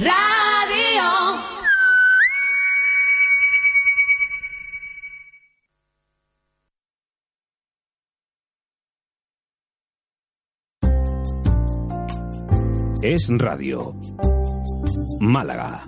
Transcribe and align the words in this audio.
Radio. 0.00 1.04
Es 13.02 13.28
Radio. 13.38 13.94
Málaga. 15.20 15.84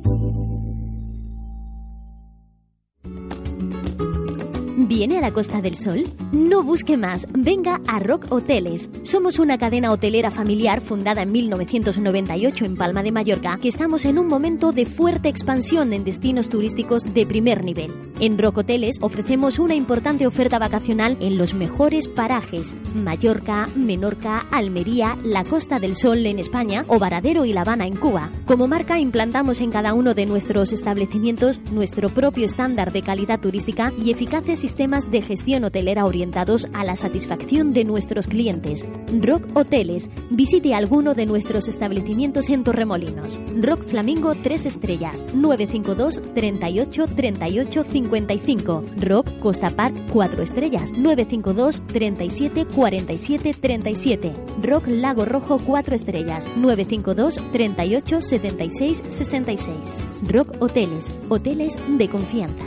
¿Viene 4.89 5.18
a 5.18 5.21
la 5.21 5.32
Costa 5.32 5.61
del 5.61 5.77
Sol? 5.77 6.05
No 6.30 6.62
busque 6.62 6.96
más, 6.96 7.27
venga 7.32 7.80
a 7.89 7.98
Rock 7.98 8.27
Hoteles. 8.30 8.89
Somos 9.03 9.41
una 9.41 9.59
cadena 9.59 9.91
hotelera 9.91 10.30
familiar 10.30 10.80
fundada 10.80 11.23
en 11.23 11.32
1998 11.32 12.64
en 12.64 12.77
Palma 12.77 13.03
de 13.03 13.11
Mallorca, 13.11 13.59
que 13.61 13.67
estamos 13.67 14.04
en 14.04 14.17
un 14.17 14.29
momento 14.29 14.71
de 14.71 14.86
fuerte 14.86 15.29
expansión 15.29 15.93
en 15.93 16.04
destinos 16.04 16.49
turísticos 16.49 17.03
de 17.03 17.26
primer 17.26 17.64
nivel. 17.64 17.93
En 18.21 18.39
Rock 18.39 18.59
Hoteles 18.59 18.99
ofrecemos 19.00 19.59
una 19.59 19.75
importante 19.75 20.25
oferta 20.25 20.61
vacacional 20.61 21.17
en 21.18 21.37
los 21.37 21.53
mejores 21.53 22.07
parajes: 22.07 22.73
Mallorca, 22.95 23.67
Menorca, 23.75 24.46
Almería, 24.53 25.17
la 25.25 25.43
Costa 25.43 25.81
del 25.81 25.96
Sol 25.96 26.25
en 26.26 26.39
España 26.39 26.84
o 26.87 27.00
Varadero 27.00 27.45
y 27.45 27.53
La 27.53 27.62
Habana 27.62 27.89
en 27.89 27.96
Cuba. 27.96 28.31
Como 28.45 28.68
marca 28.68 29.00
implantamos 29.00 29.61
en 29.61 29.73
cada 29.73 29.95
uno 29.95 30.14
de 30.14 30.26
nuestros 30.26 30.73
establecimientos 30.73 31.61
nuestro 31.73 32.09
propio 32.09 32.45
estándar 32.45 32.92
de 32.92 33.03
calidad 33.03 33.41
turística 33.41 33.92
y 34.00 34.12
eficaces 34.12 34.61
sistemas 34.61 34.75
de 34.77 35.22
gestión 35.22 35.64
hotelera 35.64 36.05
orientados 36.05 36.69
a 36.75 36.84
la 36.84 36.97
satisfacción 36.97 37.70
de 37.70 37.84
nuestros 37.84 38.27
clientes. 38.27 38.84
Rock 39.22 39.48
Hoteles. 39.55 40.11
Visite 40.28 40.75
alguno 40.75 41.14
de 41.14 41.25
nuestros 41.25 41.67
establecimientos 41.67 42.50
en 42.50 42.62
Torremolinos. 42.62 43.41
Rock 43.62 43.86
Flamingo 43.86 44.33
3 44.34 44.67
estrellas 44.67 45.25
952 45.34 46.23
38 46.34 47.06
38 47.06 47.84
55. 47.84 48.84
Rock 49.01 49.39
Costa 49.41 49.70
Park 49.70 49.95
4 50.12 50.42
estrellas 50.42 50.92
952 50.92 51.83
37 51.86 52.67
47 52.67 53.55
37. 53.58 54.33
Rock 54.62 54.89
Lago 54.89 55.25
Rojo 55.25 55.58
4 55.58 55.95
estrellas 55.95 56.51
952 56.55 57.41
38 57.51 58.20
76 58.20 59.05
66. 59.08 60.05
Rock 60.29 60.55
Hoteles. 60.61 61.14
Hoteles 61.31 61.79
de 61.97 62.08
confianza. 62.08 62.64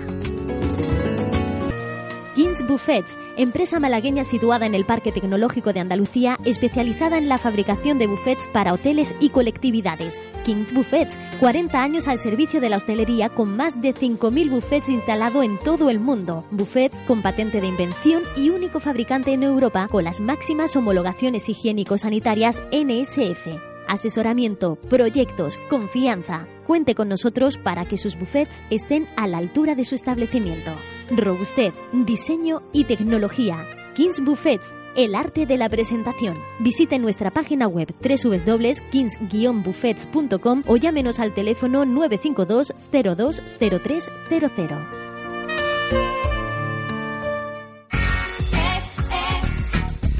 Kings 2.39 2.65
Buffets, 2.65 3.17
empresa 3.35 3.81
malagueña 3.81 4.23
situada 4.23 4.65
en 4.65 4.73
el 4.73 4.85
Parque 4.85 5.11
Tecnológico 5.11 5.73
de 5.73 5.81
Andalucía, 5.81 6.37
especializada 6.45 7.17
en 7.17 7.27
la 7.27 7.37
fabricación 7.37 7.97
de 7.97 8.07
buffets 8.07 8.47
para 8.47 8.71
hoteles 8.71 9.13
y 9.19 9.31
colectividades. 9.31 10.21
Kings 10.45 10.73
Buffets, 10.73 11.19
40 11.41 11.83
años 11.83 12.07
al 12.07 12.17
servicio 12.17 12.61
de 12.61 12.69
la 12.69 12.77
hostelería 12.77 13.27
con 13.27 13.57
más 13.57 13.81
de 13.81 13.93
5.000 13.93 14.51
buffets 14.51 14.87
instalados 14.87 15.43
en 15.43 15.57
todo 15.57 15.89
el 15.89 15.99
mundo. 15.99 16.45
Buffets 16.51 17.01
con 17.05 17.21
patente 17.21 17.59
de 17.59 17.67
invención 17.67 18.23
y 18.37 18.51
único 18.51 18.79
fabricante 18.79 19.33
en 19.33 19.43
Europa 19.43 19.89
con 19.91 20.05
las 20.05 20.21
máximas 20.21 20.77
homologaciones 20.77 21.49
higiénico-sanitarias 21.49 22.61
NSF 22.71 23.68
asesoramiento, 23.89 24.75
proyectos, 24.75 25.57
confianza. 25.69 26.47
Cuente 26.65 26.95
con 26.95 27.09
nosotros 27.09 27.57
para 27.57 27.83
que 27.85 27.97
sus 27.97 28.17
buffets 28.17 28.63
estén 28.69 29.09
a 29.17 29.27
la 29.27 29.39
altura 29.39 29.75
de 29.75 29.83
su 29.83 29.95
establecimiento. 29.95 30.71
Robustez, 31.09 31.73
diseño 31.91 32.61
y 32.71 32.85
tecnología. 32.85 33.57
Kings 33.95 34.23
Buffets, 34.23 34.73
el 34.95 35.13
arte 35.13 35.45
de 35.45 35.57
la 35.57 35.67
presentación. 35.67 36.37
Visite 36.59 36.97
nuestra 36.99 37.31
página 37.31 37.67
web 37.67 37.93
www.kings-buffets.com 38.01 40.63
o 40.67 40.77
llámenos 40.77 41.19
al 41.19 41.33
teléfono 41.33 41.83
952 41.83 42.73
020300. 42.91 44.79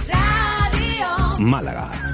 Radio. 0.08 1.08
Málaga. 1.40 2.09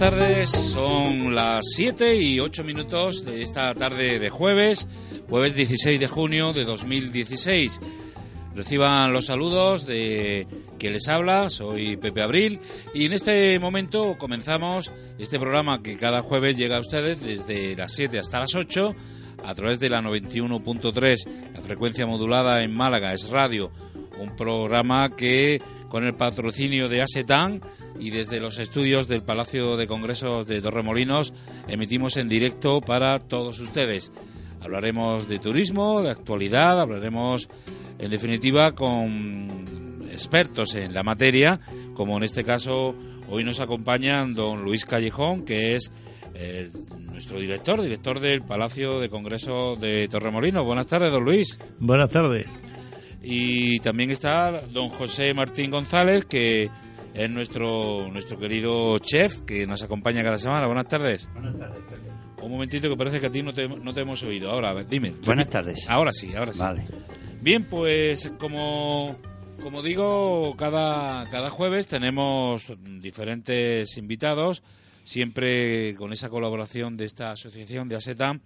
Tardes, 0.00 0.48
son 0.48 1.34
las 1.34 1.62
7 1.74 2.16
y 2.16 2.40
8 2.40 2.64
minutos 2.64 3.22
de 3.22 3.42
esta 3.42 3.74
tarde 3.74 4.18
de 4.18 4.30
jueves, 4.30 4.88
jueves 5.28 5.54
16 5.54 6.00
de 6.00 6.08
junio 6.08 6.54
de 6.54 6.64
2016. 6.64 7.78
Reciban 8.54 9.12
los 9.12 9.26
saludos 9.26 9.84
de 9.84 10.46
quien 10.78 10.94
les 10.94 11.06
habla, 11.06 11.50
soy 11.50 11.98
Pepe 11.98 12.22
Abril 12.22 12.60
y 12.94 13.04
en 13.04 13.12
este 13.12 13.58
momento 13.58 14.16
comenzamos 14.16 14.90
este 15.18 15.38
programa 15.38 15.82
que 15.82 15.98
cada 15.98 16.22
jueves 16.22 16.56
llega 16.56 16.78
a 16.78 16.80
ustedes 16.80 17.20
desde 17.20 17.76
las 17.76 17.92
7 17.92 18.18
hasta 18.18 18.40
las 18.40 18.54
8 18.54 18.94
a 19.44 19.54
través 19.54 19.80
de 19.80 19.90
la 19.90 20.00
91.3, 20.00 21.28
la 21.52 21.60
frecuencia 21.60 22.06
modulada 22.06 22.62
en 22.62 22.72
Málaga 22.72 23.12
es 23.12 23.28
radio, 23.28 23.70
un 24.18 24.34
programa 24.34 25.14
que 25.14 25.60
con 25.90 26.06
el 26.06 26.14
patrocinio 26.14 26.88
de 26.88 27.02
ASETAN 27.02 27.60
y 27.98 28.10
desde 28.10 28.40
los 28.40 28.58
estudios 28.58 29.08
del 29.08 29.22
Palacio 29.22 29.76
de 29.76 29.86
Congresos 29.86 30.46
de 30.46 30.62
Torremolinos 30.62 31.34
emitimos 31.68 32.16
en 32.16 32.30
directo 32.30 32.80
para 32.80 33.18
todos 33.18 33.60
ustedes. 33.60 34.12
Hablaremos 34.62 35.28
de 35.28 35.38
turismo, 35.38 36.00
de 36.00 36.10
actualidad, 36.10 36.80
hablaremos 36.80 37.48
en 37.98 38.10
definitiva 38.10 38.72
con 38.72 40.08
expertos 40.10 40.74
en 40.74 40.94
la 40.94 41.02
materia, 41.02 41.60
como 41.94 42.16
en 42.16 42.24
este 42.24 42.44
caso 42.44 42.94
hoy 43.28 43.44
nos 43.44 43.60
acompañan 43.60 44.34
don 44.34 44.62
Luis 44.62 44.84
Callejón, 44.84 45.44
que 45.44 45.76
es 45.76 45.90
eh, 46.34 46.70
nuestro 47.10 47.38
director, 47.38 47.82
director 47.82 48.20
del 48.20 48.42
Palacio 48.42 49.00
de 49.00 49.08
Congresos 49.08 49.80
de 49.80 50.08
Torremolinos. 50.08 50.64
Buenas 50.64 50.86
tardes, 50.86 51.10
don 51.10 51.24
Luis. 51.24 51.58
Buenas 51.78 52.10
tardes. 52.10 52.60
Y 53.22 53.80
también 53.80 54.10
está 54.10 54.62
don 54.62 54.88
José 54.88 55.34
Martín 55.34 55.70
González, 55.70 56.24
que 56.24 56.70
es 57.14 57.30
nuestro, 57.30 58.08
nuestro 58.10 58.38
querido 58.38 58.98
chef, 58.98 59.40
que 59.40 59.66
nos 59.66 59.82
acompaña 59.82 60.22
cada 60.22 60.38
semana. 60.38 60.66
Buenas 60.66 60.88
tardes. 60.88 61.28
Buenas 61.32 61.58
tardes. 61.58 62.10
Un 62.42 62.50
momentito 62.50 62.88
que 62.88 62.96
parece 62.96 63.20
que 63.20 63.26
a 63.26 63.30
ti 63.30 63.42
no 63.42 63.52
te, 63.52 63.68
no 63.68 63.92
te 63.92 64.00
hemos 64.00 64.22
oído. 64.22 64.50
Ahora, 64.50 64.70
a 64.70 64.74
ver, 64.74 64.86
dime. 64.88 65.14
Buenas 65.24 65.48
tardes. 65.48 65.86
Ahora 65.88 66.12
sí, 66.12 66.34
ahora 66.34 66.52
sí. 66.52 66.60
Vale. 66.60 66.84
Bien, 67.42 67.64
pues 67.64 68.30
como, 68.38 69.16
como 69.62 69.82
digo, 69.82 70.54
cada, 70.56 71.24
cada 71.30 71.50
jueves 71.50 71.86
tenemos 71.86 72.72
diferentes 73.00 73.96
invitados, 73.98 74.62
siempre 75.04 75.94
con 75.96 76.12
esa 76.12 76.30
colaboración 76.30 76.96
de 76.96 77.04
esta 77.04 77.32
asociación 77.32 77.88
de 77.88 77.96
ASETAM, 77.96 78.40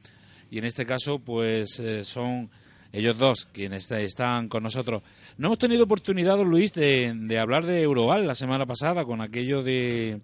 y 0.50 0.58
en 0.58 0.64
este 0.64 0.86
caso, 0.86 1.20
pues 1.20 1.78
eh, 1.78 2.04
son 2.04 2.50
ellos 2.94 3.18
dos 3.18 3.46
quienes 3.52 3.90
están 3.90 4.48
con 4.48 4.62
nosotros. 4.62 5.02
No 5.36 5.48
hemos 5.48 5.58
tenido 5.58 5.84
oportunidad, 5.84 6.38
Luis, 6.42 6.72
de, 6.74 7.12
hablar 7.38 7.66
de 7.66 7.82
Euroval 7.82 8.26
la 8.26 8.34
semana 8.34 8.64
pasada, 8.66 9.04
con 9.04 9.20
aquello 9.20 9.62
de, 9.62 10.20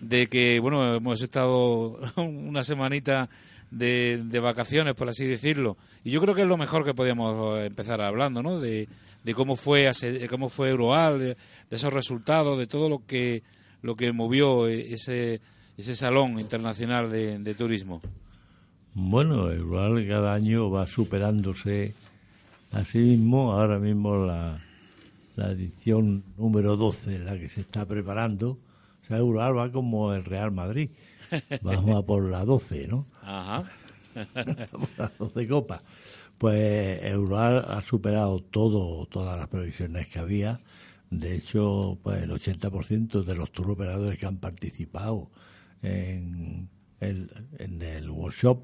de 0.00 0.26
que, 0.28 0.58
bueno, 0.58 0.94
hemos 0.94 1.20
estado 1.22 1.98
una 2.16 2.62
semanita 2.62 3.28
de, 3.70 4.24
vacaciones, 4.40 4.94
por 4.94 5.08
así 5.08 5.26
decirlo. 5.26 5.76
Y 6.02 6.10
yo 6.10 6.20
creo 6.20 6.34
que 6.34 6.42
es 6.42 6.48
lo 6.48 6.56
mejor 6.56 6.84
que 6.84 6.94
podíamos 6.94 7.58
empezar 7.58 8.00
hablando, 8.00 8.42
¿no? 8.42 8.58
De, 8.58 8.88
cómo 9.34 9.56
fue 9.56 9.88
ase- 9.88 10.26
cómo 10.28 10.48
fue 10.48 10.70
Euroal, 10.70 11.18
de, 11.18 11.26
de 11.68 11.76
esos 11.76 11.92
resultados, 11.92 12.58
de 12.58 12.66
todo 12.66 12.88
lo 12.88 13.04
que 13.06 13.42
lo 13.82 13.94
que 13.94 14.10
movió 14.12 14.66
ese 14.66 15.40
ese 15.76 15.94
salón 15.94 16.40
internacional 16.40 17.10
de, 17.10 17.38
de 17.38 17.54
turismo. 17.54 18.00
Bueno, 19.00 19.48
rural 19.54 20.04
cada 20.08 20.34
año 20.34 20.72
va 20.72 20.84
superándose 20.84 21.94
a 22.72 22.84
sí 22.84 22.98
mismo. 22.98 23.52
Ahora 23.52 23.78
mismo 23.78 24.26
la, 24.26 24.60
la 25.36 25.52
edición 25.52 26.24
número 26.36 26.76
12 26.76 27.14
en 27.14 27.24
la 27.24 27.38
que 27.38 27.48
se 27.48 27.60
está 27.60 27.86
preparando. 27.86 28.58
O 29.00 29.06
sea, 29.06 29.22
va 29.22 29.70
como 29.70 30.12
el 30.14 30.24
Real 30.24 30.50
Madrid. 30.50 30.90
Vamos 31.62 31.96
a 31.96 32.04
por 32.04 32.28
la 32.28 32.44
12, 32.44 32.88
¿no? 32.88 33.06
Ajá. 33.22 33.70
por 34.72 34.88
las 34.98 35.16
12 35.16 35.46
copas. 35.46 35.80
Pues 36.36 37.00
Eural 37.04 37.66
ha 37.68 37.80
superado 37.82 38.40
todo, 38.40 39.06
todas 39.06 39.38
las 39.38 39.46
previsiones 39.46 40.08
que 40.08 40.18
había. 40.18 40.58
De 41.08 41.36
hecho, 41.36 41.98
pues 42.02 42.20
el 42.20 42.32
80% 42.32 43.22
de 43.22 43.34
los 43.36 43.52
tour 43.52 43.70
operadores 43.70 44.18
que 44.18 44.26
han 44.26 44.38
participado 44.38 45.30
en 45.82 46.68
el, 46.98 47.30
en 47.60 47.80
el 47.80 48.10
workshop 48.10 48.58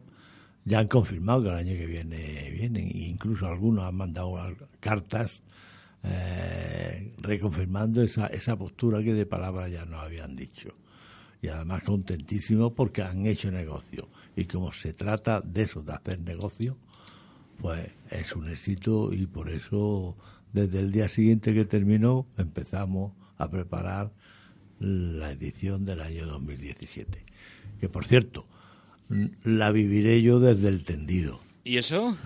ya 0.64 0.78
han 0.78 0.88
confirmado 0.88 1.43
que 1.43 1.49
el 1.50 1.55
año 1.55 1.75
que 1.75 1.87
viene 1.87 2.50
vienen. 2.50 2.88
E 2.88 3.08
incluso 3.08 3.46
algunos 3.46 3.84
han 3.84 3.94
mandado 3.94 4.34
cartas 4.81 5.43
eh, 6.02 7.14
reconfirmando 7.19 8.02
esa, 8.02 8.26
esa 8.26 8.56
postura 8.56 9.02
que 9.02 9.14
de 9.14 9.26
palabra 9.26 9.69
ya 9.69 9.84
nos 9.84 10.02
habían 10.02 10.37
dicho. 10.37 10.75
Y 11.43 11.49
además 11.49 11.82
contentísimos 11.82 12.72
porque 12.72 13.02
han 13.02 13.26
hecho 13.26 13.50
negocio. 13.50 14.08
Y 14.34 14.46
como 14.46 14.72
se 14.72 14.94
trata 14.94 15.40
de 15.40 15.62
eso, 15.62 15.82
de 15.82 15.93
hacer 15.93 16.20
negocio, 16.20 16.76
pues 17.61 17.87
es 18.11 18.34
un 18.34 18.49
éxito 18.49 19.12
y 19.12 19.26
por 19.26 19.50
eso 19.50 20.16
desde 20.52 20.81
el 20.81 20.93
día 20.93 21.08
siguiente 21.08 21.52
que 21.52 21.64
terminó 21.64 22.26
empezamos 22.38 23.12
a 23.37 23.50
preparar 23.50 24.12
la 24.78 25.32
edición 25.32 25.84
del 25.84 26.00
año 26.00 26.26
2017. 26.26 27.25
Que 27.81 27.88
por 27.88 28.05
cierto, 28.05 28.46
la 29.08 29.72
viviré 29.72 30.22
yo 30.22 30.40
desde 30.40 30.68
el 30.68 30.84
tendido. 30.84 31.40
¿Y 31.64 31.78
eso? 31.78 32.16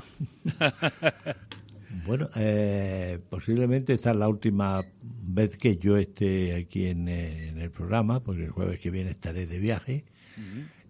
bueno, 2.06 2.28
eh, 2.34 3.18
posiblemente 3.30 3.94
esta 3.94 4.10
es 4.10 4.16
la 4.16 4.28
última 4.28 4.84
vez 5.02 5.56
que 5.56 5.76
yo 5.76 5.96
esté 5.96 6.56
aquí 6.56 6.86
en, 6.86 7.08
el 7.08 7.70
programa, 7.70 8.20
porque 8.20 8.44
el 8.44 8.50
jueves 8.50 8.80
que 8.80 8.90
viene 8.90 9.10
estaré 9.10 9.46
de 9.46 9.58
viaje. 9.58 10.04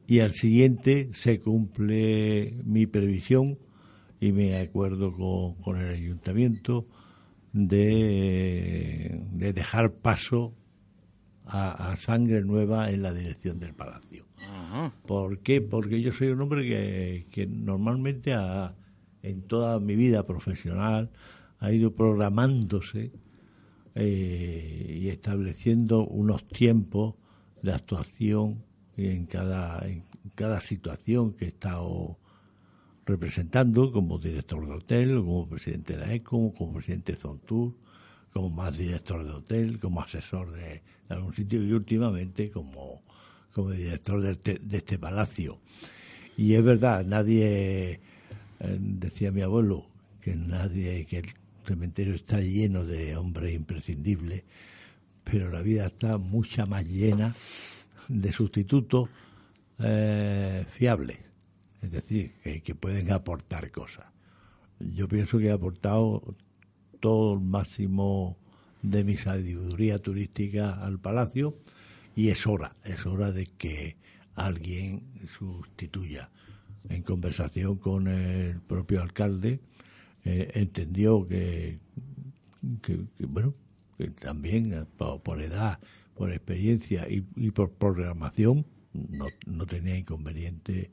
Y 0.06 0.20
al 0.20 0.34
siguiente 0.34 1.08
se 1.12 1.40
cumple 1.40 2.54
mi 2.64 2.86
previsión 2.86 3.58
y 4.20 4.32
me 4.32 4.58
acuerdo 4.58 5.14
con, 5.62 5.78
el 5.78 5.94
ayuntamiento 5.94 6.86
de, 7.52 9.22
de 9.32 9.52
dejar 9.52 9.92
paso 9.92 10.54
a, 11.48 11.96
sangre 11.96 12.42
nueva 12.44 12.90
en 12.90 13.02
la 13.02 13.12
dirección 13.12 13.58
del 13.58 13.74
palacio. 13.74 14.26
¿Por 15.06 15.40
qué? 15.40 15.60
Porque 15.60 16.00
yo 16.00 16.12
soy 16.12 16.28
un 16.28 16.40
hombre 16.40 17.26
que, 17.30 17.46
normalmente 17.46 18.34
en 19.22 19.42
toda 19.42 19.80
mi 19.80 19.96
vida 19.96 20.26
profesional 20.26 21.10
ha 21.58 21.72
ido 21.72 21.94
programándose 21.94 23.12
eh, 23.94 24.98
y 25.00 25.08
estableciendo 25.08 26.06
unos 26.06 26.46
tiempos 26.46 27.14
de 27.62 27.72
actuación 27.72 28.62
en 28.96 29.26
cada, 29.26 29.86
en 29.88 30.04
cada 30.34 30.60
situación 30.60 31.32
que 31.32 31.46
he 31.46 31.48
estado 31.48 32.18
representando 33.06 33.90
como 33.90 34.18
director 34.18 34.66
de 34.66 34.74
hotel, 34.74 35.16
como 35.16 35.48
presidente 35.48 35.96
de 35.96 36.14
ECO, 36.14 36.52
como 36.52 36.74
presidente 36.74 37.12
de 37.12 37.18
Zontur, 37.18 37.74
como 38.38 38.50
más 38.50 38.78
director 38.78 39.24
de 39.24 39.32
hotel, 39.32 39.80
como 39.80 40.00
asesor 40.00 40.52
de, 40.52 40.80
algún 41.08 41.34
sitio 41.34 41.60
y 41.60 41.72
últimamente 41.72 42.52
como, 42.52 43.02
como 43.52 43.70
director 43.72 44.22
de 44.22 44.76
este, 44.76 44.96
palacio. 44.96 45.58
Y 46.36 46.54
es 46.54 46.62
verdad, 46.62 47.04
nadie, 47.04 47.98
eh, 48.60 48.78
decía 48.78 49.32
mi 49.32 49.42
abuelo, 49.42 49.86
que 50.20 50.36
nadie, 50.36 51.04
que 51.06 51.18
el 51.18 51.26
cementerio 51.66 52.14
está 52.14 52.40
lleno 52.40 52.84
de 52.84 53.16
hombres 53.16 53.56
imprescindibles, 53.56 54.44
pero 55.24 55.50
la 55.50 55.60
vida 55.60 55.86
está 55.86 56.16
mucha 56.16 56.64
más 56.64 56.86
llena 56.86 57.34
de 58.06 58.30
sustitutos 58.30 59.08
eh, 59.80 60.64
fiables, 60.70 61.18
es 61.82 61.90
decir, 61.90 62.34
que, 62.44 62.60
que 62.60 62.76
pueden 62.76 63.10
aportar 63.10 63.72
cosas. 63.72 64.06
Yo 64.78 65.08
pienso 65.08 65.38
que 65.38 65.46
he 65.46 65.50
aportado 65.50 66.36
todo 67.00 67.34
el 67.34 67.40
máximo 67.40 68.36
de 68.82 69.04
mi 69.04 69.16
sabiduría 69.16 69.98
turística 69.98 70.74
al 70.74 70.98
palacio 70.98 71.54
y 72.14 72.28
es 72.28 72.46
hora, 72.46 72.76
es 72.84 73.06
hora 73.06 73.32
de 73.32 73.46
que 73.46 73.96
alguien 74.34 75.02
sustituya. 75.36 76.30
En 76.88 77.02
conversación 77.02 77.76
con 77.76 78.08
el 78.08 78.60
propio 78.60 79.02
alcalde, 79.02 79.60
eh, 80.24 80.50
entendió 80.54 81.26
que, 81.26 81.78
que, 82.82 83.04
bueno, 83.26 83.54
que 83.96 84.08
también 84.10 84.86
por, 84.96 85.42
edad, 85.42 85.78
por 86.14 86.32
experiencia 86.32 87.06
y, 87.08 87.50
por 87.50 87.72
programación 87.72 88.64
no, 88.92 89.26
no 89.46 89.66
tenía 89.66 89.96
inconveniente 89.96 90.90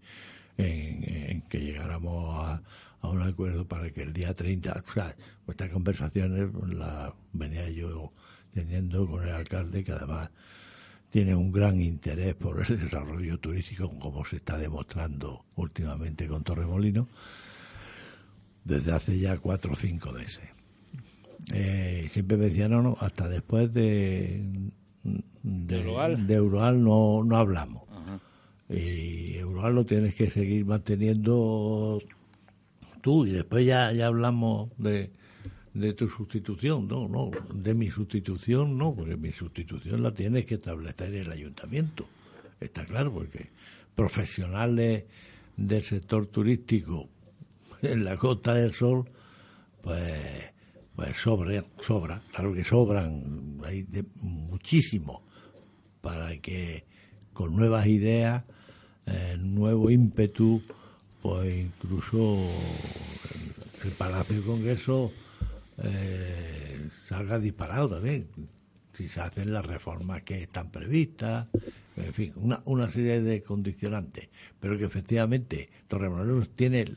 en 0.57 1.41
que 1.43 1.59
llegáramos 1.59 2.35
a, 2.39 2.61
a 3.05 3.09
un 3.09 3.21
acuerdo 3.21 3.67
para 3.67 3.89
que 3.91 4.03
el 4.03 4.13
día 4.13 4.33
30, 4.33 4.83
o 4.87 4.91
sea, 4.91 5.15
estas 5.47 5.69
conversaciones 5.69 6.49
las 6.67 7.13
venía 7.33 7.69
yo 7.69 8.11
teniendo 8.53 9.07
con 9.07 9.23
el 9.23 9.33
alcalde, 9.33 9.83
que 9.83 9.91
además 9.91 10.29
tiene 11.09 11.35
un 11.35 11.51
gran 11.51 11.79
interés 11.81 12.35
por 12.35 12.61
el 12.61 12.79
desarrollo 12.81 13.37
turístico, 13.39 13.89
como 13.99 14.25
se 14.25 14.37
está 14.37 14.57
demostrando 14.57 15.45
últimamente 15.55 16.27
con 16.27 16.43
Torremolino, 16.43 17.07
desde 18.63 18.91
hace 18.91 19.19
ya 19.19 19.37
cuatro 19.37 19.73
o 19.73 19.75
cinco 19.75 20.11
meses. 20.11 20.43
Eh, 21.53 22.07
siempre 22.11 22.37
me 22.37 22.45
decía, 22.45 22.67
no, 22.67 22.81
no, 22.81 22.97
hasta 22.99 23.29
después 23.29 23.71
de, 23.71 24.43
de, 25.43 25.75
Euroal, 26.33 26.83
no, 26.83 27.23
no 27.23 27.37
hablamos. 27.37 27.83
Y 28.67 29.35
Euroal 29.35 29.75
lo 29.75 29.85
tienes 29.85 30.15
que 30.15 30.31
seguir 30.31 30.65
manteniendo 30.65 32.01
tú 33.05 33.23
y 33.27 33.29
después 33.29 33.63
ya, 33.63 33.91
ya 33.91 34.07
hablamos 34.07 34.71
de, 34.79 35.11
de 35.75 35.93
tu 35.93 36.09
sustitución, 36.09 36.87
no, 36.87 37.07
no, 37.07 37.29
de 37.53 37.75
mi 37.75 37.91
sustitución 37.91 38.79
no, 38.79 38.95
porque 38.95 39.15
mi 39.15 39.31
sustitución 39.31 40.01
la 40.01 40.11
tienes 40.11 40.47
que 40.47 40.55
establecer 40.55 41.13
el 41.13 41.31
ayuntamiento, 41.31 42.07
está 42.59 42.83
claro, 42.83 43.13
porque 43.13 43.51
profesionales 43.93 45.03
del 45.55 45.83
sector 45.83 46.25
turístico 46.25 47.07
en 47.83 48.05
la 48.05 48.17
Costa 48.17 48.55
del 48.55 48.73
Sol, 48.73 49.07
pues, 49.83 50.51
pues 50.95 51.15
sobra, 51.15 51.63
sobra, 51.77 52.23
claro 52.31 52.53
que 52.55 52.63
sobran, 52.63 53.59
hay 53.63 53.85
muchísimo 54.15 55.21
para 56.01 56.35
que 56.37 56.85
con 57.33 57.55
nuevas 57.55 57.85
ideas, 57.85 58.45
eh, 59.05 59.37
nuevo 59.37 59.91
ímpetu, 59.91 60.63
pues 61.25 61.55
incluso 61.55 62.37
el 63.83 63.89
Palacio 63.97 64.35
de 64.35 64.41
Congreso 64.43 65.11
eh, 65.79 66.87
salga 66.95 67.39
disparado 67.39 67.89
también, 67.89 68.27
si 68.93 69.07
se 69.07 69.21
hacen 69.21 69.51
las 69.51 69.65
reformas 69.65 70.21
que 70.21 70.43
están 70.43 70.69
previstas, 70.69 71.47
en 71.97 72.13
fin, 72.13 72.33
una, 72.35 72.91
serie 72.91 73.21
de 73.21 73.41
condicionantes, 73.41 74.29
pero 74.59 74.77
que 74.77 74.85
efectivamente 74.85 75.67
Torremolinos 75.87 76.51
tiene, 76.51 76.93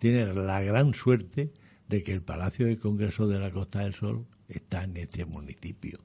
tiene 0.00 0.34
la 0.34 0.60
gran 0.60 0.92
suerte 0.92 1.52
de 1.86 2.02
que 2.02 2.14
el 2.14 2.22
Palacio 2.22 2.66
de 2.66 2.78
Congreso 2.78 3.28
de 3.28 3.38
la 3.38 3.52
Costa 3.52 3.78
del 3.78 3.94
Sol 3.94 4.26
está 4.48 4.82
en 4.82 4.96
este 4.96 5.24
municipio. 5.24 6.00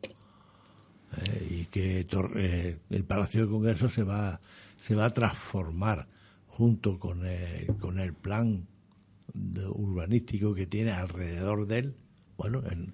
Eh, 1.26 1.48
y 1.62 1.66
que 1.66 2.06
eh, 2.36 2.78
el 2.92 3.04
Palacio 3.04 3.48
de 3.48 3.52
Congreso 3.52 3.90
se 3.90 4.04
va, 4.04 4.40
se 4.80 4.94
va 4.94 5.06
a 5.06 5.10
transformar 5.10 6.08
junto 6.58 6.98
con 6.98 7.24
el, 7.28 7.68
con 7.78 8.00
el 8.00 8.14
plan 8.14 8.66
urbanístico 9.76 10.56
que 10.56 10.66
tiene 10.66 10.92
alrededor 10.92 11.68
de 11.68 11.80
él, 11.80 11.94
bueno, 12.36 12.64
en, 12.72 12.94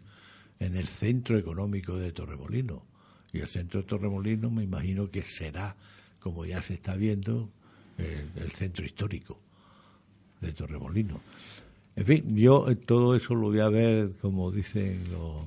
en 0.60 0.76
el 0.76 0.88
centro 0.88 1.38
económico 1.38 1.98
de 1.98 2.12
Torremolino. 2.12 2.84
Y 3.32 3.40
el 3.40 3.48
centro 3.48 3.82
de 3.82 3.88
Torremolino 3.88 4.50
me 4.50 4.64
imagino 4.64 5.10
que 5.10 5.22
será, 5.22 5.78
como 6.20 6.46
ya 6.46 6.62
se 6.62 6.74
está 6.74 6.96
viendo, 6.98 7.50
el, 7.98 8.52
centro 8.52 8.86
histórico 8.86 9.40
de 10.42 10.52
Torremolino. 10.52 11.22
En 11.96 12.06
fin, 12.06 12.36
yo 12.36 12.68
todo 12.86 13.16
eso 13.16 13.34
lo 13.34 13.48
voy 13.48 13.62
a 13.62 13.70
ver, 13.70 14.12
como 14.22 14.52
dicen 14.52 15.06
los, 15.10 15.46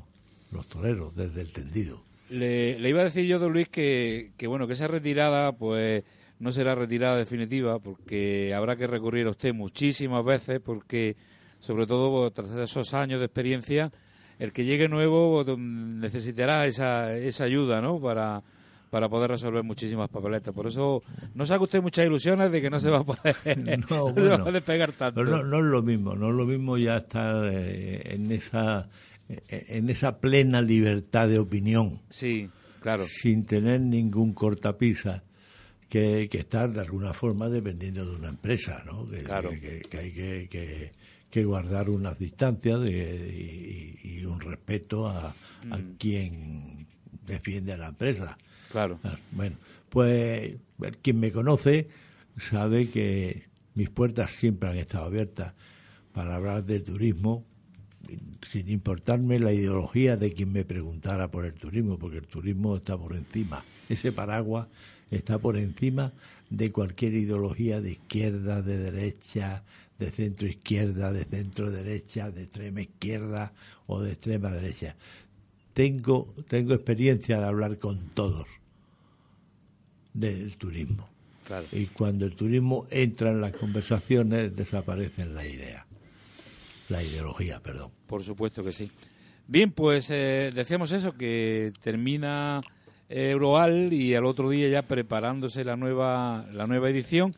los 0.52 0.66
toreros, 0.68 1.14
desde 1.14 1.42
el 1.42 1.52
tendido. 1.52 2.02
Le, 2.30 2.78
le, 2.78 2.88
iba 2.88 3.02
a 3.02 3.04
decir 3.04 3.26
yo, 3.26 3.38
don 3.38 3.52
Luis, 3.52 3.68
que, 3.68 4.32
que 4.38 4.46
bueno, 4.46 4.66
que 4.66 4.72
esa 4.72 4.88
retirada, 4.88 5.52
pues 5.52 6.02
no 6.38 6.52
será 6.52 6.74
retirada 6.74 7.16
definitiva 7.16 7.78
porque 7.78 8.54
habrá 8.54 8.76
que 8.76 8.86
recurrir 8.86 9.26
a 9.26 9.30
usted 9.30 9.54
muchísimas 9.54 10.24
veces 10.24 10.60
porque 10.60 11.16
sobre 11.60 11.86
todo 11.86 12.30
tras 12.30 12.50
esos 12.52 12.94
años 12.94 13.18
de 13.20 13.26
experiencia 13.26 13.92
el 14.38 14.52
que 14.52 14.64
llegue 14.64 14.88
nuevo 14.88 15.44
necesitará 15.56 16.66
esa, 16.66 17.16
esa 17.16 17.44
ayuda 17.44 17.80
¿no? 17.80 17.98
para, 17.98 18.42
para 18.90 19.08
poder 19.08 19.30
resolver 19.30 19.62
muchísimas 19.62 20.10
papeletas. 20.10 20.54
Por 20.54 20.66
eso 20.66 21.02
no 21.34 21.46
saque 21.46 21.64
usted 21.64 21.82
muchas 21.82 22.06
ilusiones 22.06 22.52
de 22.52 22.60
que 22.60 22.68
no 22.68 22.78
se 22.78 22.90
va 22.90 22.98
a 22.98 23.04
poder, 23.04 23.36
no, 23.90 24.52
despegar 24.52 24.92
tanto. 24.92 25.24
No, 25.24 25.42
no, 25.42 25.58
es 25.58 25.64
lo 25.64 25.82
mismo, 25.82 26.14
no 26.14 26.28
es 26.28 26.34
lo 26.34 26.44
mismo 26.44 26.76
ya 26.76 26.98
estar 26.98 27.46
eh, 27.46 28.14
en 28.14 28.30
esa 28.30 28.88
en 29.28 29.90
esa 29.90 30.20
plena 30.20 30.62
libertad 30.62 31.28
de 31.28 31.38
opinión. 31.38 32.00
Sí, 32.10 32.48
claro. 32.80 33.04
Sin 33.06 33.44
tener 33.44 33.80
ningún 33.80 34.32
cortapisa 34.34 35.24
que, 35.88 36.28
que 36.30 36.38
estar 36.38 36.72
de 36.72 36.80
alguna 36.80 37.12
forma 37.12 37.48
dependiendo 37.48 38.04
de 38.04 38.16
una 38.16 38.28
empresa, 38.28 38.82
¿no? 38.84 39.06
Que, 39.06 39.22
que, 39.88 39.98
hay 39.98 40.12
que, 40.12 40.92
que, 41.30 41.44
guardar 41.44 41.90
unas 41.90 42.18
distancias 42.18 42.80
de, 42.80 44.00
y, 44.02 44.24
un 44.24 44.40
respeto 44.40 45.08
a, 45.08 45.28
a, 45.70 45.78
mm. 45.78 45.96
quien 45.98 46.86
defiende 47.26 47.72
a 47.72 47.76
la 47.76 47.88
empresa. 47.88 48.36
Claro. 48.70 48.98
Ah, 49.04 49.16
bueno, 49.32 49.56
pues 49.88 50.56
quien 51.02 51.20
me 51.20 51.30
conoce 51.30 51.88
sabe 52.36 52.86
que 52.86 53.44
mis 53.74 53.88
puertas 53.90 54.32
siempre 54.32 54.68
han 54.68 54.76
estado 54.76 55.04
abiertas 55.04 55.54
para 56.12 56.36
hablar 56.36 56.64
del 56.64 56.82
turismo 56.82 57.44
sin 58.52 58.68
importarme 58.68 59.38
la 59.38 59.52
ideología 59.52 60.16
de 60.16 60.32
quien 60.32 60.52
me 60.52 60.64
preguntara 60.64 61.30
por 61.30 61.44
el 61.44 61.54
turismo, 61.54 61.98
porque 61.98 62.18
el 62.18 62.26
turismo 62.26 62.76
está 62.76 62.96
por 62.96 63.16
encima. 63.16 63.64
Ese 63.88 64.12
paraguas 64.12 64.68
está 65.10 65.38
por 65.38 65.56
encima 65.56 66.12
de 66.50 66.70
cualquier 66.72 67.14
ideología 67.14 67.80
de 67.80 67.92
izquierda, 67.92 68.62
de 68.62 68.78
derecha, 68.78 69.62
de 69.98 70.10
centro 70.10 70.46
izquierda, 70.46 71.12
de 71.12 71.24
centro 71.24 71.70
derecha, 71.70 72.30
de 72.30 72.44
extrema 72.44 72.82
izquierda 72.82 73.52
o 73.86 74.00
de 74.00 74.12
extrema 74.12 74.50
derecha. 74.50 74.96
Tengo, 75.74 76.34
tengo 76.48 76.74
experiencia 76.74 77.38
de 77.38 77.46
hablar 77.46 77.78
con 77.78 78.10
todos 78.14 78.46
del 80.12 80.56
turismo. 80.56 81.08
Y 81.70 81.86
cuando 81.86 82.24
el 82.24 82.34
turismo 82.34 82.86
entra 82.90 83.30
en 83.30 83.40
las 83.40 83.52
conversaciones, 83.52 84.56
desaparecen 84.56 85.34
la 85.34 85.46
idea. 85.46 85.86
La 86.88 87.02
ideología, 87.02 87.60
perdón. 87.60 87.90
Por 88.06 88.24
supuesto 88.24 88.64
que 88.64 88.72
sí. 88.72 88.90
Bien, 89.46 89.70
pues 89.70 90.10
eh, 90.10 90.50
decíamos 90.52 90.90
eso, 90.90 91.12
que 91.12 91.72
termina 91.82 92.62
Euroal 93.08 93.92
y 93.92 94.14
al 94.14 94.24
otro 94.24 94.50
día 94.50 94.68
ya 94.68 94.82
preparándose 94.82 95.64
la 95.64 95.76
nueva, 95.76 96.46
la 96.52 96.66
nueva 96.66 96.90
edición. 96.90 97.34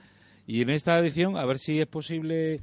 Y 0.47 0.63
en 0.63 0.71
esta 0.71 0.99
edición, 0.99 1.37
a 1.37 1.45
ver 1.45 1.59
si 1.59 1.81
es 1.81 1.87
posible 1.87 2.55
eh, 2.55 2.61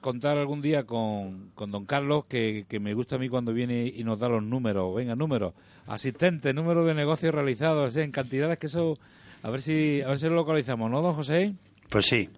contar 0.00 0.36
algún 0.36 0.60
día 0.60 0.84
con, 0.84 1.50
con 1.54 1.70
don 1.70 1.84
Carlos, 1.84 2.24
que, 2.26 2.66
que, 2.68 2.80
me 2.80 2.94
gusta 2.94 3.16
a 3.16 3.18
mí 3.18 3.28
cuando 3.28 3.52
viene 3.52 3.86
y 3.86 4.02
nos 4.02 4.18
da 4.18 4.28
los 4.28 4.42
números. 4.42 4.94
Venga, 4.94 5.14
números. 5.14 5.54
Asistente, 5.86 6.52
número 6.52 6.84
de 6.84 6.94
negocios 6.94 7.34
realizados, 7.34 7.96
en 7.96 8.10
cantidades 8.10 8.58
que 8.58 8.66
eso... 8.66 8.98
A 9.42 9.50
ver 9.50 9.60
si 9.60 10.00
a 10.00 10.08
ver 10.08 10.18
si 10.18 10.26
lo 10.26 10.36
localizamos, 10.36 10.90
¿no, 10.90 11.02
don 11.02 11.14
José? 11.14 11.52
Pues 11.90 12.06
sí. 12.06 12.30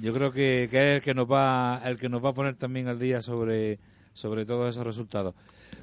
Yo 0.00 0.14
creo 0.14 0.32
que, 0.32 0.68
que 0.70 0.78
es 0.78 0.94
el 0.94 1.02
que 1.02 1.12
nos 1.12 1.30
va 1.30 1.82
el 1.84 1.98
que 1.98 2.08
nos 2.08 2.24
va 2.24 2.30
a 2.30 2.32
poner 2.32 2.56
también 2.56 2.88
al 2.88 2.98
día 2.98 3.20
sobre 3.20 3.78
sobre 4.14 4.46
todos 4.46 4.70
esos 4.70 4.86
resultados. 4.86 5.34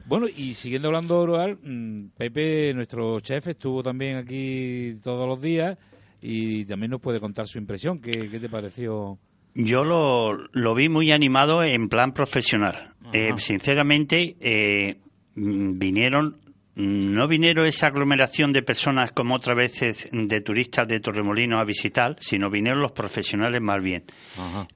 Bueno, 0.06 0.28
y 0.28 0.54
siguiendo 0.56 0.90
hablando 0.90 1.26
de 1.26 1.32
Oral, 1.32 1.60
mm, 1.64 2.10
Pepe, 2.18 2.74
nuestro 2.74 3.20
chef, 3.22 3.48
estuvo 3.48 3.82
también 3.82 4.18
aquí 4.18 4.98
todos 5.02 5.28
los 5.28 5.42
días 5.42 5.78
y 6.22 6.66
también 6.66 6.92
nos 6.92 7.02
puede 7.02 7.20
contar 7.20 7.48
su 7.48 7.58
impresión. 7.58 8.00
¿Qué, 8.00 8.28
te 8.28 8.50
pareció? 8.50 9.18
Yo 9.56 9.86
lo, 9.86 10.38
lo, 10.52 10.76
vi 10.76 10.90
muy 10.90 11.12
animado 11.12 11.64
en 11.64 11.88
plan 11.88 12.14
profesional. 12.14 12.94
Eh, 13.14 13.34
sinceramente, 13.38 14.36
eh, 14.42 14.98
mm, 15.36 15.78
vinieron, 15.78 16.38
no 16.76 17.28
vinieron 17.30 17.66
esa 17.66 17.88
aglomeración 17.88 18.52
de 18.52 18.62
personas 18.62 19.14
como 19.14 19.36
otras 19.36 19.56
veces 19.56 20.10
de 20.12 20.42
turistas 20.42 20.88
de 20.88 21.00
Torremolinos 21.00 21.62
a 21.62 21.66
visitar, 21.66 22.18
sino 22.20 22.50
vinieron 22.50 22.82
los 22.82 22.92
profesionales 22.92 23.62
más 23.62 23.82
bien. 23.82 24.04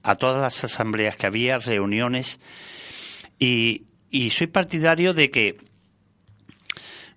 A 0.03 0.15
todas 0.15 0.41
las 0.41 0.63
asambleas 0.63 1.17
que 1.17 1.27
había, 1.27 1.59
reuniones. 1.59 2.39
Y, 3.39 3.86
y 4.09 4.29
soy 4.29 4.47
partidario 4.47 5.13
de 5.13 5.29
que 5.29 5.57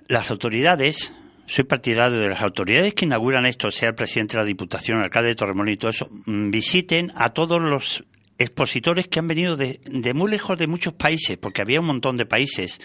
las 0.09 0.31
autoridades, 0.31 1.13
soy 1.47 1.65
partidario 1.65 2.19
de 2.19 2.29
las 2.29 2.43
autoridades 2.43 2.95
que 2.95 3.05
inauguran 3.05 3.47
esto, 3.47 3.71
sea 3.71 3.91
el 3.91 3.95
presidente 3.95 4.37
de 4.37 4.43
la 4.43 4.47
Diputación, 4.47 4.99
el 4.99 5.05
alcalde 5.05 5.31
de 5.31 5.35
Torremolinos 5.37 5.75
y 5.75 5.79
todo 5.79 5.91
eso, 5.91 6.11
mm, 6.27 6.51
visiten 6.51 7.13
a 7.15 7.31
todos 7.31 7.61
los 7.61 8.05
expositores 8.39 9.07
que 9.07 9.19
han 9.19 9.29
venido 9.29 9.57
de, 9.57 9.81
muy 10.15 10.31
lejos 10.31 10.59
de 10.59 10.67
muchos 10.67 10.95
países, 10.95 11.37
porque 11.37 11.63
había 11.63 11.81
un 11.81 11.87
montón 11.87 12.17
de 12.17 12.27
países, 12.27 12.81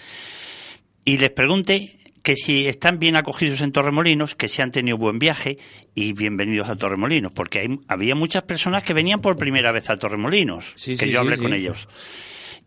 y 1.04 1.18
les 1.18 1.32
pregunte 1.32 1.96
que 2.22 2.36
si 2.36 2.68
están 2.68 3.00
bien 3.00 3.16
acogidos 3.16 3.62
en 3.62 3.72
Torremolinos, 3.72 4.36
que 4.36 4.50
si 4.50 4.62
han 4.62 4.72
tenido 4.72 4.98
buen 4.98 5.20
viaje 5.20 5.60
y 5.94 6.14
bienvenidos 6.14 6.70
a 6.70 6.76
Torremolinos, 6.76 7.32
porque 7.34 7.80
había 7.88 8.16
muchas 8.16 8.44
personas 8.44 8.84
que 8.84 8.94
venían 8.94 9.22
por 9.22 9.38
primera 9.38 9.72
vez 9.72 9.90
a 9.90 9.98
Torremolinos, 9.98 10.76
que 10.76 11.10
yo 11.10 11.20
hablé 11.20 11.38
con 11.38 11.54
ellos 11.54 11.88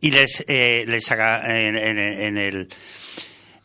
y 0.01 0.11
les, 0.11 0.45
eh, 0.47 0.85
les 0.87 1.11
haga 1.11 1.43
en, 1.59 1.77
el 2.39 2.69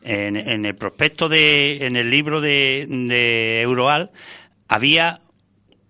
en, 0.01 0.65
el 0.65 0.75
prospecto 0.75 1.29
de 1.29 1.85
en 1.85 1.95
el 1.95 2.09
libro 2.09 2.41
de, 2.41 2.85
de 2.87 3.61
Euroal 3.61 4.11
había 4.67 5.19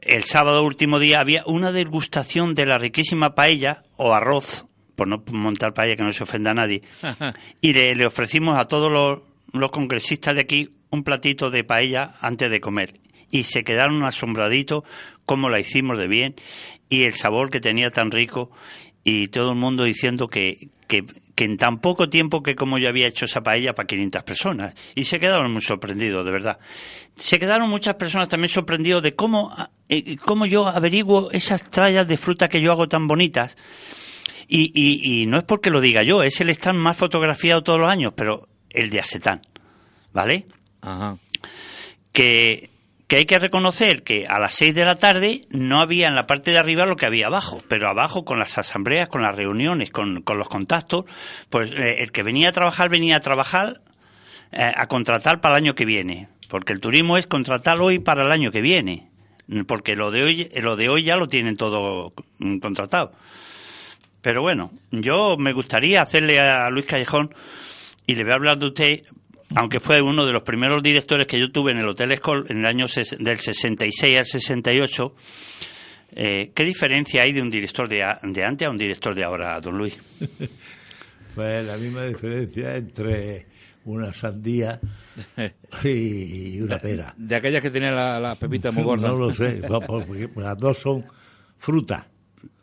el 0.01 0.23
sábado 0.25 0.63
último 0.63 0.99
día 0.99 1.19
había 1.19 1.43
una 1.45 1.71
degustación 1.71 2.55
de 2.55 2.65
la 2.65 2.77
riquísima 2.77 3.35
paella 3.35 3.83
o 3.95 4.13
arroz 4.13 4.65
por 4.95 5.07
no 5.07 5.23
montar 5.31 5.73
paella 5.73 5.95
que 5.95 6.03
no 6.03 6.13
se 6.13 6.23
ofenda 6.23 6.51
a 6.51 6.55
nadie 6.55 6.83
y 7.61 7.73
le, 7.73 7.95
le 7.95 8.05
ofrecimos 8.05 8.57
a 8.59 8.65
todos 8.65 8.91
los, 8.91 9.21
los 9.53 9.71
congresistas 9.71 10.35
de 10.35 10.41
aquí 10.41 10.69
un 10.93 11.03
platito 11.03 11.49
de 11.49 11.63
paella 11.63 12.13
antes 12.21 12.51
de 12.51 12.61
comer. 12.61 12.99
Y 13.31 13.45
se 13.45 13.63
quedaron 13.63 14.03
asombraditos 14.03 14.83
cómo 15.25 15.49
la 15.49 15.59
hicimos 15.59 15.97
de 15.97 16.07
bien 16.07 16.35
y 16.87 17.03
el 17.03 17.15
sabor 17.15 17.49
que 17.49 17.59
tenía 17.59 17.89
tan 17.89 18.11
rico 18.11 18.51
y 19.03 19.27
todo 19.27 19.51
el 19.51 19.57
mundo 19.57 19.83
diciendo 19.83 20.27
que, 20.27 20.69
que, 20.87 21.05
en 21.37 21.57
tan 21.57 21.79
poco 21.79 22.09
tiempo 22.09 22.41
que 22.41 22.55
como 22.55 22.77
yo 22.77 22.87
había 22.87 23.07
hecho 23.07 23.25
esa 23.25 23.41
paella 23.41 23.75
para 23.75 23.87
500 23.87 24.23
personas. 24.23 24.75
Y 24.95 25.03
se 25.03 25.19
quedaron 25.19 25.51
muy 25.51 25.61
sorprendidos, 25.61 26.25
de 26.25 26.31
verdad. 26.31 26.59
Se 27.15 27.37
quedaron 27.37 27.69
muchas 27.69 27.95
personas 27.95 28.29
también 28.29 28.49
sorprendidos 28.49 29.03
de 29.03 29.13
cómo, 29.13 29.53
eh, 29.89 30.15
cómo 30.17 30.45
yo 30.45 30.67
averiguo 30.67 31.31
esas 31.31 31.61
trallas 31.69 32.07
de 32.07 32.17
fruta 32.17 32.47
que 32.47 32.61
yo 32.61 32.71
hago 32.71 32.87
tan 32.87 33.07
bonitas. 33.07 33.57
Y, 34.47 34.71
y, 34.73 35.25
no 35.25 35.37
es 35.37 35.43
porque 35.43 35.69
lo 35.69 35.81
diga 35.81 36.03
yo, 36.03 36.21
es 36.21 36.39
el 36.39 36.49
stand 36.49 36.77
más 36.77 36.95
fotografiado 36.95 37.63
todos 37.63 37.79
los 37.79 37.89
años, 37.89 38.13
pero 38.15 38.47
el 38.69 38.89
de 38.89 38.99
Asetán. 38.99 39.41
¿Vale? 40.13 40.45
Ajá. 40.81 41.17
Que 42.11 42.69
que 43.13 43.19
hay 43.19 43.25
que 43.27 43.37
reconocer 43.37 44.01
que 44.01 44.25
a 44.25 44.39
las 44.39 44.55
seis 44.55 44.73
de 44.73 44.85
la 44.85 44.95
tarde 44.95 45.41
no 45.51 45.81
había 45.81 46.07
en 46.07 46.15
la 46.15 46.25
parte 46.25 46.49
de 46.49 46.57
arriba 46.57 46.87
lo 46.87 46.95
que 46.95 47.05
había 47.05 47.27
abajo, 47.27 47.61
pero 47.67 47.87
abajo 47.87 48.25
con 48.25 48.39
las 48.39 48.57
asambleas, 48.57 49.07
con 49.07 49.21
las 49.21 49.35
reuniones, 49.35 49.91
con, 49.91 50.23
los 50.25 50.49
contactos, 50.49 51.05
pues 51.51 51.69
eh, 51.69 51.97
el 51.99 52.11
que 52.11 52.23
venía 52.23 52.49
a 52.49 52.53
trabajar 52.53 52.89
venía 52.89 53.17
a 53.17 53.19
trabajar 53.19 53.81
eh, 54.51 54.63
a 54.75 54.87
contratar 54.87 55.41
para 55.41 55.53
el 55.53 55.63
año 55.63 55.75
que 55.75 55.85
viene, 55.85 56.27
porque 56.49 56.73
el 56.73 56.79
turismo 56.79 57.15
es 57.15 57.27
contratar 57.27 57.79
hoy 57.81 57.99
para 57.99 58.23
el 58.23 58.31
año 58.31 58.49
que 58.49 58.61
viene, 58.61 59.11
porque 59.67 59.95
lo 59.95 60.09
de 60.09 60.23
hoy, 60.23 60.49
lo 60.63 60.75
de 60.75 60.89
hoy 60.89 61.03
ya 61.03 61.15
lo 61.15 61.27
tienen 61.27 61.55
todo 61.55 62.13
contratado. 62.63 63.11
Pero 64.23 64.41
bueno, 64.41 64.71
yo 64.89 65.37
me 65.37 65.53
gustaría 65.53 66.01
hacerle 66.01 66.39
a 66.39 66.67
Luis 66.71 66.87
Callejón 66.87 67.31
y 68.07 68.15
le 68.15 68.23
voy 68.23 68.31
a 68.31 68.35
hablar 68.37 68.57
de 68.57 68.65
usted 68.65 69.01
aunque 69.55 69.79
fue 69.79 70.01
uno 70.01 70.25
de 70.25 70.33
los 70.33 70.43
primeros 70.43 70.81
directores 70.81 71.27
que 71.27 71.39
yo 71.39 71.51
tuve 71.51 71.71
en 71.71 71.77
el 71.79 71.87
Hotel 71.87 72.11
Escol 72.11 72.45
en 72.49 72.59
el 72.59 72.65
año 72.65 72.87
del 73.19 73.39
66 73.39 74.17
al 74.17 74.25
68, 74.25 75.15
eh, 76.15 76.51
¿qué 76.53 76.65
diferencia 76.65 77.23
hay 77.23 77.33
de 77.33 77.41
un 77.41 77.49
director 77.49 77.87
de, 77.89 78.05
de 78.23 78.43
antes 78.43 78.67
a 78.67 78.71
un 78.71 78.77
director 78.77 79.15
de 79.15 79.23
ahora, 79.23 79.59
don 79.59 79.77
Luis? 79.77 79.97
pues 81.35 81.65
la 81.65 81.77
misma 81.77 82.03
diferencia 82.05 82.75
entre 82.75 83.47
una 83.85 84.13
sandía 84.13 84.79
y 85.83 86.61
una 86.61 86.77
pera. 86.79 87.13
De 87.17 87.35
aquellas 87.35 87.61
que 87.61 87.71
tenían 87.71 87.95
la, 87.95 88.19
la 88.19 88.35
pepita 88.35 88.71
muy 88.71 88.83
gorda. 88.83 89.07
No 89.13 89.17
lo 89.17 89.33
sé, 89.33 89.61
porque 89.85 90.29
las 90.35 90.57
dos 90.57 90.77
son 90.77 91.05
frutas. 91.57 92.05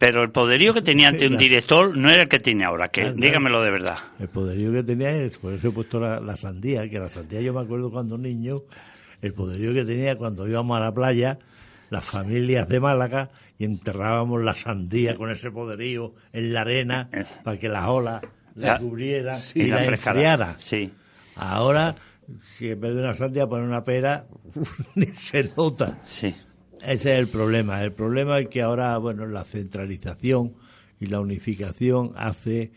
Pero 0.00 0.23
el 0.23 0.30
poderío 0.30 0.73
que 0.73 0.80
tenía 0.80 1.09
ante 1.09 1.26
un 1.26 1.37
director 1.37 1.95
no 1.95 2.09
era 2.09 2.23
el 2.23 2.28
que 2.30 2.40
tiene 2.40 2.64
ahora, 2.64 2.88
que 2.88 3.12
dígamelo 3.12 3.61
de 3.61 3.71
verdad. 3.71 3.99
El 4.19 4.28
poderío 4.28 4.73
que 4.73 4.83
tenía 4.83 5.11
es, 5.11 5.37
por 5.37 5.52
eso 5.52 5.69
he 5.69 5.71
puesto 5.73 6.00
la, 6.00 6.37
sandía, 6.38 6.88
que 6.88 6.99
la 6.99 7.11
sandía 7.11 7.42
yo 7.42 7.52
me 7.52 7.61
acuerdo 7.61 7.90
cuando 7.90 8.16
niño, 8.16 8.62
el 9.21 9.35
poderío 9.35 9.75
que 9.75 9.85
tenía 9.85 10.16
cuando 10.16 10.49
íbamos 10.49 10.75
a 10.78 10.80
la 10.80 10.95
playa, 10.95 11.38
las 11.90 12.02
familias 12.02 12.66
de 12.66 12.80
Málaga, 12.80 13.28
y 13.59 13.66
enterrábamos 13.66 14.42
la 14.42 14.54
sandía 14.54 15.16
con 15.16 15.30
ese 15.30 15.50
poderío 15.50 16.14
en 16.33 16.54
la 16.54 16.62
arena 16.62 17.11
para 17.45 17.59
que 17.59 17.69
las 17.69 17.87
olas 17.87 18.23
la, 18.54 18.78
cubrieran 18.78 19.38
y, 19.54 19.66
la, 19.66 19.85
enfriara. 19.85 20.54
Sí. 20.57 20.90
Ahora, 21.37 21.95
si 22.40 22.71
en 22.71 22.80
vez 22.80 22.95
de 22.95 23.02
una 23.02 23.12
sandía 23.12 23.47
pone 23.47 23.64
una 23.64 23.85
pera, 23.85 24.25
ni 24.95 25.09
se 25.09 25.52
nota. 25.54 25.99
Sí. 26.07 26.35
Ese 26.82 27.12
es 27.12 27.18
el 27.18 27.28
problema. 27.28 27.82
El 27.82 27.92
problema 27.92 28.38
es 28.38 28.49
que 28.49 28.62
ahora, 28.62 28.96
bueno, 28.99 29.26
la 29.26 29.44
centralización 29.44 30.54
y 30.99 31.06
la 31.06 31.20
unificación 31.20 32.12
hace 32.16 32.72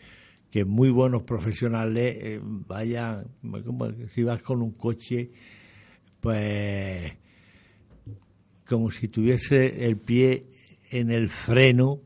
que 0.50 0.64
muy 0.64 0.90
buenos 0.90 1.22
profesionales 1.22 2.16
eh, 2.20 2.40
vayan, 2.42 3.26
como 3.64 3.90
si 4.14 4.22
vas 4.22 4.42
con 4.42 4.62
un 4.62 4.72
coche, 4.72 5.30
pues 6.20 7.12
como 8.66 8.90
si 8.90 9.08
tuviese 9.08 9.86
el 9.86 9.96
pie 9.96 10.44
en 10.90 11.10
el 11.10 11.28
freno 11.28 12.00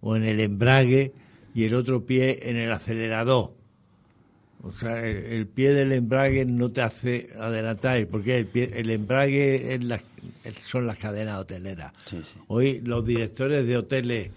o 0.00 0.16
en 0.16 0.24
el 0.24 0.40
embrague 0.40 1.12
y 1.54 1.64
el 1.64 1.74
otro 1.74 2.04
pie 2.04 2.50
en 2.50 2.56
el 2.56 2.72
acelerador. 2.72 3.59
O 4.62 4.72
sea, 4.72 5.06
el, 5.06 5.46
pie 5.46 5.72
del 5.72 5.92
embrague 5.92 6.44
no 6.44 6.70
te 6.70 6.82
hace 6.82 7.30
adelantar, 7.38 8.06
porque 8.08 8.36
el, 8.36 8.46
pie, 8.46 8.70
el 8.74 8.90
embrague 8.90 9.78
son 10.62 10.86
las 10.86 10.98
cadenas 10.98 11.40
hoteleras. 11.40 11.92
Hoy 12.46 12.80
los 12.80 13.06
directores 13.06 13.66
de 13.66 13.78
hoteles, 13.78 14.30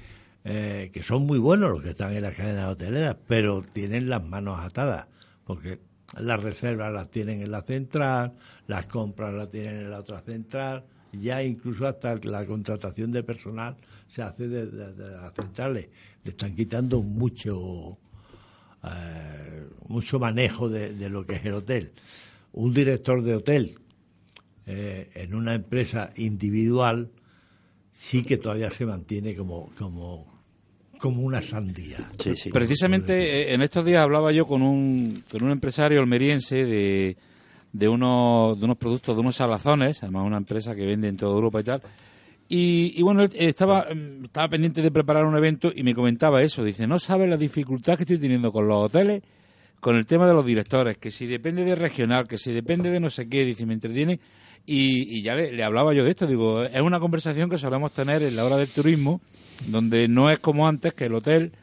eh, 0.46 0.92
que 0.94 1.04
son 1.04 1.26
muy 1.26 1.40
buenos 1.40 1.72
los 1.72 1.84
que 1.84 1.90
están 1.90 2.14
en 2.14 2.22
las 2.22 2.36
cadenas 2.36 2.70
hoteleras, 2.70 3.18
pero 3.28 3.64
tienen 3.74 4.10
las 4.10 4.24
manos 4.24 4.62
atadas, 4.62 5.08
porque 5.44 5.80
las 6.18 6.42
reservas 6.42 6.94
las 6.94 7.12
tienen 7.12 7.42
en 7.42 7.52
la 7.52 7.64
central, 7.64 8.34
las 8.68 8.86
compras 8.86 9.34
las 9.34 9.52
tienen 9.52 9.76
en 9.76 9.92
la 9.92 10.00
otra 10.00 10.22
central, 10.22 10.86
ya 11.12 11.44
incluso 11.44 11.86
hasta 11.86 12.16
la 12.24 12.46
contratación 12.46 13.12
de 13.12 13.24
personal 13.24 13.76
se 14.08 14.22
hace 14.22 14.48
desde 14.48 14.94
de 14.94 15.12
las 15.18 15.34
centrales. 15.34 15.90
Le 16.24 16.32
están 16.32 16.56
quitando 16.56 17.02
mucho 17.02 17.98
eh, 18.84 19.68
mucho 19.88 20.20
manejo 20.20 20.70
de, 20.70 20.94
de, 20.94 21.10
lo 21.10 21.26
que 21.26 21.36
es 21.36 21.46
el 21.46 21.54
hotel. 21.54 21.92
Un 22.54 22.74
director 22.74 23.24
de 23.24 23.36
hotel 23.36 23.76
eh, 24.66 25.10
en 25.16 25.36
una 25.36 25.56
empresa 25.56 26.12
individual 26.16 27.10
sí 27.92 28.24
que 28.24 28.38
todavía 28.38 28.70
se 28.72 28.86
mantiene 28.86 29.36
como, 29.36 29.72
como, 29.78 30.26
como 30.98 31.22
una 31.22 31.42
sandía. 31.42 32.10
Precisamente 32.52 33.14
eh, 33.14 33.54
en 33.54 33.62
estos 33.62 33.84
días 33.86 34.02
hablaba 34.02 34.32
yo 34.32 34.48
con 34.48 34.62
un, 34.62 35.24
con 35.30 35.44
un 35.44 35.52
empresario 35.52 36.00
almeriense 36.00 36.66
de, 36.66 37.18
de, 37.74 37.88
unos, 37.90 38.58
de 38.58 38.66
unos 38.66 38.78
productos, 38.78 39.16
de 39.16 39.22
unos 39.22 39.36
salazones, 39.36 40.02
además 40.02 40.26
una 40.26 40.38
empresa 40.38 40.74
que 40.76 40.86
vende 40.86 41.10
en 41.10 41.18
toda 41.18 41.34
Europa 41.34 41.60
y 41.60 41.64
tal. 41.64 41.82
Y, 42.56 43.02
bueno, 43.02 43.24
estaba, 43.24 43.88
estaba 44.24 44.48
pendiente 44.48 44.84
de 44.84 44.92
preparar 44.92 45.26
un 45.26 45.36
evento 45.36 45.72
y 45.76 45.82
me 45.82 45.96
comentaba 45.96 46.44
eso. 46.44 46.64
Dice, 46.64 46.86
no 46.86 47.00
sabes 47.00 47.28
la 47.28 47.36
dificultad 47.36 47.96
que 47.96 48.04
estoy 48.04 48.20
teniendo 48.20 48.52
con 48.52 48.68
los 48.68 48.78
hoteles, 48.78 49.24
con 49.80 49.96
el 49.96 50.06
tema 50.06 50.28
de 50.28 50.36
los 50.36 50.46
directores, 50.46 51.00
que 51.00 51.10
si 51.10 51.26
depende 51.26 51.64
de 51.64 51.74
regional, 51.74 52.28
que 52.28 52.38
si 52.38 52.54
depende 52.54 52.92
de 52.92 53.00
no 53.00 53.10
sé 53.10 53.28
qué, 53.28 53.44
dice, 53.44 53.66
me 53.66 53.74
entretiene. 53.74 54.20
Y, 54.68 55.24
ya 55.24 55.34
le, 55.34 55.64
hablaba 55.64 55.96
yo 55.96 56.04
de 56.04 56.12
esto, 56.12 56.28
digo, 56.28 56.64
es 56.64 56.80
una 56.80 57.00
conversación 57.00 57.50
que 57.50 57.58
solemos 57.58 57.92
tener 57.92 58.22
en 58.22 58.36
la 58.36 58.46
hora 58.46 58.58
del 58.58 58.68
turismo, 58.68 59.20
donde 59.66 60.08
no 60.08 60.30
es 60.30 60.38
como 60.38 60.68
antes 60.68 60.94
que 60.94 61.06
el 61.06 61.16
hotel, 61.16 61.54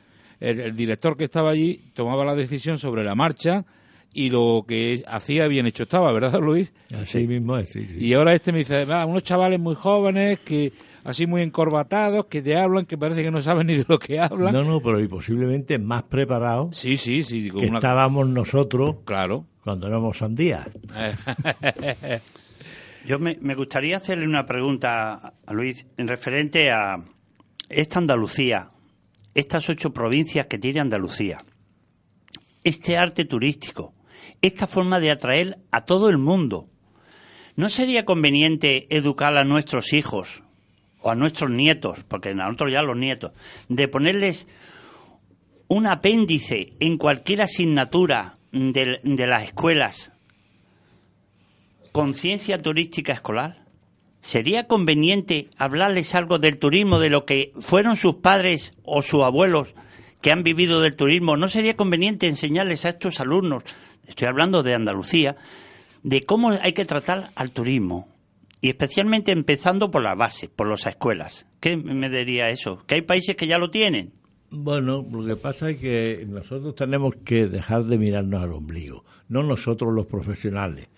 el, 0.41 0.75
director 0.75 1.17
que 1.17 1.23
estaba 1.23 1.53
allí 1.53 1.81
tomaba 1.95 2.25
la 2.25 2.35
decisión 2.35 2.79
sobre 2.79 3.05
la 3.05 3.15
marcha 3.15 3.65
y 4.13 4.31
lo 4.31 4.65
que 4.67 5.03
hacía 5.07 5.47
bien 5.47 5.67
hecho 5.67 5.85
estaba, 5.85 6.13
¿verdad, 6.13 6.41
Luis? 6.41 6.73
Así 6.95 7.27
mismo 7.27 7.57
es, 7.59 7.71
sí, 7.71 7.87
Y 7.99 8.15
ahora 8.15 8.35
este 8.35 8.53
me 8.53 8.59
dice, 8.59 8.85
va, 8.85 9.07
unos 9.07 9.23
chavales 9.23 9.61
muy 9.61 9.75
jóvenes 9.75 10.41
que 10.41 10.73
así 11.05 11.27
muy 11.27 11.43
encorbatados, 11.43 12.27
que 12.27 12.43
te 12.43 12.57
hablan, 12.57 12.87
que 12.87 12.99
parece 12.99 13.23
que 13.23 13.31
no 13.31 13.41
saben 13.43 13.69
ni 13.69 13.77
de 13.77 13.85
lo 13.89 13.99
que 13.99 14.19
hablan. 14.19 14.53
No, 14.53 14.65
no, 14.65 14.81
pero 14.81 15.01
y 15.01 15.09
posiblemente 15.09 15.79
más 15.79 16.05
preparados. 16.05 16.77
Sí, 16.77 16.97
sí, 16.97 17.23
sí. 17.23 17.51
que 17.51 17.67
estábamos 17.67 18.29
nosotros. 18.29 18.97
Claro. 19.05 19.47
Cuando 19.63 19.87
éramos 19.87 20.19
sandías. 20.19 20.69
Yo 23.07 23.19
me, 23.19 23.55
gustaría 23.55 23.97
hacerle 23.97 24.27
una 24.27 24.45
pregunta 24.45 25.35
a 25.47 25.53
Luis 25.53 25.87
en 25.97 26.07
referente 26.07 26.71
a 26.71 27.03
esta 27.69 27.99
Andalucía, 27.99 28.69
estas 29.35 29.69
ocho 29.71 29.93
provincias 29.93 30.47
que 30.47 30.59
tiene 30.59 30.81
Andalucía, 30.81 31.39
este 32.63 32.99
arte 32.99 33.25
turístico, 33.25 33.95
esta 34.43 34.67
forma 34.67 35.01
de 35.01 35.11
atraer 35.11 35.59
a 35.71 35.85
todo 35.85 36.09
el 36.09 36.19
mundo. 36.19 36.67
¿No 37.57 37.69
sería 37.69 38.05
conveniente 38.05 38.87
educar 38.95 39.37
a 39.37 39.45
nuestros 39.45 39.93
hijos 39.93 40.43
o 41.03 41.11
a 41.11 41.15
nuestros 41.15 41.51
nietos, 41.51 42.05
porque 42.09 42.31
a 42.31 42.35
nosotros 42.35 42.73
ya 42.73 42.83
los 42.83 42.97
nietos, 42.97 43.33
de 43.69 43.89
ponerles 43.89 44.47
un 45.69 45.87
apéndice 45.87 46.73
en 46.81 46.97
cualquier 46.97 47.43
asignatura 47.43 48.39
de, 48.53 49.01
de 49.03 49.27
las 49.27 49.45
escuelas 49.45 50.13
conciencia 51.93 52.61
turística 52.61 53.13
escolar? 53.13 53.65
¿Sería 54.23 54.67
conveniente 54.67 55.49
hablarles 55.57 56.15
algo 56.15 56.39
del 56.39 56.59
turismo, 56.59 56.99
de 56.99 57.11
lo 57.11 57.25
que 57.25 57.53
fueron 57.61 57.97
sus 57.97 58.17
padres 58.17 58.75
o 58.85 59.03
sus 59.03 59.23
abuelos 59.23 59.75
que 60.21 60.33
han 60.33 60.43
vivido 60.43 60.81
del 60.81 60.97
turismo? 60.97 61.37
¿No 61.37 61.49
sería 61.49 61.77
conveniente 61.77 62.29
enseñarles 62.29 62.85
a 62.85 62.91
estos 62.91 63.21
alumnos, 63.21 63.65
estoy 64.07 64.29
hablando 64.29 64.63
de 64.63 64.75
Andalucía, 64.75 65.37
de 66.03 66.23
cómo 66.23 66.51
hay 66.51 66.73
que 66.73 66.85
tratar 66.85 67.31
al 67.35 67.51
turismo? 67.51 68.09
Y 68.61 68.69
especialmente 68.69 69.33
empezando 69.33 69.91
por 69.91 70.03
la 70.03 70.15
base, 70.15 70.49
por 70.49 70.69
las 70.69 70.87
escuelas. 70.87 71.47
¿Qué 71.61 71.77
me 71.77 72.11
diría 72.11 72.51
eso? 72.51 72.85
¿Que 72.87 72.97
hay 72.97 73.03
países 73.03 73.37
que 73.37 73.47
ya 73.47 73.57
lo 73.57 73.71
tienen? 73.71 74.13
Bueno, 74.51 75.07
lo 75.11 75.25
que 75.25 75.37
pasa 75.37 75.71
es 75.71 75.79
que 75.79 76.27
nosotros 76.29 76.75
tenemos 76.75 77.15
que 77.25 77.47
dejar 77.47 77.85
de 77.85 77.97
mirarnos 77.97 78.43
al 78.43 78.53
ombligo, 78.53 79.05
no 79.29 79.43
nosotros 79.43 79.95
los 79.95 80.07
profesionales 80.07 80.89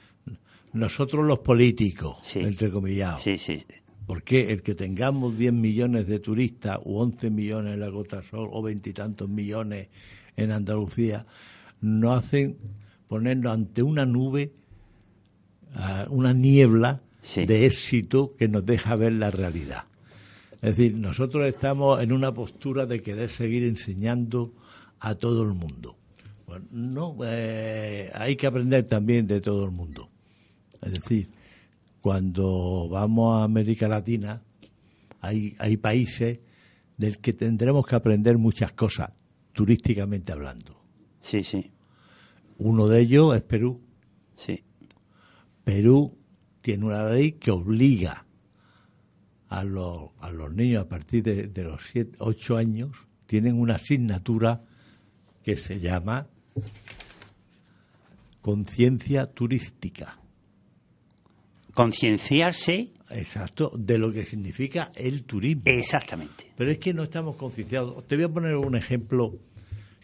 nosotros 0.73 1.25
los 1.27 1.41
políticos, 1.41 2.19
entre 2.37 2.71
comillas. 2.71 3.23
Sí, 3.23 3.39
sí. 3.39 3.65
Porque 4.13 4.53
el 4.53 4.63
que 4.63 4.75
tengamos 4.75 5.39
10 5.39 5.55
millones 5.55 6.07
de 6.07 6.19
turistas 6.19 6.79
o 6.85 7.01
11 7.01 7.31
millones 7.31 7.73
en 7.73 7.81
la 7.81 7.89
Costa 7.89 8.23
Sol 8.23 8.47
o 8.53 8.61
veintitantos 8.61 9.27
millones 9.27 9.89
en 10.37 10.51
Andalucía, 10.51 11.25
nos 11.81 12.19
hacen 12.19 12.59
ponernos 13.09 13.55
ante 13.55 13.83
una 13.83 14.05
nube, 14.05 14.53
ah, 15.77 16.05
una 16.11 16.35
niebla 16.35 17.01
de 17.35 17.65
éxito 17.65 18.37
que 18.37 18.49
nos 18.49 18.67
deja 18.67 18.97
ver 18.97 19.15
la 19.15 19.31
realidad. 19.31 19.85
Es 20.61 20.77
decir, 20.77 20.99
nosotros 20.99 21.47
estamos 21.47 22.03
en 22.03 22.13
una 22.13 22.35
postura 22.35 22.85
de 22.85 23.01
querer 23.01 23.31
seguir 23.31 23.63
enseñando 23.63 24.53
a 25.01 25.15
todo 25.15 25.43
el 25.43 25.55
mundo. 25.55 25.97
no, 26.71 27.17
eh, 27.25 28.11
hay 28.13 28.37
que 28.37 28.47
aprender 28.47 28.85
también 28.85 29.27
de 29.27 29.41
todo 29.41 29.65
el 29.65 29.71
mundo. 29.71 30.11
Es 30.83 30.93
decir, 30.93 31.31
cuando 32.03 32.89
vamos 32.91 33.41
a 33.41 33.45
América 33.45 33.87
Latina, 33.87 34.43
hay, 35.21 35.55
hay 35.59 35.77
países 35.77 36.41
del 36.97 37.19
que 37.19 37.33
tendremos 37.33 37.87
que 37.87 37.95
aprender 37.95 38.39
muchas 38.39 38.73
cosas, 38.73 39.13
turísticamente 39.53 40.33
hablando. 40.33 40.83
Sí, 41.23 41.45
sí. 41.45 41.71
Uno 42.59 42.89
de 42.89 43.01
ellos 43.01 43.37
es 43.37 43.43
Perú. 43.43 43.81
Sí. 44.35 44.65
Perú 45.63 46.17
tiene 46.61 46.87
una 46.87 47.09
ley 47.09 47.33
que 47.33 47.53
obliga 47.53 48.27
a 49.49 49.63
los, 49.63 50.11
a 50.21 50.33
los 50.33 50.53
niños 50.53 50.83
a 50.83 50.89
partir 50.89 51.23
de, 51.23 51.47
de 51.47 51.63
los 51.63 51.85
siete, 51.87 52.17
ocho 52.19 52.57
años, 52.57 52.97
tienen 53.27 53.61
una 53.61 53.77
asignatura 53.77 54.65
que 55.45 55.57
se 55.57 55.79
llama 55.79 56.27
conciencia 58.41 59.27
turística 59.27 60.22
concienciarse. 61.75 62.93
Exacto, 63.11 63.73
de 63.77 63.99
lo 63.99 64.13
que 64.13 64.25
significa 64.25 64.91
el 64.95 65.25
turismo. 65.25 65.63
Exactamente. 65.67 66.53
Pero 66.57 66.71
es 66.71 66.79
que 66.79 66.95
no 66.95 67.03
estamos 67.03 67.37
concienciados. 67.37 68.07
Te 68.07 68.17
voy 68.17 68.25
a 68.25 68.29
poner 68.29 68.57
un 68.57 68.77
ejemplo 68.77 69.39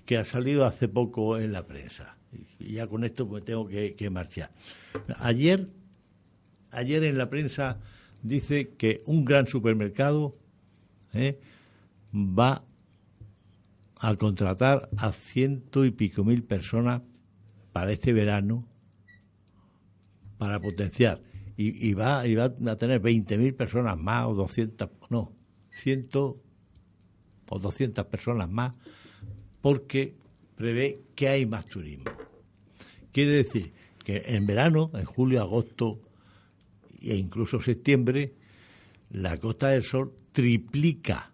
que 0.04 0.18
ha 0.18 0.24
salido 0.24 0.64
hace 0.64 0.88
poco 0.88 1.38
en 1.38 1.52
la 1.52 1.66
prensa. 1.66 2.16
Y 2.58 2.72
ya 2.72 2.86
con 2.86 3.04
esto 3.04 3.26
pues 3.26 3.44
tengo 3.44 3.66
que, 3.66 4.10
marchar. 4.10 4.50
Ayer, 5.18 5.68
ayer 6.70 7.04
en 7.04 7.16
la 7.16 7.30
prensa 7.30 7.80
dice 8.22 8.70
que 8.76 9.02
un 9.06 9.24
gran 9.24 9.46
supermercado 9.46 10.36
¿eh? 11.14 11.38
va 12.12 12.64
a 14.00 14.16
contratar 14.16 14.88
a 14.96 15.12
ciento 15.12 15.84
y 15.84 15.90
pico 15.90 16.24
mil 16.24 16.42
personas 16.42 17.02
para 17.72 17.92
este 17.92 18.12
verano 18.12 18.66
para 20.38 20.60
potenciar 20.60 21.20
y, 21.60 21.92
va, 21.92 22.24
y 22.24 22.36
va 22.36 22.44
a 22.44 22.76
tener 22.76 23.02
20.000 23.02 23.56
personas 23.56 23.98
más 23.98 24.26
o 24.26 24.34
200, 24.34 24.90
no, 25.10 25.32
100 25.72 26.08
o 26.14 26.38
200 27.58 28.06
personas 28.06 28.48
más 28.48 28.74
porque 29.60 30.14
prevé 30.54 31.02
que 31.16 31.28
hay 31.28 31.46
más 31.46 31.66
turismo. 31.66 32.12
Quiere 33.10 33.32
decir 33.32 33.72
que 34.04 34.22
en 34.26 34.46
verano, 34.46 34.92
en 34.94 35.04
julio, 35.04 35.42
agosto 35.42 36.00
e 37.02 37.16
incluso 37.16 37.60
septiembre, 37.60 38.34
la 39.10 39.38
Costa 39.38 39.70
del 39.70 39.82
Sol 39.82 40.12
triplica, 40.30 41.32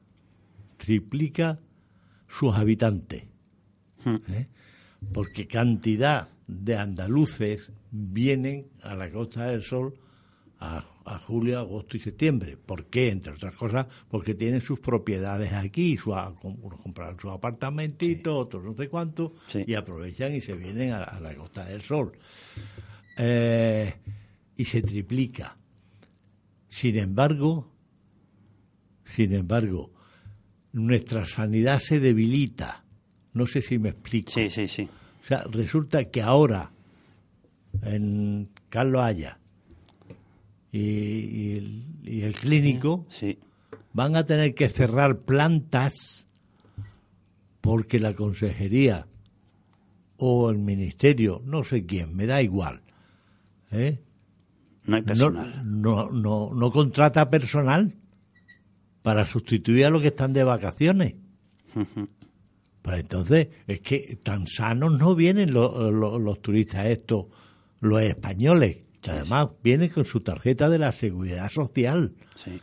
triplica 0.78 1.60
sus 2.26 2.54
habitantes. 2.54 3.24
Hmm. 4.02 4.16
¿eh? 4.28 4.48
Porque 5.12 5.46
cantidad 5.46 6.30
de 6.46 6.78
andaluces 6.78 7.70
vienen 7.90 8.68
a 8.80 8.94
la 8.94 9.10
Costa 9.10 9.48
del 9.48 9.62
Sol 9.62 9.94
a, 10.60 11.18
julio, 11.26 11.58
agosto 11.58 11.96
y 11.96 12.00
septiembre. 12.00 12.56
¿Por 12.56 12.86
qué? 12.86 13.10
Entre 13.10 13.32
otras 13.32 13.54
cosas, 13.54 13.86
porque 14.08 14.34
tienen 14.34 14.60
sus 14.60 14.80
propiedades 14.80 15.52
aquí, 15.52 15.96
su, 15.96 16.12
compran 16.82 17.18
su 17.18 17.30
apartamentito, 17.30 18.38
otros 18.38 18.64
no 18.64 18.74
sé 18.74 18.88
cuánto, 18.88 19.34
y 19.54 19.74
aprovechan 19.74 20.34
y 20.34 20.40
se 20.40 20.54
vienen 20.54 20.92
a, 20.92 21.20
la 21.20 21.34
Costa 21.34 21.64
del 21.64 21.82
Sol. 21.82 22.12
Eh, 23.16 23.92
y 24.56 24.64
se 24.64 24.82
triplica. 24.82 25.56
Sin 26.68 26.96
embargo, 26.96 27.70
sin 29.04 29.34
embargo, 29.34 29.92
nuestra 30.72 31.26
sanidad 31.26 31.78
se 31.78 32.00
debilita. 32.00 32.84
No 33.34 33.46
sé 33.46 33.62
si 33.62 33.78
me 33.78 33.90
explico. 33.90 34.32
Sí, 34.32 34.50
sí, 34.50 34.68
sí. 34.68 34.88
O 35.22 35.26
sea, 35.26 35.44
resulta 35.50 36.04
que 36.10 36.22
ahora 36.22 36.70
en 37.82 38.48
Carlos 38.68 39.02
Haya 39.02 39.38
y, 40.76 42.22
el, 42.22 42.34
clínico 42.34 43.06
van 43.92 44.16
a 44.16 44.26
tener 44.26 44.54
que 44.54 44.68
cerrar 44.68 45.20
plantas 45.20 46.26
porque 47.60 48.00
la 48.00 48.14
consejería 48.14 49.06
o 50.16 50.50
el 50.50 50.58
ministerio, 50.58 51.40
no 51.44 51.62
sé 51.62 51.86
quién, 51.86 52.16
me 52.16 52.26
da 52.26 52.42
igual, 52.42 52.82
¿eh? 53.70 54.00
no 54.84 54.96
hay 54.96 55.02
personal. 55.02 55.62
No, 55.64 56.10
no, 56.10 56.52
no, 56.52 56.72
contrata 56.72 57.30
personal 57.30 57.94
para 59.02 59.26
sustituir 59.26 59.86
a 59.86 59.90
los 59.90 60.02
que 60.02 60.08
están 60.08 60.32
de 60.32 60.42
vacaciones. 60.42 61.14
Pues 62.82 63.00
entonces, 63.00 63.48
es 63.66 63.80
que 63.80 64.18
tan 64.22 64.46
sanos 64.46 64.98
no 64.98 65.14
vienen 65.14 65.52
los, 65.52 65.92
los, 65.92 66.20
los 66.20 66.42
turistas 66.42 66.86
estos, 66.86 67.26
los 67.80 68.02
españoles, 68.02 68.83
que 69.04 69.10
además 69.10 69.48
vienen 69.62 69.90
con 69.90 70.06
su 70.06 70.20
tarjeta 70.20 70.68
de 70.70 70.78
la 70.78 70.90
seguridad 70.92 71.50
social. 71.50 72.14
Sí. 72.42 72.60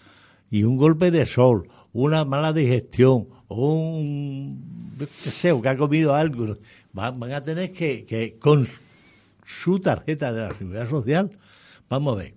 Y 0.49 0.63
un 0.63 0.75
golpe 0.75 1.11
de 1.11 1.25
sol, 1.25 1.69
una 1.93 2.25
mala 2.25 2.51
digestión, 2.51 3.27
un 3.47 4.97
qué 4.97 5.29
sé, 5.29 5.51
o 5.51 5.61
que 5.61 5.69
ha 5.69 5.77
comido 5.77 6.15
algo, 6.15 6.53
van, 6.93 7.19
van 7.19 7.31
a 7.33 7.43
tener 7.43 7.71
que, 7.71 8.05
que 8.05 8.37
con 8.39 8.67
su 9.45 9.79
tarjeta 9.79 10.33
de 10.33 10.41
la 10.41 10.57
seguridad 10.57 10.89
social, 10.89 11.31
vamos 11.89 12.13
a 12.15 12.23
ver, 12.23 12.33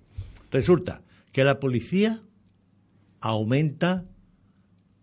resulta 0.50 1.00
que 1.32 1.42
la 1.44 1.58
policía 1.58 2.20
aumenta 3.20 4.04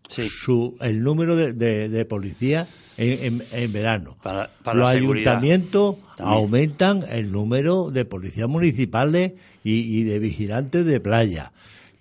Sí. 0.09 0.27
su, 0.27 0.75
el 0.81 1.03
número 1.03 1.37
de, 1.37 1.53
de, 1.53 1.87
de 1.87 2.03
policías 2.05 2.67
en, 2.97 3.25
en, 3.41 3.43
en 3.51 3.73
verano. 3.73 4.17
Para- 4.21 4.49
para 4.63 4.79
Los 4.79 4.89
ayuntamientos 4.89 5.95
También. 6.17 6.37
aumentan 6.37 7.03
el 7.09 7.31
número 7.31 7.91
de 7.91 8.05
policías 8.05 8.47
municipales 8.49 9.33
y, 9.63 9.99
y 9.99 10.03
de 10.03 10.19
vigilantes 10.19 10.85
de 10.85 10.99
playa. 10.99 11.51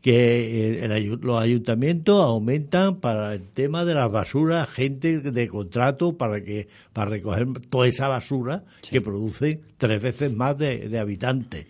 Que 0.03 0.79
eh, 0.79 0.85
el 0.87 1.21
los 1.21 1.39
ayuntamientos 1.43 2.25
aumentan 2.25 2.97
para 3.01 3.35
el 3.35 3.43
tema 3.43 3.85
de 3.85 3.95
las 3.95 4.11
basuras, 4.11 4.67
gente 4.71 5.21
de 5.21 5.49
contrato 5.49 6.17
para 6.17 6.43
que 6.43 6.69
para 6.95 7.11
recoger 7.11 7.47
toda 7.69 7.87
esa 7.87 8.09
basura 8.09 8.65
que 8.89 9.03
produce 9.03 9.61
tres 9.77 10.01
veces 10.01 10.33
más 10.33 10.57
de, 10.57 10.89
de 10.89 10.99
habitantes. 10.99 11.67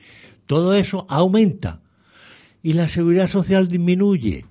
Todo 0.47 0.75
eso 0.75 1.07
aumenta 1.09 1.81
y 2.63 2.75
la 2.75 2.89
seguridad 2.89 3.27
social 3.27 3.67
disminuye. 3.67 4.45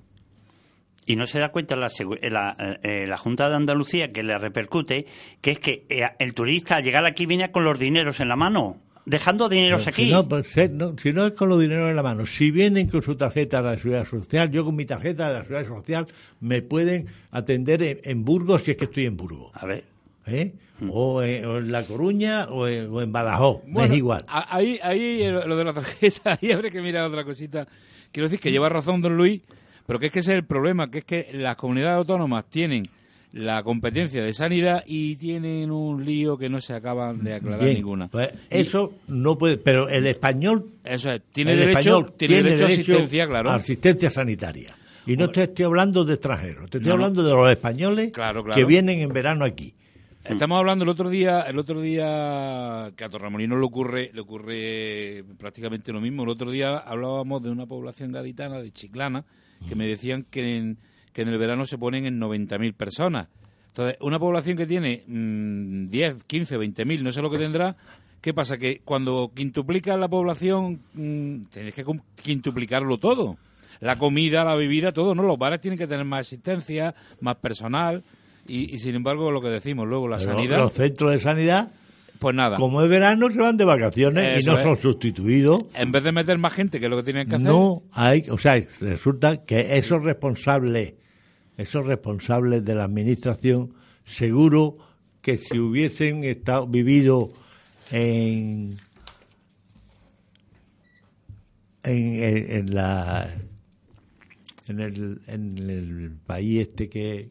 Y 1.06 1.16
no 1.16 1.26
se 1.26 1.38
da 1.38 1.50
cuenta 1.50 1.76
la, 1.76 1.88
eh, 1.88 2.30
la, 2.30 2.78
eh, 2.82 3.06
la 3.06 3.16
Junta 3.16 3.48
de 3.48 3.56
Andalucía 3.56 4.12
que 4.12 4.22
le 4.22 4.38
repercute, 4.38 5.06
que 5.40 5.52
es 5.52 5.58
que 5.58 5.86
eh, 5.88 6.02
el 6.18 6.34
turista 6.34 6.76
al 6.76 6.84
llegar 6.84 7.04
aquí 7.06 7.26
viene 7.26 7.50
con 7.50 7.64
los 7.64 7.78
dineros 7.78 8.20
en 8.20 8.28
la 8.28 8.36
mano, 8.36 8.76
dejando 9.06 9.48
dineros 9.48 9.84
Pero 9.84 9.94
aquí. 9.94 10.04
Si 10.04 10.10
no, 10.10 10.28
pues, 10.28 10.56
eh, 10.56 10.68
no, 10.68 10.96
si 10.96 11.12
no 11.12 11.26
es 11.26 11.32
con 11.32 11.48
los 11.48 11.60
dineros 11.60 11.90
en 11.90 11.96
la 11.96 12.02
mano, 12.02 12.26
si 12.26 12.50
vienen 12.50 12.88
con 12.88 13.02
su 13.02 13.16
tarjeta 13.16 13.58
de 13.58 13.70
la 13.70 13.76
seguridad 13.76 14.04
social, 14.04 14.50
yo 14.50 14.64
con 14.64 14.76
mi 14.76 14.84
tarjeta 14.84 15.28
de 15.28 15.34
la 15.34 15.42
seguridad 15.42 15.68
social 15.68 16.06
me 16.40 16.62
pueden 16.62 17.06
atender 17.30 17.82
en, 17.82 18.00
en 18.04 18.24
Burgos 18.24 18.62
si 18.62 18.72
es 18.72 18.76
que 18.76 18.84
estoy 18.84 19.06
en 19.06 19.16
Burgos. 19.16 19.50
A 19.54 19.66
ver, 19.66 19.84
¿eh? 20.26 20.52
O, 20.88 21.22
en, 21.22 21.44
o 21.44 21.58
en 21.58 21.72
La 21.72 21.82
Coruña 21.84 22.46
o 22.48 22.66
en, 22.66 22.90
o 22.90 23.02
en 23.02 23.12
Badajoz, 23.12 23.62
Bueno, 23.66 23.92
es 23.92 23.98
igual. 23.98 24.24
Ahí, 24.28 24.78
ahí 24.82 25.22
eh, 25.22 25.30
lo 25.30 25.56
de 25.56 25.64
la 25.64 25.72
tarjeta, 25.74 26.38
ahí 26.40 26.52
habría 26.52 26.70
que 26.70 26.80
mirar 26.80 27.04
otra 27.04 27.24
cosita. 27.24 27.66
Quiero 28.12 28.28
decir 28.28 28.40
que 28.40 28.50
lleva 28.50 28.68
razón 28.68 29.02
don 29.02 29.16
Luis, 29.16 29.42
pero 29.86 29.98
que 29.98 30.06
es 30.06 30.12
que 30.12 30.18
ese 30.20 30.32
es 30.32 30.38
el 30.38 30.44
problema, 30.44 30.88
que 30.90 30.98
es 30.98 31.04
que 31.04 31.28
las 31.32 31.56
comunidades 31.56 31.96
autónomas 31.98 32.44
tienen 32.48 32.88
la 33.32 33.62
competencia 33.62 34.24
de 34.24 34.32
sanidad 34.32 34.82
y 34.86 35.14
tienen 35.16 35.70
un 35.70 36.04
lío 36.04 36.36
que 36.36 36.48
no 36.48 36.60
se 36.60 36.74
acaban 36.74 37.22
de 37.22 37.34
aclarar 37.34 37.60
Bien, 37.62 37.76
ninguna. 37.76 38.08
pues 38.08 38.30
eso 38.50 38.92
no 39.06 39.38
puede, 39.38 39.56
pero 39.56 39.88
el 39.88 40.06
español, 40.06 40.66
Eso 40.84 41.12
es, 41.12 41.22
tiene 41.32 41.52
el 41.52 41.58
derecho, 41.60 41.78
español 41.78 42.12
tiene 42.16 42.42
derecho 42.42 42.64
a 42.64 42.66
asistencia, 42.68 43.24
a 43.24 43.28
claro. 43.28 43.50
asistencia 43.50 44.10
sanitaria. 44.10 44.74
Y 45.06 45.16
no 45.16 45.30
te 45.30 45.44
estoy 45.44 45.64
hablando 45.64 46.04
de 46.04 46.14
extranjeros, 46.14 46.68
te 46.70 46.78
estoy 46.78 46.88
No, 46.88 46.94
hablando 46.94 47.22
de 47.22 47.30
los 47.32 47.48
españoles 47.50 48.10
Claro, 48.12 48.42
claro. 48.44 48.58
que 48.58 48.64
vienen 48.64 48.98
en 49.00 49.12
verano 49.12 49.44
aquí. 49.44 49.74
Estamos 50.24 50.58
hablando 50.58 50.84
el 50.84 50.90
otro 50.90 51.08
día, 51.08 51.42
el 51.42 51.58
otro 51.58 51.80
día 51.80 52.90
que 52.96 53.04
a 53.04 53.08
Torremolino 53.08 53.56
le 53.58 53.64
ocurre, 53.64 54.10
le 54.12 54.20
ocurre 54.20 55.24
prácticamente 55.38 55.92
lo 55.92 56.00
mismo. 56.00 56.24
El 56.24 56.28
otro 56.28 56.50
día 56.50 56.76
hablábamos 56.78 57.42
de 57.42 57.50
una 57.50 57.66
población 57.66 58.12
gaditana 58.12 58.60
de 58.60 58.70
Chiclana 58.70 59.24
que 59.68 59.74
me 59.74 59.86
decían 59.86 60.24
que 60.30 60.56
en, 60.56 60.78
que 61.12 61.22
en 61.22 61.28
el 61.28 61.38
verano 61.38 61.66
se 61.66 61.78
ponen 61.78 62.06
en 62.06 62.20
90.000 62.20 62.74
personas. 62.74 63.28
Entonces, 63.68 63.96
una 64.00 64.18
población 64.18 64.56
que 64.56 64.66
tiene 64.66 65.04
mm, 65.06 65.88
10, 65.88 66.24
15, 66.24 66.58
20.000, 66.58 67.00
no 67.02 67.12
sé 67.12 67.22
lo 67.22 67.30
que 67.30 67.38
tendrá, 67.38 67.76
¿qué 68.20 68.34
pasa? 68.34 68.58
Que 68.58 68.80
cuando 68.84 69.30
quintuplica 69.34 69.96
la 69.96 70.08
población, 70.08 70.80
mm, 70.94 71.44
tienes 71.52 71.74
que 71.74 71.84
quintuplicarlo 72.22 72.98
todo. 72.98 73.36
La 73.80 73.96
comida, 73.96 74.44
la 74.44 74.56
bebida, 74.56 74.92
todo, 74.92 75.14
¿no? 75.14 75.22
Los 75.22 75.38
bares 75.38 75.60
tienen 75.60 75.78
que 75.78 75.86
tener 75.86 76.04
más 76.04 76.26
asistencia, 76.26 76.94
más 77.20 77.36
personal. 77.36 78.02
Y, 78.46 78.74
y 78.74 78.78
sin 78.78 78.94
embargo, 78.96 79.30
lo 79.30 79.40
que 79.40 79.48
decimos 79.48 79.86
luego, 79.86 80.08
la 80.08 80.18
Pero 80.18 80.32
sanidad, 80.32 80.58
Los 80.58 80.72
centros 80.72 81.12
de 81.12 81.18
sanidad, 81.18 81.70
pues 82.20 82.36
nada. 82.36 82.56
como 82.56 82.82
es 82.82 82.88
verano, 82.88 83.28
se 83.32 83.38
van 83.40 83.56
de 83.56 83.64
vacaciones 83.64 84.42
y 84.42 84.46
no 84.46 84.56
es. 84.56 84.62
son 84.62 84.76
sustituidos. 84.76 85.64
En 85.74 85.90
vez 85.90 86.04
de 86.04 86.12
meter 86.12 86.38
más 86.38 86.52
gente, 86.52 86.78
que 86.78 86.86
es 86.86 86.90
lo 86.90 86.96
que 86.98 87.02
tienen 87.02 87.28
que 87.28 87.34
hacer, 87.34 87.48
No 87.48 87.82
hay, 87.92 88.24
o 88.30 88.38
sea, 88.38 88.62
resulta 88.80 89.44
que 89.44 89.76
esos 89.76 90.02
responsables, 90.04 90.94
esos 91.56 91.84
responsables 91.86 92.64
de 92.64 92.74
la 92.74 92.84
administración, 92.84 93.74
seguro 94.04 94.76
que 95.22 95.36
si 95.38 95.58
hubiesen 95.58 96.22
estado 96.24 96.66
vivido 96.66 97.32
en 97.90 98.76
en, 101.84 102.22
en- 102.22 102.50
en 102.58 102.74
la 102.74 103.34
en 104.68 104.80
el, 104.80 105.20
en 105.26 105.58
el 105.58 106.12
país 106.26 106.68
este 106.68 106.88
que, 106.88 107.30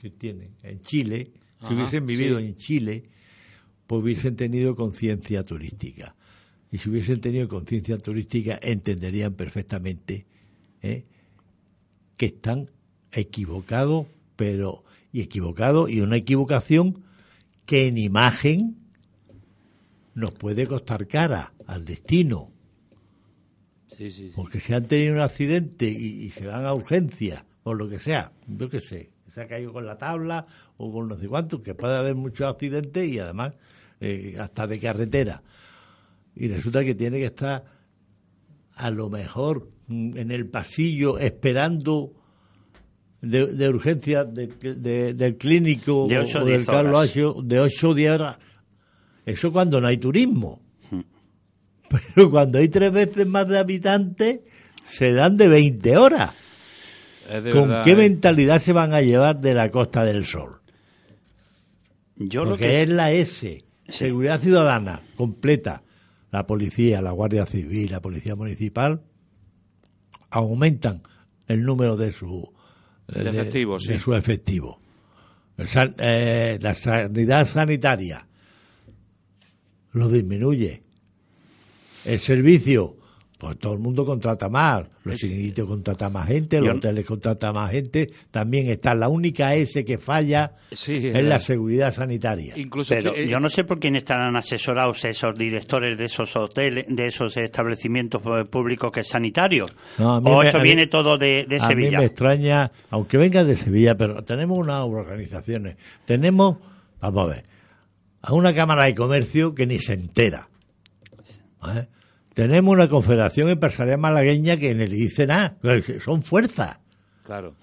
que 0.00 0.10
tiene, 0.10 0.50
en 0.62 0.80
Chile, 0.80 1.28
si 1.68 1.72
hubiesen 1.74 2.04
vivido 2.04 2.38
sí. 2.40 2.46
en 2.46 2.56
Chile, 2.56 3.04
pues 3.86 4.02
hubiesen 4.02 4.36
tenido 4.36 4.74
conciencia 4.76 5.42
turística. 5.42 6.14
Y 6.70 6.78
si 6.78 6.90
hubiesen 6.90 7.20
tenido 7.20 7.48
conciencia 7.48 7.98
turística, 7.98 8.58
entenderían 8.60 9.34
perfectamente 9.34 10.26
¿eh? 10.82 11.04
que 12.16 12.26
están 12.26 12.70
equivocados, 13.12 14.06
pero 14.36 14.84
y 15.12 15.20
equivocados, 15.20 15.88
y 15.90 16.00
una 16.00 16.16
equivocación 16.16 17.04
que 17.66 17.86
en 17.86 17.98
imagen 17.98 18.76
nos 20.14 20.32
puede 20.34 20.66
costar 20.66 21.06
cara 21.06 21.54
al 21.66 21.84
destino. 21.84 22.50
Sí, 23.88 24.10
sí, 24.10 24.28
sí. 24.28 24.32
Porque 24.34 24.58
si 24.58 24.72
han 24.72 24.86
tenido 24.86 25.14
un 25.14 25.20
accidente 25.20 25.88
y, 25.88 26.24
y 26.24 26.30
se 26.30 26.46
van 26.46 26.64
a 26.64 26.74
urgencia, 26.74 27.46
o 27.62 27.74
lo 27.74 27.88
que 27.88 28.00
sea, 28.00 28.32
yo 28.48 28.68
qué 28.68 28.80
sé, 28.80 29.10
se 29.32 29.42
ha 29.42 29.48
caído 29.48 29.72
con 29.72 29.86
la 29.86 29.98
tabla 29.98 30.46
o 30.76 30.92
con 30.92 31.08
no 31.08 31.16
sé 31.16 31.28
cuánto, 31.28 31.62
que 31.62 31.74
puede 31.74 31.96
haber 31.96 32.14
muchos 32.14 32.48
accidentes 32.48 33.08
y 33.08 33.18
además 33.18 33.54
eh, 34.00 34.36
hasta 34.38 34.66
de 34.66 34.78
carretera. 34.78 35.42
Y 36.36 36.48
resulta 36.48 36.84
que 36.84 36.94
tiene 36.94 37.18
que 37.18 37.26
estar 37.26 37.64
a 38.74 38.90
lo 38.90 39.08
mejor 39.08 39.68
en 39.88 40.30
el 40.30 40.46
pasillo 40.48 41.18
esperando 41.18 42.12
de, 43.20 43.46
de 43.46 43.68
urgencia 43.68 44.24
de- 44.24 44.48
de- 44.48 45.14
del 45.14 45.36
clínico 45.36 46.06
De 46.08 46.18
ocho 46.18 46.40
o 46.40 46.44
del 46.44 46.64
Carlos 46.66 47.14
de 47.14 47.60
8 47.60 47.88
o 47.88 47.94
10 47.94 48.10
horas. 48.12 48.38
Eso 49.24 49.52
cuando 49.52 49.80
no 49.80 49.86
hay 49.86 49.96
turismo. 49.98 50.60
Pero 52.14 52.30
cuando 52.30 52.58
hay 52.58 52.68
tres 52.68 52.92
veces 52.92 53.26
más 53.26 53.46
de 53.46 53.58
habitantes, 53.58 54.40
se 54.90 55.12
dan 55.12 55.36
de 55.36 55.48
20 55.48 55.96
horas. 55.96 56.32
¿Con 57.52 57.68
verdad, 57.68 57.84
qué 57.84 57.92
¿eh? 57.92 57.96
mentalidad 57.96 58.60
se 58.60 58.72
van 58.72 58.92
a 58.92 59.00
llevar 59.00 59.40
de 59.40 59.54
la 59.54 59.70
Costa 59.70 60.04
del 60.04 60.24
Sol? 60.24 60.60
yo 62.16 62.44
lo 62.44 62.56
que 62.56 62.82
es 62.82 62.88
la 62.88 63.12
S, 63.12 63.64
Seguridad 63.88 64.40
Ciudadana, 64.40 65.02
completa. 65.16 65.82
La 66.30 66.46
policía, 66.46 67.00
la 67.00 67.12
Guardia 67.12 67.46
Civil, 67.46 67.90
la 67.92 68.00
Policía 68.00 68.34
Municipal, 68.34 69.02
aumentan 70.30 71.02
el 71.46 71.62
número 71.64 71.96
de 71.96 72.12
su 72.12 72.52
De 73.06 73.28
efectivos, 73.30 73.84
de 73.84 73.94
sí. 73.94 74.00
su 74.00 74.14
efectivo. 74.14 74.80
San- 75.66 75.94
eh, 75.98 76.58
la 76.60 76.74
sanidad 76.74 77.46
sanitaria 77.46 78.26
lo 79.92 80.08
disminuye. 80.08 80.82
El 82.04 82.18
servicio, 82.18 82.96
pues 83.44 83.58
todo 83.58 83.74
el 83.74 83.78
mundo 83.78 84.06
contrata 84.06 84.48
más. 84.48 84.86
Los 85.04 85.16
chiringuitos 85.16 85.66
contratan 85.66 86.12
más 86.12 86.26
gente, 86.28 86.58
los 86.60 86.66
Yo- 86.68 86.74
hoteles 86.76 87.04
contratan 87.04 87.54
más 87.54 87.70
gente. 87.70 88.10
También 88.30 88.68
está 88.68 88.94
la 88.94 89.08
única 89.08 89.52
S 89.54 89.84
que 89.84 89.98
falla 89.98 90.52
Sí, 90.72 91.08
es 91.08 91.14
es 91.16 91.24
la 91.24 91.38
seguridad 91.38 91.92
sanitaria. 91.92 92.54
Incluso 92.56 92.94
Pero 92.94 93.12
que, 93.12 93.24
eh, 93.24 93.28
yo 93.28 93.38
no 93.40 93.48
sé 93.50 93.64
por 93.64 93.78
quién 93.80 93.96
estarán 93.96 94.36
asesorados 94.36 95.04
esos 95.04 95.36
directores 95.36 95.98
de 95.98 96.04
esos 96.06 96.34
hoteles, 96.36 96.86
de 96.88 97.06
esos 97.06 97.36
establecimientos 97.36 98.22
eh, 98.24 98.44
públicos 98.46 98.90
que 98.90 99.04
sanitarios. 99.04 99.74
No, 99.98 100.14
a 100.14 100.20
mí 100.20 100.30
o 100.30 100.38
me- 100.40 100.48
eso 100.48 100.56
a 100.56 100.60
mí- 100.60 100.64
viene 100.68 100.86
todo 100.86 101.18
de, 101.18 101.44
de 101.48 101.56
a 101.56 101.66
Sevilla. 101.66 101.98
mí 101.98 102.04
me 102.04 102.04
extraña, 102.06 102.72
aunque 102.90 103.18
venga 103.18 103.44
de 103.44 103.56
Sevilla, 103.56 103.96
pero 103.96 104.22
tenemos 104.24 104.56
unas 104.58 104.82
organizaciones. 104.84 105.76
Tenemos, 106.04 106.56
vamos 107.00 107.24
a 107.24 107.34
ver, 107.34 107.44
a 108.22 108.32
una 108.32 108.54
Cámara 108.54 108.84
de 108.84 108.94
Comercio 108.94 109.54
que 109.54 109.66
ni 109.66 109.78
se 109.78 109.92
entera. 109.92 110.48
¿eh? 111.76 111.86
Tenemos 112.34 112.74
una 112.74 112.88
Confederación 112.88 113.48
Empresarial 113.48 113.98
Malagueña 113.98 114.56
que 114.56 114.74
ni 114.74 114.86
le 114.86 114.94
dice 114.96 115.26
nada. 115.26 115.56
Son 116.04 116.22
fuerzas, 116.22 116.78
Claro. 117.24 117.54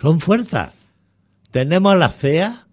son 0.00 0.20
fuerzas. 0.20 0.72
Tenemos 1.50 1.92
a 1.92 1.96
la 1.96 2.08
CEA 2.08 2.66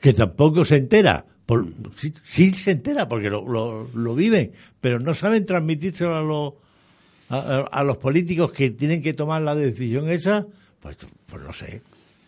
que 0.00 0.12
tampoco 0.12 0.64
se 0.64 0.76
entera. 0.76 1.24
Por, 1.46 1.66
sí, 1.96 2.12
sí 2.22 2.52
se 2.52 2.72
entera 2.72 3.08
porque 3.08 3.30
lo, 3.30 3.46
lo, 3.46 3.88
lo 3.94 4.14
viven, 4.14 4.52
pero 4.80 4.98
no 4.98 5.14
saben 5.14 5.46
transmitírselo 5.46 6.16
a 6.16 6.22
los, 6.22 7.68
a, 7.70 7.82
los 7.84 7.96
políticos 7.98 8.52
que 8.52 8.70
tienen 8.70 9.02
que 9.02 9.12
tomar 9.14 9.42
la 9.42 9.54
decisión 9.54 10.08
esa. 10.10 10.46
Pues, 10.80 10.96
pues 11.26 11.42
no 11.42 11.52
sé, 11.52 11.82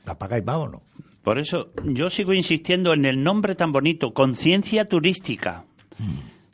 apaga 0.06 0.38
y 0.38 0.42
vámonos. 0.42 0.82
Por 1.22 1.38
eso 1.38 1.72
yo 1.84 2.10
sigo 2.10 2.32
insistiendo 2.32 2.92
en 2.92 3.06
el 3.06 3.22
nombre 3.22 3.54
tan 3.54 3.72
bonito, 3.72 4.12
conciencia 4.14 4.84
turística. 4.88 5.64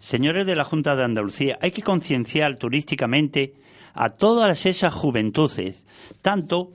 Señores 0.01 0.47
de 0.47 0.57
la 0.57 0.65
Junta 0.65 0.97
de 0.97 1.05
Andalucía, 1.05 1.59
hay 1.61 1.71
que 1.71 1.83
concienciar 1.83 2.57
turísticamente 2.57 3.53
a 3.95 4.09
todas 4.09 4.67
esas 4.67 4.95
juventudes, 4.95 5.85
tanto 6.23 6.73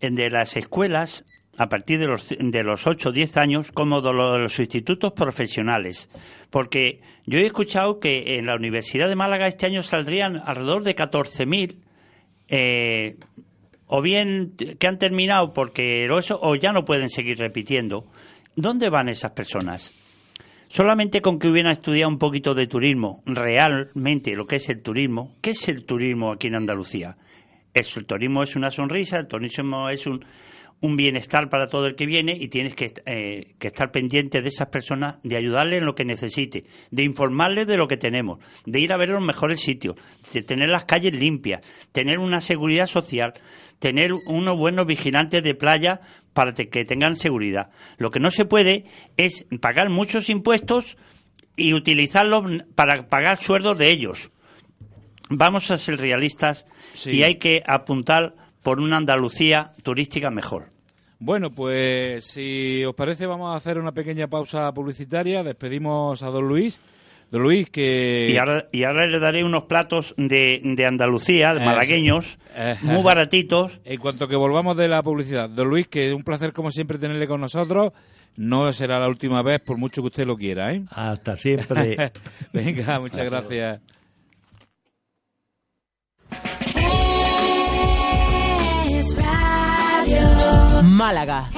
de 0.00 0.28
las 0.28 0.56
escuelas 0.56 1.24
a 1.56 1.68
partir 1.68 2.00
de 2.00 2.06
los, 2.06 2.34
de 2.36 2.62
los 2.64 2.86
8 2.86 3.08
o 3.08 3.12
10 3.12 3.36
años 3.36 3.72
como 3.72 4.00
de 4.00 4.12
los 4.12 4.58
institutos 4.58 5.12
profesionales. 5.12 6.10
Porque 6.50 7.00
yo 7.26 7.38
he 7.38 7.46
escuchado 7.46 8.00
que 8.00 8.38
en 8.38 8.46
la 8.46 8.56
Universidad 8.56 9.08
de 9.08 9.16
Málaga 9.16 9.46
este 9.46 9.66
año 9.66 9.84
saldrían 9.84 10.36
alrededor 10.44 10.82
de 10.82 10.96
14.000 10.96 11.76
eh, 12.48 13.16
o 13.86 14.02
bien 14.02 14.54
que 14.78 14.86
han 14.86 14.98
terminado 14.98 15.52
porque 15.52 16.08
o 16.10 16.54
ya 16.56 16.72
no 16.72 16.84
pueden 16.84 17.08
seguir 17.08 17.38
repitiendo. 17.38 18.06
¿Dónde 18.56 18.90
van 18.90 19.08
esas 19.08 19.30
personas? 19.30 19.92
Solamente 20.74 21.22
con 21.22 21.38
que 21.38 21.46
hubieran 21.46 21.70
estudiado 21.70 22.10
un 22.10 22.18
poquito 22.18 22.52
de 22.52 22.66
turismo, 22.66 23.22
realmente 23.26 24.34
lo 24.34 24.44
que 24.44 24.56
es 24.56 24.68
el 24.68 24.82
turismo, 24.82 25.36
¿qué 25.40 25.50
es 25.50 25.68
el 25.68 25.84
turismo 25.84 26.32
aquí 26.32 26.48
en 26.48 26.56
Andalucía? 26.56 27.16
el 27.72 28.06
turismo 28.06 28.42
es 28.42 28.56
una 28.56 28.72
sonrisa, 28.72 29.18
el 29.18 29.28
turismo 29.28 29.88
es 29.88 30.04
un, 30.08 30.24
un 30.80 30.96
bienestar 30.96 31.48
para 31.48 31.68
todo 31.68 31.86
el 31.86 31.94
que 31.94 32.06
viene 32.06 32.36
y 32.36 32.48
tienes 32.48 32.74
que, 32.74 32.92
eh, 33.06 33.54
que, 33.60 33.68
estar 33.68 33.92
pendiente 33.92 34.42
de 34.42 34.48
esas 34.48 34.66
personas, 34.66 35.16
de 35.22 35.36
ayudarle 35.36 35.76
en 35.76 35.86
lo 35.86 35.94
que 35.94 36.04
necesite, 36.04 36.64
de 36.90 37.04
informarle 37.04 37.66
de 37.66 37.76
lo 37.76 37.86
que 37.86 37.96
tenemos, 37.96 38.40
de 38.66 38.80
ir 38.80 38.92
a 38.92 38.96
ver 38.96 39.10
los 39.10 39.24
mejores 39.24 39.60
sitios, 39.60 39.94
de 40.32 40.42
tener 40.42 40.70
las 40.70 40.86
calles 40.86 41.14
limpias, 41.14 41.62
tener 41.92 42.18
una 42.18 42.40
seguridad 42.40 42.88
social, 42.88 43.32
tener 43.78 44.12
unos 44.12 44.58
buenos 44.58 44.86
vigilantes 44.86 45.42
de 45.44 45.54
playa 45.54 46.00
para 46.34 46.52
que 46.52 46.84
tengan 46.84 47.16
seguridad. 47.16 47.70
Lo 47.96 48.10
que 48.10 48.20
no 48.20 48.30
se 48.30 48.44
puede 48.44 48.84
es 49.16 49.46
pagar 49.60 49.88
muchos 49.88 50.28
impuestos 50.28 50.98
y 51.56 51.72
utilizarlos 51.72 52.64
para 52.74 53.08
pagar 53.08 53.38
sueldos 53.38 53.78
de 53.78 53.90
ellos. 53.90 54.30
Vamos 55.30 55.70
a 55.70 55.78
ser 55.78 55.98
realistas 55.98 56.66
y 57.06 57.22
hay 57.22 57.36
que 57.36 57.62
apuntar 57.66 58.34
por 58.62 58.80
una 58.80 58.98
Andalucía 58.98 59.72
turística 59.82 60.30
mejor. 60.30 60.70
Bueno, 61.18 61.54
pues 61.54 62.24
si 62.24 62.84
os 62.84 62.94
parece 62.94 63.26
vamos 63.26 63.54
a 63.54 63.56
hacer 63.56 63.78
una 63.78 63.92
pequeña 63.92 64.28
pausa 64.28 64.72
publicitaria. 64.74 65.42
Despedimos 65.42 66.22
a 66.22 66.26
don 66.26 66.46
Luis. 66.46 66.82
Don 67.34 67.42
Luis, 67.42 67.68
que... 67.68 68.28
Y 68.70 68.84
ahora, 68.84 69.06
le 69.08 69.18
daré 69.18 69.42
unos 69.42 69.64
platos 69.64 70.14
de, 70.16 70.60
de 70.62 70.86
Andalucía, 70.86 71.52
de 71.52 71.64
malagueños, 71.64 72.38
muy 72.82 73.02
baratitos. 73.02 73.80
En 73.84 73.98
cuanto 73.98 74.28
que 74.28 74.36
volvamos 74.36 74.76
de 74.76 74.86
la 74.86 75.02
publicidad. 75.02 75.50
Don 75.50 75.68
Luis, 75.68 75.88
que 75.88 76.06
es 76.06 76.14
un 76.14 76.22
placer 76.22 76.52
como 76.52 76.70
siempre 76.70 76.96
tenerle 76.96 77.26
con 77.26 77.40
nosotros. 77.40 77.92
No 78.36 78.72
será 78.72 79.00
la 79.00 79.08
última 79.08 79.42
vez, 79.42 79.58
por 79.58 79.78
mucho 79.78 80.00
que 80.02 80.06
usted 80.06 80.26
lo 80.28 80.36
quiera, 80.36 80.74
¿eh? 80.74 80.84
Hasta 80.90 81.36
siempre. 81.36 82.12
Venga, 82.52 83.00
muchas 83.00 83.24
gracias. 83.24 83.80
Málaga. 90.84 91.50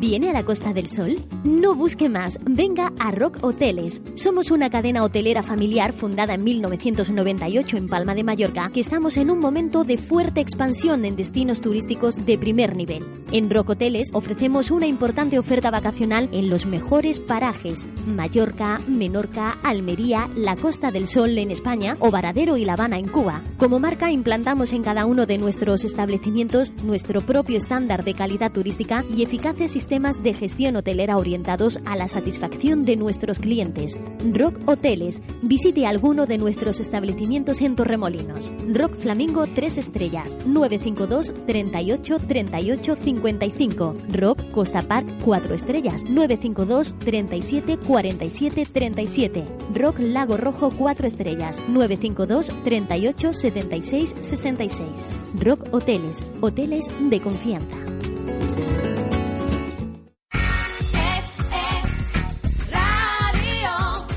¿Viene 0.00 0.30
a 0.30 0.32
la 0.32 0.44
Costa 0.44 0.72
del 0.72 0.86
Sol? 0.86 1.18
No 1.42 1.74
busque 1.74 2.08
más, 2.08 2.38
venga 2.44 2.92
a 3.00 3.10
Rock 3.10 3.38
Hoteles. 3.42 4.00
Somos 4.14 4.52
una 4.52 4.70
cadena 4.70 5.02
hotelera 5.02 5.42
familiar 5.42 5.92
fundada 5.92 6.34
en 6.34 6.44
1998 6.44 7.76
en 7.76 7.88
Palma 7.88 8.14
de 8.14 8.22
Mallorca, 8.22 8.70
que 8.72 8.78
estamos 8.78 9.16
en 9.16 9.28
un 9.28 9.40
momento 9.40 9.82
de 9.82 9.98
fuerte 9.98 10.40
expansión 10.40 11.04
en 11.04 11.16
destinos 11.16 11.60
turísticos 11.60 12.24
de 12.24 12.38
primer 12.38 12.76
nivel. 12.76 13.04
En 13.32 13.50
Rock 13.50 13.70
Hoteles 13.70 14.10
ofrecemos 14.12 14.70
una 14.70 14.86
importante 14.86 15.36
oferta 15.36 15.68
vacacional 15.72 16.28
en 16.30 16.48
los 16.48 16.64
mejores 16.64 17.18
parajes: 17.18 17.84
Mallorca, 18.06 18.78
Menorca, 18.86 19.58
Almería, 19.64 20.28
la 20.36 20.54
Costa 20.54 20.92
del 20.92 21.08
Sol 21.08 21.36
en 21.38 21.50
España 21.50 21.96
o 21.98 22.12
Varadero 22.12 22.56
y 22.56 22.64
La 22.64 22.74
Habana 22.74 23.00
en 23.00 23.08
Cuba. 23.08 23.42
Como 23.56 23.80
marca 23.80 24.12
implantamos 24.12 24.72
en 24.72 24.84
cada 24.84 25.06
uno 25.06 25.26
de 25.26 25.38
nuestros 25.38 25.82
establecimientos 25.84 26.72
nuestro 26.84 27.20
propio 27.20 27.56
estándar 27.56 28.04
de 28.04 28.14
calidad 28.14 28.52
turística 28.52 29.04
y 29.12 29.24
eficaces 29.24 29.72
sistemas 29.72 29.87
de 29.88 30.34
gestión 30.34 30.76
hotelera 30.76 31.16
orientados 31.16 31.78
a 31.86 31.96
la 31.96 32.08
satisfacción 32.08 32.82
de 32.82 32.96
nuestros 32.96 33.38
clientes. 33.38 33.96
Rock 34.34 34.60
Hoteles. 34.66 35.22
Visite 35.40 35.86
alguno 35.86 36.26
de 36.26 36.36
nuestros 36.36 36.78
establecimientos 36.78 37.62
en 37.62 37.74
Torremolinos. 37.74 38.52
Rock 38.74 38.98
Flamingo 38.98 39.46
3 39.46 39.78
estrellas, 39.78 40.36
952 40.44 41.32
38 41.46 42.18
38 42.18 42.96
55. 42.96 43.96
Rock 44.12 44.50
Costa 44.50 44.82
Park 44.82 45.06
4 45.24 45.54
estrellas, 45.54 46.04
952 46.10 46.94
37 46.98 47.78
47 47.78 48.66
37. 48.70 49.44
Rock 49.74 50.00
Lago 50.00 50.36
Rojo 50.36 50.70
4 50.70 51.06
estrellas, 51.06 51.62
952 51.66 52.52
38 52.62 53.32
76 53.32 54.16
66. 54.20 55.16
Rock 55.40 55.66
Hoteles. 55.72 56.26
Hoteles 56.42 56.86
de 57.08 57.20
confianza. 57.20 57.76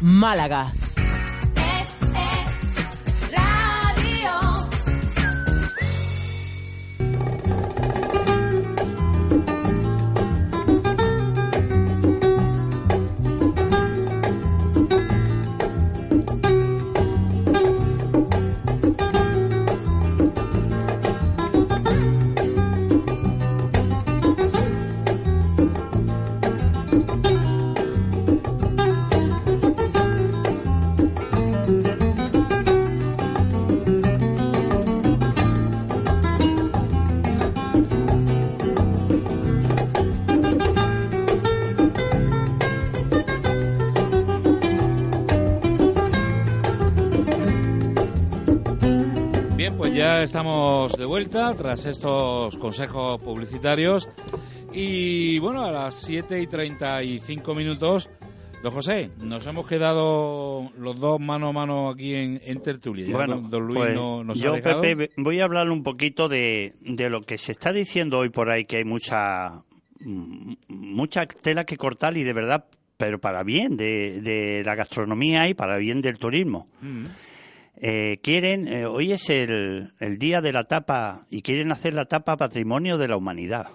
Málaga. 0.02 0.72
Estamos 50.32 50.94
de 50.94 51.04
vuelta 51.04 51.54
tras 51.58 51.86
estos 51.86 52.56
consejos 52.56 53.20
publicitarios. 53.20 54.08
Y 54.72 55.38
bueno, 55.40 55.66
a 55.66 55.72
las 55.72 55.96
7 55.96 56.42
y 56.42 56.48
35 56.48 57.54
minutos, 57.54 58.10
don 58.64 58.72
José, 58.72 59.10
nos 59.20 59.46
hemos 59.46 59.68
quedado 59.68 60.72
los 60.78 60.98
dos 61.02 61.20
mano 61.20 61.50
a 61.50 61.52
mano 61.52 61.90
aquí 61.90 62.16
en, 62.16 62.62
tertulia. 62.62 63.14
bueno, 63.14 63.42
don, 63.42 63.68
Luis 63.68 63.78
pues 63.78 63.96
nos 64.26 64.40
yo, 64.40 64.54
Pepe, 64.54 65.12
voy 65.18 65.42
a 65.42 65.44
hablar 65.44 65.70
un 65.70 65.84
poquito 65.84 66.30
de, 66.30 66.76
de 66.80 67.10
lo 67.10 67.24
que 67.24 67.38
se 67.38 67.52
está 67.52 67.74
diciendo 67.74 68.20
hoy 68.20 68.30
por 68.30 68.50
ahí, 68.50 68.64
que 68.64 68.78
hay 68.78 68.86
mucha, 68.86 69.64
mucha 70.00 71.26
tela 71.26 71.66
que 71.66 71.76
cortar 71.76 72.16
y 72.16 72.24
de 72.24 72.32
verdad 72.32 72.68
pero 72.96 73.20
para 73.20 73.44
bien 73.44 73.76
de, 73.76 74.22
de 74.22 74.64
la 74.64 74.76
gastronomía 74.76 75.50
y 75.50 75.56
para 75.56 75.76
bien 75.78 76.02
del 76.02 76.20
turismo. 76.20 76.70
Mm. 76.82 77.06
Eh, 77.76 78.20
quieren, 78.22 78.68
eh, 78.68 78.86
hoy 78.86 79.12
es 79.12 79.30
el, 79.30 79.94
el 80.00 80.18
día 80.18 80.42
de 80.42 80.54
la 80.54 80.66
tapa 80.66 81.26
y 81.30 81.42
quieren 81.42 81.72
hacer 81.72 81.94
la 81.94 82.06
tapa 82.06 82.38
patrimonio 82.38 82.98
de 82.98 83.08
la 83.08 83.18
humanidad. 83.18 83.68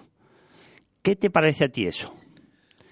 ¿Qué 1.01 1.15
te 1.15 1.29
parece 1.29 1.65
a 1.65 1.69
ti 1.69 1.85
eso? 1.87 2.13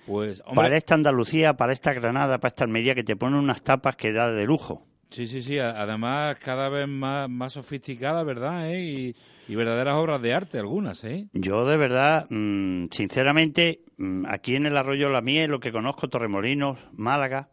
Pues, 0.05 0.41
hombre, 0.45 0.55
Para 0.65 0.77
esta 0.77 0.93
Andalucía, 0.95 1.53
para 1.53 1.73
esta 1.73 1.93
Granada, 1.93 2.37
para 2.39 2.49
esta 2.49 2.63
Almería, 2.63 2.95
que 2.95 3.03
te 3.03 3.15
ponen 3.15 3.39
unas 3.39 3.63
tapas 3.63 3.95
que 3.95 4.11
da 4.11 4.31
de 4.31 4.45
lujo. 4.45 4.85
sí, 5.09 5.27
sí, 5.27 5.41
sí. 5.41 5.57
Además, 5.57 6.37
cada 6.39 6.69
vez 6.69 6.87
más, 6.87 7.29
más 7.29 7.53
sofisticada, 7.53 8.23
¿verdad? 8.23 8.69
¿Eh? 8.71 8.81
Y, 8.83 9.15
y 9.47 9.55
verdaderas 9.55 9.95
obras 9.95 10.21
de 10.21 10.33
arte, 10.33 10.59
algunas, 10.59 11.03
¿eh? 11.05 11.27
Yo 11.33 11.65
de 11.65 11.77
verdad, 11.77 12.25
mm, 12.29 12.87
sinceramente, 12.91 13.81
mm, 13.97 14.25
aquí 14.27 14.55
en 14.55 14.65
el 14.65 14.77
Arroyo 14.77 15.09
La 15.09 15.21
Miel, 15.21 15.49
lo 15.51 15.59
que 15.59 15.71
conozco, 15.71 16.07
Torremolinos, 16.07 16.77
Málaga, 16.93 17.49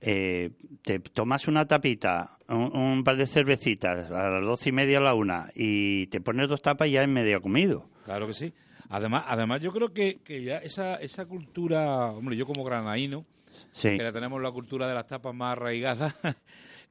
eh, 0.00 0.50
te 0.82 0.98
tomas 1.00 1.48
una 1.48 1.66
tapita, 1.66 2.38
un, 2.48 2.76
un 2.76 3.04
par 3.04 3.16
de 3.16 3.26
cervecitas 3.26 4.10
a 4.10 4.28
las 4.30 4.44
doce 4.44 4.68
y 4.68 4.72
media 4.72 4.98
a 4.98 5.02
la 5.02 5.14
una 5.14 5.50
y 5.54 6.06
te 6.08 6.20
pones 6.20 6.48
dos 6.48 6.62
tapas 6.62 6.88
y 6.88 6.92
ya 6.92 7.02
es 7.02 7.08
medio 7.08 7.40
comido. 7.40 7.88
Claro 8.04 8.26
que 8.26 8.34
sí. 8.34 8.52
Además, 8.88 9.24
además 9.26 9.60
yo 9.60 9.72
creo 9.72 9.92
que, 9.92 10.20
que 10.22 10.42
ya 10.44 10.58
esa, 10.58 10.96
esa 10.96 11.26
cultura, 11.26 12.06
hombre, 12.06 12.36
yo 12.36 12.46
como 12.46 12.64
granaíno, 12.64 13.24
Sí, 13.72 13.96
que 13.96 14.02
la 14.02 14.12
tenemos 14.12 14.40
la 14.42 14.50
cultura 14.52 14.86
de 14.86 14.94
las 14.94 15.06
tapas 15.06 15.34
más 15.34 15.52
arraigadas, 15.52 16.14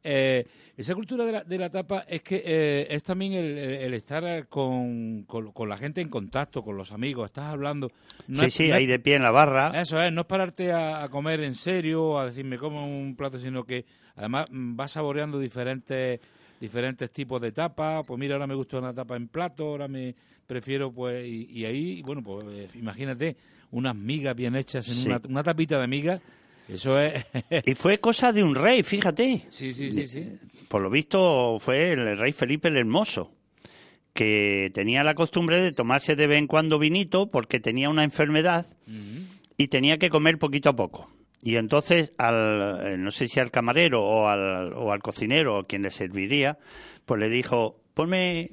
eh, 0.05 0.45
esa 0.77 0.93
cultura 0.95 1.25
de 1.25 1.31
la, 1.31 1.43
de 1.43 1.57
la 1.57 1.69
tapa 1.69 2.05
es 2.07 2.21
que 2.21 2.41
eh, 2.45 2.87
es 2.89 3.03
también 3.03 3.33
el, 3.33 3.93
estar 3.93 4.47
con, 4.47 5.23
con, 5.23 5.51
con 5.51 5.67
la 5.69 5.77
gente 5.77 6.01
en 6.01 6.09
contacto, 6.09 6.61
con 6.63 6.77
los 6.77 6.91
amigos, 6.91 7.25
estás 7.25 7.45
hablando. 7.51 7.91
No 8.27 8.41
sí, 8.41 8.45
es- 8.47 8.53
sí, 8.53 8.67
no 8.69 8.75
ahí 8.75 8.85
de 8.85 8.99
pie 8.99 9.15
en 9.15 9.23
la 9.23 9.31
barra. 9.31 9.79
Eso 9.81 10.01
es, 10.01 10.11
no 10.13 10.21
es 10.21 10.27
pararte 10.27 10.71
a, 10.71 11.03
a 11.03 11.09
comer 11.09 11.41
en 11.43 11.55
serio, 11.55 12.19
a 12.19 12.25
decirme 12.27 12.57
como 12.57 12.85
un 12.87 13.15
plato, 13.15 13.39
sino 13.39 13.63
que 13.63 13.85
además 14.15 14.45
mm, 14.51 14.75
vas 14.75 14.91
saboreando 14.91 15.39
diferentes 15.39 16.19
diferentes 16.59 17.11
tipos 17.11 17.41
de 17.41 17.51
tapas. 17.51 18.05
Pues 18.05 18.19
mira, 18.19 18.35
ahora 18.35 18.47
me 18.47 18.55
gusta 18.55 18.77
una 18.79 18.93
tapa 18.93 19.15
en 19.15 19.27
plato, 19.27 19.65
ahora 19.67 19.87
me 19.87 20.15
prefiero, 20.47 20.91
pues, 20.91 21.25
y, 21.25 21.47
y 21.51 21.65
ahí, 21.65 22.01
bueno, 22.01 22.21
pues 22.23 22.45
eh, 22.47 22.67
imagínate 22.75 23.35
unas 23.71 23.95
migas 23.95 24.35
bien 24.35 24.55
hechas 24.55 24.87
en 24.87 24.95
Sí. 24.97 25.05
una, 25.09 25.19
una 25.27 25.43
tapita 25.43 25.79
de 25.79 25.87
migas. 25.87 26.21
Eso 26.67 26.99
es. 26.99 27.25
Y 27.65 27.75
fue 27.75 27.99
cosa 27.99 28.31
de 28.31 28.43
un 28.43 28.55
rey, 28.55 28.83
fíjate. 28.83 29.43
sí, 29.49 29.73
sí, 29.73 29.91
sí, 29.91 30.07
sí. 30.07 30.37
Por 30.67 30.81
lo 30.81 30.89
visto 30.89 31.57
fue 31.59 31.91
el 31.91 32.17
rey 32.17 32.33
Felipe 32.33 32.69
el 32.69 32.77
Hermoso, 32.77 33.31
que 34.13 34.71
tenía 34.73 35.03
la 35.03 35.13
costumbre 35.13 35.61
de 35.61 35.71
tomarse 35.71 36.15
de 36.15 36.27
vez 36.27 36.39
en 36.39 36.47
cuando 36.47 36.79
vinito 36.79 37.29
porque 37.29 37.59
tenía 37.59 37.89
una 37.89 38.03
enfermedad 38.03 38.65
y 39.57 39.67
tenía 39.67 39.97
que 39.97 40.09
comer 40.09 40.37
poquito 40.37 40.69
a 40.69 40.75
poco. 40.75 41.09
Y 41.41 41.57
entonces, 41.57 42.13
al, 42.17 42.79
eh, 42.83 42.97
no 42.97 43.11
sé 43.11 43.27
si 43.27 43.39
al 43.39 43.51
camarero 43.51 44.03
o 44.03 44.27
al, 44.27 44.73
o 44.73 44.91
al 44.91 45.03
cocinero 45.03 45.59
o 45.59 45.63
quien 45.65 45.83
le 45.83 45.91
serviría, 45.91 46.57
pues 47.05 47.19
le 47.19 47.29
dijo, 47.29 47.79
ponme, 47.93 48.49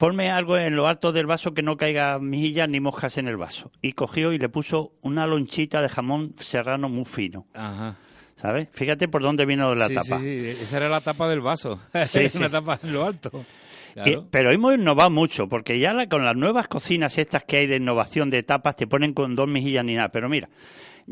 ponme 0.00 0.30
algo 0.30 0.56
en 0.56 0.74
lo 0.76 0.88
alto 0.88 1.12
del 1.12 1.26
vaso 1.26 1.52
que 1.52 1.60
no 1.62 1.76
caiga 1.76 2.18
mejillas 2.18 2.70
ni 2.70 2.80
moscas 2.80 3.18
en 3.18 3.28
el 3.28 3.36
vaso. 3.36 3.70
Y 3.82 3.92
cogió 3.92 4.32
y 4.32 4.38
le 4.38 4.48
puso 4.48 4.92
una 5.02 5.26
lonchita 5.26 5.82
de 5.82 5.90
jamón 5.90 6.32
serrano 6.38 6.88
muy 6.88 7.04
fino, 7.04 7.46
Ajá. 7.52 7.96
¿sabes? 8.34 8.68
Fíjate 8.72 9.08
por 9.08 9.20
dónde 9.20 9.44
vino 9.44 9.74
la 9.74 9.88
sí, 9.88 9.94
tapa. 9.94 10.18
sí, 10.18 10.40
sí, 10.54 10.62
esa 10.62 10.78
era 10.78 10.88
la 10.88 11.02
tapa 11.02 11.28
del 11.28 11.42
vaso. 11.42 11.78
Sí, 12.06 12.20
Es 12.20 12.32
sí. 12.32 12.38
una 12.38 12.48
tapa 12.48 12.80
en 12.82 12.92
lo 12.94 13.04
alto. 13.04 13.44
Claro. 13.92 14.28
pero 14.30 14.52
hemos 14.52 14.74
innovado 14.76 15.10
mucho, 15.10 15.48
porque 15.48 15.78
ya 15.78 15.92
la- 15.92 16.08
con 16.08 16.24
las 16.24 16.36
nuevas 16.36 16.66
cocinas 16.68 17.18
estas 17.18 17.42
que 17.44 17.58
hay 17.58 17.66
de 17.66 17.76
innovación 17.76 18.30
de 18.30 18.42
tapas 18.42 18.76
te 18.76 18.86
ponen 18.86 19.12
con 19.12 19.34
dos 19.36 19.48
mejillas 19.48 19.84
ni 19.84 19.96
nada. 19.96 20.08
Pero 20.08 20.28
mira, 20.30 20.48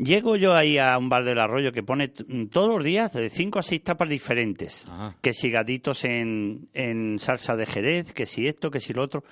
llego 0.03 0.35
yo 0.37 0.53
ahí 0.55 0.77
a 0.77 0.97
un 0.97 1.09
bar 1.09 1.23
del 1.25 1.39
arroyo 1.39 1.71
que 1.71 1.83
pone 1.83 2.07
todos 2.07 2.69
los 2.69 2.83
días 2.83 3.13
de 3.13 3.29
cinco 3.29 3.59
a 3.59 3.63
seis 3.63 3.83
tapas 3.83 4.09
diferentes. 4.09 4.85
Ajá. 4.89 5.15
Que 5.21 5.33
si 5.33 5.51
gaditos 5.51 6.05
en, 6.05 6.69
en 6.73 7.19
salsa 7.19 7.55
de 7.55 7.65
jerez, 7.65 8.13
que 8.13 8.25
si 8.25 8.47
esto, 8.47 8.71
que 8.71 8.79
si 8.79 8.93
lo 8.93 9.03
otro. 9.03 9.23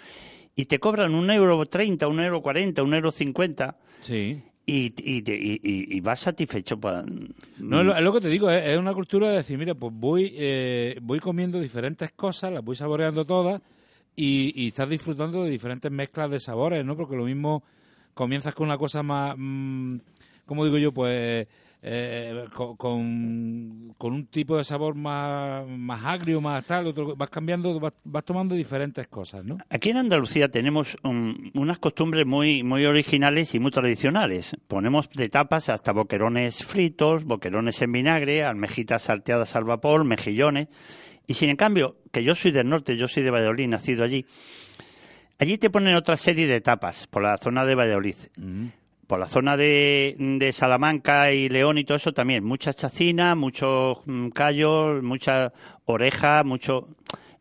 Y 0.55 0.65
te 0.65 0.79
cobran 0.79 1.13
un 1.15 1.29
euro 1.31 1.65
treinta, 1.65 2.07
un 2.07 2.19
euro 2.19 2.41
cuarenta, 2.41 2.83
un 2.83 2.93
euro 2.93 3.11
cincuenta. 3.11 3.77
Sí. 3.99 4.41
Y, 4.65 4.93
y, 4.97 5.21
te- 5.21 5.35
y- 5.37 5.61
y- 5.63 5.95
y 5.97 6.01
vas 6.01 6.19
satisfecho. 6.19 6.77
pa- 6.77 7.05
No, 7.59 7.79
es 7.79 7.85
lo, 7.85 7.95
es 7.95 8.01
lo 8.01 8.11
que 8.13 8.19
te 8.21 8.27
digo, 8.27 8.49
es, 8.51 8.65
es 8.65 8.77
una 8.77 8.93
cultura 8.93 9.29
de 9.29 9.37
decir, 9.37 9.57
mira, 9.57 9.73
pues 9.75 9.93
voy 9.95 10.33
eh, 10.35 10.97
voy 11.01 11.19
comiendo 11.19 11.59
diferentes 11.59 12.11
cosas, 12.11 12.51
las 12.51 12.63
voy 12.65 12.75
saboreando 12.75 13.23
todas 13.25 13.61
y, 14.15 14.51
y 14.61 14.67
estás 14.69 14.89
disfrutando 14.89 15.43
de 15.45 15.51
diferentes 15.51 15.89
mezclas 15.91 16.29
de 16.31 16.39
sabores, 16.41 16.83
¿no? 16.83 16.97
Porque 16.97 17.15
lo 17.15 17.23
mismo 17.23 17.63
comienzas 18.13 18.53
con 18.55 18.65
una 18.67 18.77
cosa 18.77 19.03
más, 19.03 19.35
mm, 19.37 19.97
¿cómo 20.47 20.65
digo 20.65 20.79
yo? 20.79 20.91
Pues 20.91 21.47
eh, 21.83 22.45
co- 22.55 22.75
con, 22.75 23.93
con 23.99 24.11
un 24.13 24.25
tipo 24.25 24.57
de 24.57 24.63
sabor 24.63 24.95
más, 24.95 25.65
más 25.67 26.03
agrio, 26.03 26.41
más 26.41 26.65
tal, 26.65 26.87
otro, 26.87 27.15
vas 27.15 27.29
cambiando, 27.29 27.79
vas, 27.79 27.93
vas 28.03 28.25
tomando 28.25 28.55
diferentes 28.55 29.07
cosas, 29.07 29.45
¿no? 29.45 29.57
Aquí 29.69 29.91
en 29.91 29.97
Andalucía 29.97 30.49
tenemos 30.49 30.97
unas 31.03 31.77
costumbres 31.77 32.25
muy, 32.25 32.63
muy 32.63 32.83
originales 32.85 33.53
y 33.53 33.59
muy 33.59 33.69
tradicionales. 33.69 34.57
Ponemos 34.67 35.07
de 35.11 35.29
tapas 35.29 35.69
hasta 35.69 35.91
boquerones 35.91 36.65
fritos, 36.65 37.23
boquerones 37.25 37.79
en 37.83 37.91
vinagre, 37.91 38.43
almejitas 38.43 39.03
salteadas 39.03 39.55
al 39.55 39.65
vapor, 39.65 40.03
mejillones. 40.03 40.67
Y 41.27 41.35
sin 41.35 41.49
en 41.49 41.57
cambio, 41.57 41.97
que 42.11 42.23
yo 42.23 42.33
soy 42.35 42.51
del 42.51 42.67
norte, 42.69 42.97
yo 42.97 43.07
soy 43.07 43.21
de 43.21 43.29
Valladolid, 43.31 43.67
nacido 43.67 44.03
allí, 44.03 44.25
allí 45.39 45.57
te 45.57 45.69
ponen 45.69 45.95
otra 45.95 46.15
serie 46.15 46.47
de 46.47 46.61
tapas 46.61 47.05
por 47.07 47.21
la 47.23 47.37
zona 47.37 47.65
de 47.65 47.75
Valladolid. 47.75 48.15
Por 49.07 49.19
la 49.19 49.27
zona 49.27 49.55
de, 49.55 50.15
de 50.19 50.51
Salamanca 50.51 51.31
y 51.31 51.47
León 51.47 51.77
y 51.77 51.85
todo 51.85 51.95
eso 51.97 52.11
también. 52.13 52.43
Mucha 52.43 52.73
chacina, 52.73 53.35
muchos 53.35 53.99
mm, 54.05 54.29
callos, 54.29 55.01
mucha 55.01 55.53
oreja, 55.85 56.43
mucho... 56.43 56.89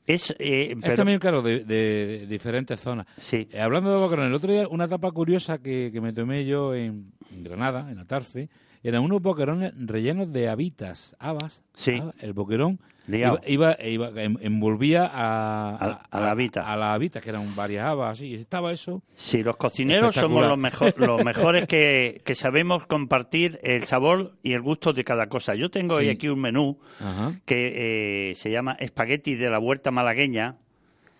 Es, 0.06 0.32
eh, 0.38 0.76
Es 0.84 0.94
también, 0.94 1.18
claro, 1.18 1.42
de, 1.42 1.64
de- 1.64 2.26
diferentes 2.28 2.78
zonas. 2.78 3.06
Sí. 3.18 3.48
Eh, 3.50 3.60
hablando 3.60 3.90
de 3.90 3.98
boquerones, 3.98 4.28
el 4.28 4.34
otro 4.36 4.52
día 4.52 4.68
una 4.68 4.86
tapa 4.86 5.10
curiosa 5.10 5.58
que, 5.58 5.90
que 5.92 6.00
me 6.00 6.12
tomé 6.12 6.44
yo 6.46 6.72
en, 6.76 7.10
en 7.32 7.42
Granada, 7.42 7.90
en 7.90 7.98
Atarfe, 7.98 8.48
eran 8.84 9.02
unos 9.02 9.20
boquerones 9.20 9.72
rellenos 9.76 10.32
de 10.32 10.48
habitas, 10.48 11.16
habas. 11.18 11.64
Sí. 11.74 11.94
habas, 12.00 12.14
el 12.20 12.32
boquerón 12.34 12.78
Liao. 13.08 13.38
iba, 13.46 13.76
iba, 13.80 14.08
iba- 14.10 14.22
em- 14.22 14.36
envolvía 14.40 15.04
a, 15.06 15.70
A- 15.76 16.02
a 16.10 16.20
la 16.20 16.30
habita. 16.32 16.70
A, 16.72 16.76
la 16.76 16.92
habita, 16.94 17.20
que 17.20 17.30
eran 17.30 17.54
varias 17.54 17.86
habas, 17.86 18.12
así. 18.18 18.26
Y 18.26 18.34
estaba 18.34 18.72
eso. 18.72 19.02
Sí, 19.14 19.42
los 19.44 19.56
cocineros 19.56 20.14
somos 20.14 20.46
los, 20.46 20.58
mejor, 20.58 20.94
los 20.98 21.24
mejores 21.24 21.66
que, 21.68 22.20
que 22.24 22.34
sabemos 22.34 22.86
compartir 22.86 23.58
el 23.62 23.84
sabor 23.84 24.32
y 24.42 24.52
el 24.54 24.62
gusto 24.62 24.92
de 24.92 25.04
cada 25.04 25.28
cosa. 25.28 25.54
Yo 25.54 25.70
tengo 25.70 25.94
hoy 25.96 26.08
aquí 26.08 26.28
un 26.28 26.40
menú 26.40 26.78
Ajá. 27.00 27.32
que 27.44 28.30
eh, 28.30 28.34
se 28.34 28.50
llama 28.50 28.72
espagueti 28.80 29.34
de 29.36 29.50
la 29.50 29.58
huerta 29.60 29.90
malagueña 29.92 30.56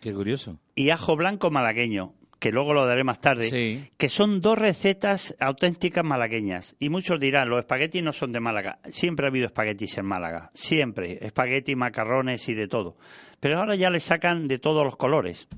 Qué 0.01 0.13
curioso. 0.13 0.59
y 0.75 0.91
ajo 0.91 1.15
blanco 1.17 1.51
malagueño, 1.51 2.13
que 2.39 2.53
luego 2.53 2.75
lo 2.75 2.85
daré 2.87 3.03
más 3.05 3.21
tarde, 3.21 3.49
Sí. 3.49 3.89
que 3.97 4.09
son 4.09 4.41
dos 4.41 4.59
recetas 4.59 5.35
auténticas 5.41 6.05
malagueñas. 6.05 6.77
Y 6.79 6.89
muchos 6.91 7.19
dirán, 7.19 7.49
los 7.49 7.61
espaguetis 7.61 8.03
no 8.03 8.13
son 8.13 8.33
de 8.33 8.41
Málaga. 8.41 8.79
Siempre 8.85 9.27
ha 9.27 9.31
habido 9.31 9.47
espaguetis 9.47 9.97
en 9.99 10.07
Málaga, 10.07 10.51
siempre. 10.55 11.19
Espagueti, 11.25 11.75
macarrones 11.77 12.49
y 12.49 12.55
de 12.55 12.69
todo. 12.69 12.97
Pero 13.41 13.59
ahora 13.59 13.75
ya 13.77 13.91
le 13.91 14.01
sacan 14.01 14.49
de 14.49 14.59
todos 14.59 14.85
los 14.85 14.97
colores. 14.97 15.49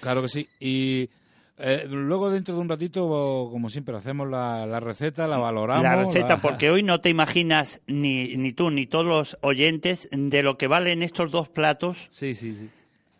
Claro 0.00 0.22
que 0.22 0.28
sí. 0.28 0.48
Y 0.60 1.08
eh, 1.58 1.86
luego, 1.88 2.30
dentro 2.30 2.54
de 2.54 2.60
un 2.60 2.68
ratito, 2.68 3.48
como 3.50 3.68
siempre, 3.70 3.96
hacemos 3.96 4.28
la, 4.28 4.66
la 4.66 4.78
receta, 4.80 5.26
la 5.26 5.38
valoramos. 5.38 5.82
la 5.84 5.96
receta, 5.96 6.34
la- 6.36 6.36
porque 6.42 6.70
hoy 6.70 6.82
no 6.82 7.00
te 7.00 7.08
imaginas 7.10 7.80
ni, 7.86 8.36
ni 8.36 8.52
tú 8.52 8.70
ni 8.70 8.86
todos 8.86 9.06
los 9.06 9.38
oyentes 9.42 10.08
de 10.12 10.42
lo 10.42 10.56
que 10.58 10.66
valen 10.66 11.02
estos 11.02 11.30
dos 11.30 11.48
platos 11.48 12.06
Sí, 12.10 12.34
sí, 12.34 12.54
sí. 12.54 12.68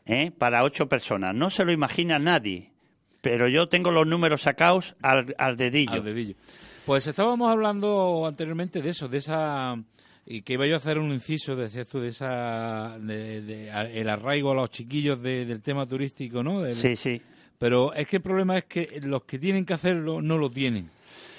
¿eh? 0.07 0.33
para 0.37 0.63
ocho 0.65 0.87
personas. 0.89 1.35
No 1.35 1.49
se 1.51 1.65
lo 1.65 1.73
imagina 1.73 2.19
nadie, 2.19 2.73
pero 3.21 3.49
yo 3.49 3.69
tengo 3.69 3.91
los 3.91 4.07
números 4.07 4.43
sacados 4.43 4.95
al, 5.03 5.35
al 5.39 5.57
dedillo. 5.57 5.93
Al 5.93 6.05
dedillo. 6.05 6.35
Pues 6.85 7.07
estábamos 7.07 7.51
hablando 7.51 8.27
anteriormente 8.27 8.81
de 8.81 8.91
eso, 8.91 9.09
de 9.09 9.19
esa 9.19 9.77
y 10.29 10.43
que 10.43 10.55
iba 10.55 10.67
yo 10.67 10.75
a 10.75 10.79
hacer 10.79 10.99
un 10.99 11.13
inciso, 11.13 11.55
decías 11.55 11.87
tú, 11.89 12.01
de 12.01 12.09
esa 12.09 12.97
de, 13.01 13.43
de- 13.43 14.01
el 14.01 14.09
arraigo 14.09 14.51
a 14.51 14.55
los 14.55 14.71
chiquillos 14.71 15.21
de- 15.23 15.47
del 15.47 15.63
tema 15.63 15.87
turístico, 15.87 16.43
¿no? 16.43 16.63
Del- 16.63 16.75
Sí, 16.75 16.97
sí. 16.97 17.21
Pero 17.59 17.95
es 17.95 18.07
que 18.07 18.17
el 18.17 18.23
problema 18.23 18.59
es 18.59 18.65
que 18.65 19.01
los 19.03 19.25
que 19.25 19.39
tienen 19.39 19.65
que 19.65 19.73
hacerlo 19.75 20.21
no 20.21 20.37
lo 20.37 20.51
tienen. 20.51 20.91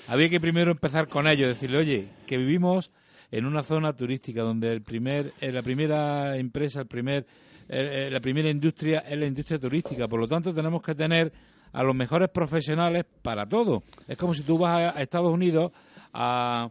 Había 0.07 0.29
que 0.29 0.39
primero 0.39 0.71
empezar 0.71 1.07
con 1.09 1.27
ellos, 1.27 1.47
decirle, 1.49 1.77
oye, 1.77 2.07
que 2.25 2.37
vivimos 2.37 2.91
en 3.29 3.45
una 3.45 3.61
zona 3.61 3.91
turística 3.93 4.41
donde 4.41 4.71
el 4.71 4.81
primer, 4.81 5.33
eh, 5.41 5.51
la 5.51 5.61
primera 5.61 6.37
empresa, 6.37 6.79
el 6.79 6.87
primer, 6.87 7.25
eh, 7.69 8.07
eh, 8.07 8.09
la 8.09 8.21
primera 8.21 8.49
industria 8.49 8.99
es 8.99 9.17
la 9.17 9.25
industria 9.27 9.59
turística. 9.59 10.07
Por 10.07 10.19
lo 10.21 10.27
tanto, 10.29 10.53
tenemos 10.53 10.81
que 10.81 10.95
tener 10.95 11.31
a 11.73 11.83
los 11.83 11.95
mejores 11.95 12.29
profesionales 12.29 13.05
para 13.21 13.45
todo. 13.45 13.83
Es 14.07 14.17
como 14.17 14.33
si 14.33 14.43
tú 14.43 14.57
vas 14.57 14.95
a, 14.95 15.01
Estados 15.01 15.31
Unidos 15.31 15.71
a, 16.13 16.69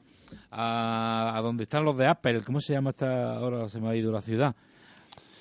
a, 0.50 1.36
a 1.36 1.40
donde 1.42 1.64
están 1.64 1.84
los 1.84 1.96
de 1.96 2.08
Apple, 2.08 2.42
¿cómo 2.42 2.60
se 2.60 2.72
llama 2.72 2.90
esta? 2.90 3.36
Ahora 3.36 3.68
se 3.68 3.80
me 3.80 3.88
ha 3.88 3.96
ido 3.96 4.12
la 4.12 4.20
ciudad 4.20 4.54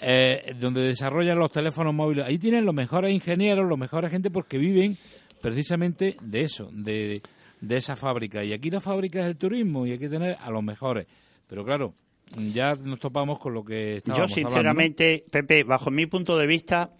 eh, 0.02 0.56
donde 0.60 0.82
desarrollan 0.82 1.40
los 1.40 1.52
teléfonos 1.52 1.94
móviles. 1.94 2.26
Ahí 2.26 2.38
tienen 2.38 2.66
los 2.66 2.76
mejores 2.76 3.14
ingenieros, 3.14 3.68
los 3.68 3.78
mejores 3.78 4.12
gente 4.12 4.30
porque 4.30 4.58
viven 4.58 4.98
precisamente 5.42 6.18
de 6.22 6.42
eso, 6.42 6.70
de, 6.72 7.22
de 7.62 7.78
esa 7.78 7.96
fábrica. 7.96 8.44
Y 8.44 8.54
aquí 8.54 8.70
la 8.70 8.80
fábrica 8.80 9.22
es 9.22 9.28
el 9.28 9.38
turismo 9.38 9.86
y 9.86 9.92
hay 9.92 10.00
que 10.00 10.10
tener 10.10 10.38
a 10.40 10.50
los 10.50 10.64
mejores. 10.64 11.08
Pero 11.48 11.64
claro, 11.64 11.94
ya 12.54 12.76
nos 12.76 13.00
topamos 13.00 13.40
con 13.40 13.54
lo 13.54 13.64
que 13.64 13.98
estábamos 13.98 14.30
Yo, 14.30 14.36
sinceramente, 14.36 15.24
Pepe, 15.32 15.64
bajo 15.64 15.92
mi 15.92 16.06
punto 16.06 16.38
de 16.38 16.48
vista, 16.48 16.92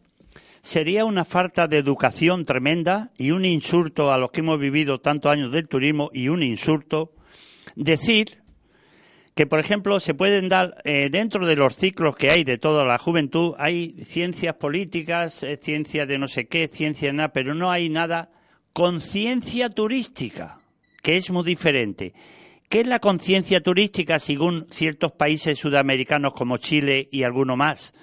sería 0.66 1.06
una 1.06 1.26
falta 1.26 1.68
de 1.68 1.78
educación 1.78 2.44
tremenda 2.44 3.12
y 3.20 3.30
un 3.30 3.46
insulto 3.46 4.12
a 4.12 4.18
los 4.18 4.32
que 4.32 4.40
hemos 4.40 4.60
vivido 4.60 5.00
tantos 5.00 5.32
años 5.32 5.52
del 5.52 5.68
turismo 5.68 6.10
y 6.12 6.28
un 6.28 6.42
insulto 6.42 7.14
decir 7.76 8.40
que, 9.36 9.46
por 9.46 9.60
ejemplo, 9.60 10.00
se 10.00 10.16
pueden 10.16 10.50
dar 10.50 10.82
eh, 10.84 11.10
dentro 11.12 11.46
de 11.46 11.56
los 11.56 11.76
ciclos 11.76 12.16
que 12.16 12.32
hay 12.32 12.44
de 12.44 12.58
toda 12.58 12.84
la 12.84 12.98
juventud, 12.98 13.54
hay 13.60 14.04
ciencias 14.06 14.56
políticas, 14.56 15.44
eh, 15.44 15.60
ciencias 15.62 16.08
de 16.08 16.18
no 16.18 16.28
sé 16.28 16.48
qué, 16.48 16.68
ciencia 16.68 17.14
nada, 17.14 17.30
pero 17.30 17.54
no 17.54 17.70
hay 17.70 17.90
nada 17.90 18.32
conciencia 18.74 19.70
turística, 19.70 20.58
que 21.04 21.18
es 21.18 21.30
muy 21.30 21.44
diferente. 21.44 22.16
¿Qué 22.70 22.82
es 22.82 22.88
la 22.88 23.00
conciencia 23.00 23.62
turística 23.62 24.18
según 24.18 24.66
ciertos 24.72 25.12
países 25.12 25.60
sudamericanos 25.60 26.34
como 26.34 26.58
Chile 26.58 27.08
y 27.12 27.22
alguno 27.22 27.56
más? 27.56 27.94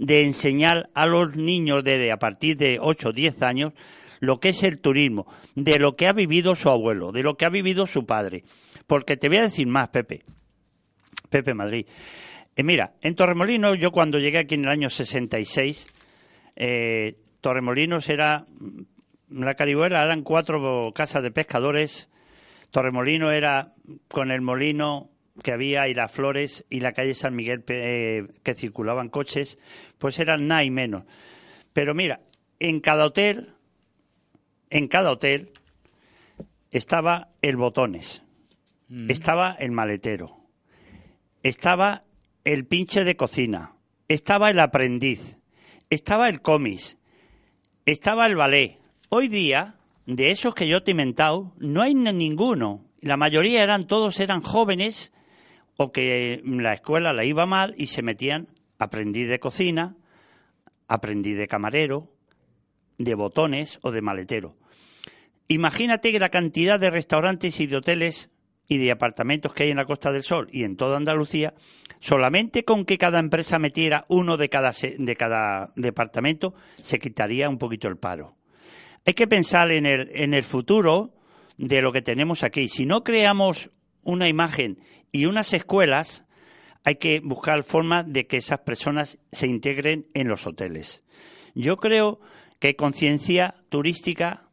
De 0.00 0.24
enseñar 0.24 0.88
a 0.94 1.06
los 1.06 1.36
niños 1.36 1.84
desde 1.84 2.10
a 2.10 2.16
partir 2.16 2.56
de 2.56 2.78
8 2.80 3.10
o 3.10 3.12
10 3.12 3.42
años 3.42 3.72
lo 4.18 4.38
que 4.38 4.50
es 4.50 4.62
el 4.62 4.80
turismo, 4.80 5.26
de 5.54 5.78
lo 5.78 5.96
que 5.96 6.06
ha 6.06 6.12
vivido 6.12 6.54
su 6.54 6.68
abuelo, 6.68 7.12
de 7.12 7.22
lo 7.22 7.36
que 7.36 7.46
ha 7.46 7.50
vivido 7.50 7.86
su 7.86 8.04
padre. 8.04 8.44
Porque 8.86 9.16
te 9.16 9.28
voy 9.28 9.38
a 9.38 9.42
decir 9.42 9.66
más, 9.66 9.88
Pepe. 9.88 10.22
Pepe 11.28 11.54
Madrid. 11.54 11.86
Eh, 12.56 12.62
mira, 12.62 12.94
en 13.00 13.14
Torremolinos, 13.14 13.78
yo 13.78 13.90
cuando 13.90 14.18
llegué 14.18 14.38
aquí 14.38 14.56
en 14.56 14.64
el 14.64 14.70
año 14.70 14.90
66, 14.90 15.86
eh, 16.56 17.16
Torremolinos 17.40 18.08
era, 18.08 18.46
mm, 18.58 19.42
la 19.42 19.54
Caribuera 19.54 20.04
eran 20.04 20.22
cuatro 20.22 20.92
casas 20.94 21.22
de 21.22 21.30
pescadores, 21.30 22.10
Torremolino 22.70 23.32
era 23.32 23.72
con 24.08 24.30
el 24.30 24.42
molino 24.42 25.10
que 25.40 25.52
había 25.52 25.88
y 25.88 25.94
las 25.94 26.12
flores 26.12 26.64
y 26.70 26.80
la 26.80 26.92
calle 26.92 27.14
San 27.14 27.34
Miguel 27.34 27.64
eh, 27.68 28.26
que 28.42 28.54
circulaban 28.54 29.08
coches, 29.08 29.58
pues 29.98 30.18
eran 30.18 30.46
nada 30.46 30.64
y 30.64 30.70
menos. 30.70 31.04
Pero 31.72 31.94
mira, 31.94 32.20
en 32.58 32.80
cada 32.80 33.06
hotel, 33.06 33.54
en 34.70 34.88
cada 34.88 35.10
hotel 35.10 35.52
estaba 36.70 37.28
el 37.42 37.56
botones, 37.56 38.22
mm. 38.88 39.10
estaba 39.10 39.52
el 39.58 39.72
maletero, 39.72 40.36
estaba 41.42 42.04
el 42.44 42.66
pinche 42.66 43.04
de 43.04 43.16
cocina, 43.16 43.76
estaba 44.08 44.50
el 44.50 44.60
aprendiz, 44.60 45.38
estaba 45.88 46.28
el 46.28 46.42
comis, 46.42 46.98
estaba 47.86 48.26
el 48.26 48.36
ballet. 48.36 48.78
Hoy 49.08 49.28
día, 49.28 49.76
de 50.06 50.30
esos 50.30 50.54
que 50.54 50.68
yo 50.68 50.82
te 50.82 50.90
he 50.90 50.92
inventado, 50.92 51.54
no 51.58 51.82
hay 51.82 51.94
ninguno. 51.94 52.84
La 53.00 53.16
mayoría 53.16 53.62
eran, 53.62 53.86
todos 53.86 54.20
eran 54.20 54.42
jóvenes 54.42 55.12
o 55.82 55.92
que 55.92 56.42
la 56.44 56.74
escuela 56.74 57.14
la 57.14 57.24
iba 57.24 57.46
mal 57.46 57.72
y 57.78 57.86
se 57.86 58.02
metían 58.02 58.48
aprendiz 58.78 59.28
de 59.28 59.40
cocina, 59.40 59.96
aprendiz 60.88 61.38
de 61.38 61.48
camarero, 61.48 62.12
de 62.98 63.14
botones 63.14 63.78
o 63.80 63.90
de 63.90 64.02
maletero. 64.02 64.58
Imagínate 65.48 66.12
la 66.18 66.28
cantidad 66.28 66.78
de 66.78 66.90
restaurantes 66.90 67.60
y 67.60 67.66
de 67.66 67.78
hoteles 67.78 68.30
y 68.68 68.76
de 68.76 68.90
apartamentos 68.90 69.54
que 69.54 69.62
hay 69.62 69.70
en 69.70 69.78
la 69.78 69.86
Costa 69.86 70.12
del 70.12 70.22
Sol 70.22 70.50
y 70.52 70.64
en 70.64 70.76
toda 70.76 70.98
Andalucía, 70.98 71.54
solamente 71.98 72.62
con 72.62 72.84
que 72.84 72.98
cada 72.98 73.18
empresa 73.18 73.58
metiera 73.58 74.04
uno 74.08 74.36
de 74.36 74.50
cada, 74.50 74.72
de 74.98 75.16
cada 75.16 75.72
departamento, 75.76 76.52
se 76.76 76.98
quitaría 76.98 77.48
un 77.48 77.56
poquito 77.56 77.88
el 77.88 77.96
paro. 77.96 78.36
Hay 79.06 79.14
que 79.14 79.26
pensar 79.26 79.70
en 79.70 79.86
el, 79.86 80.10
en 80.12 80.34
el 80.34 80.44
futuro 80.44 81.14
de 81.56 81.80
lo 81.80 81.90
que 81.90 82.02
tenemos 82.02 82.42
aquí. 82.42 82.68
Si 82.68 82.84
no 82.84 83.02
creamos 83.02 83.70
una 84.02 84.28
imagen 84.28 84.78
y 85.12 85.26
unas 85.26 85.52
escuelas, 85.52 86.24
hay 86.84 86.96
que 86.96 87.20
buscar 87.20 87.62
forma 87.62 88.02
de 88.02 88.26
que 88.26 88.38
esas 88.38 88.60
personas 88.60 89.18
se 89.32 89.46
integren 89.46 90.06
en 90.14 90.28
los 90.28 90.46
hoteles. 90.46 91.02
Yo 91.54 91.76
creo 91.76 92.20
que 92.58 92.76
conciencia 92.76 93.54
turística 93.68 94.48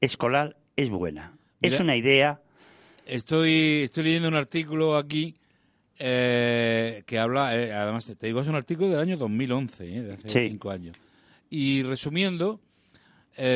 escolar 0.00 0.56
es 0.76 0.88
buena. 0.90 1.38
es 1.60 1.80
una 1.80 1.96
idea 1.96 2.40
Estoy, 3.08 3.84
estoy 3.84 4.04
leyendo 4.04 4.28
un 4.28 4.34
artículo 4.34 4.98
aquí 4.98 5.34
eh, 5.98 7.02
que 7.06 7.18
habla, 7.18 7.56
eh, 7.56 7.72
además 7.72 8.04
te 8.04 8.26
digo, 8.26 8.42
es 8.42 8.48
un 8.48 8.54
artículo 8.54 8.90
del 8.90 9.00
año 9.00 9.16
2011, 9.16 9.84
eh, 9.84 10.02
de 10.02 10.12
hace 10.12 10.48
cinco 10.50 10.70
años. 10.70 10.94
Y 11.48 11.82
resumiendo, 11.84 12.60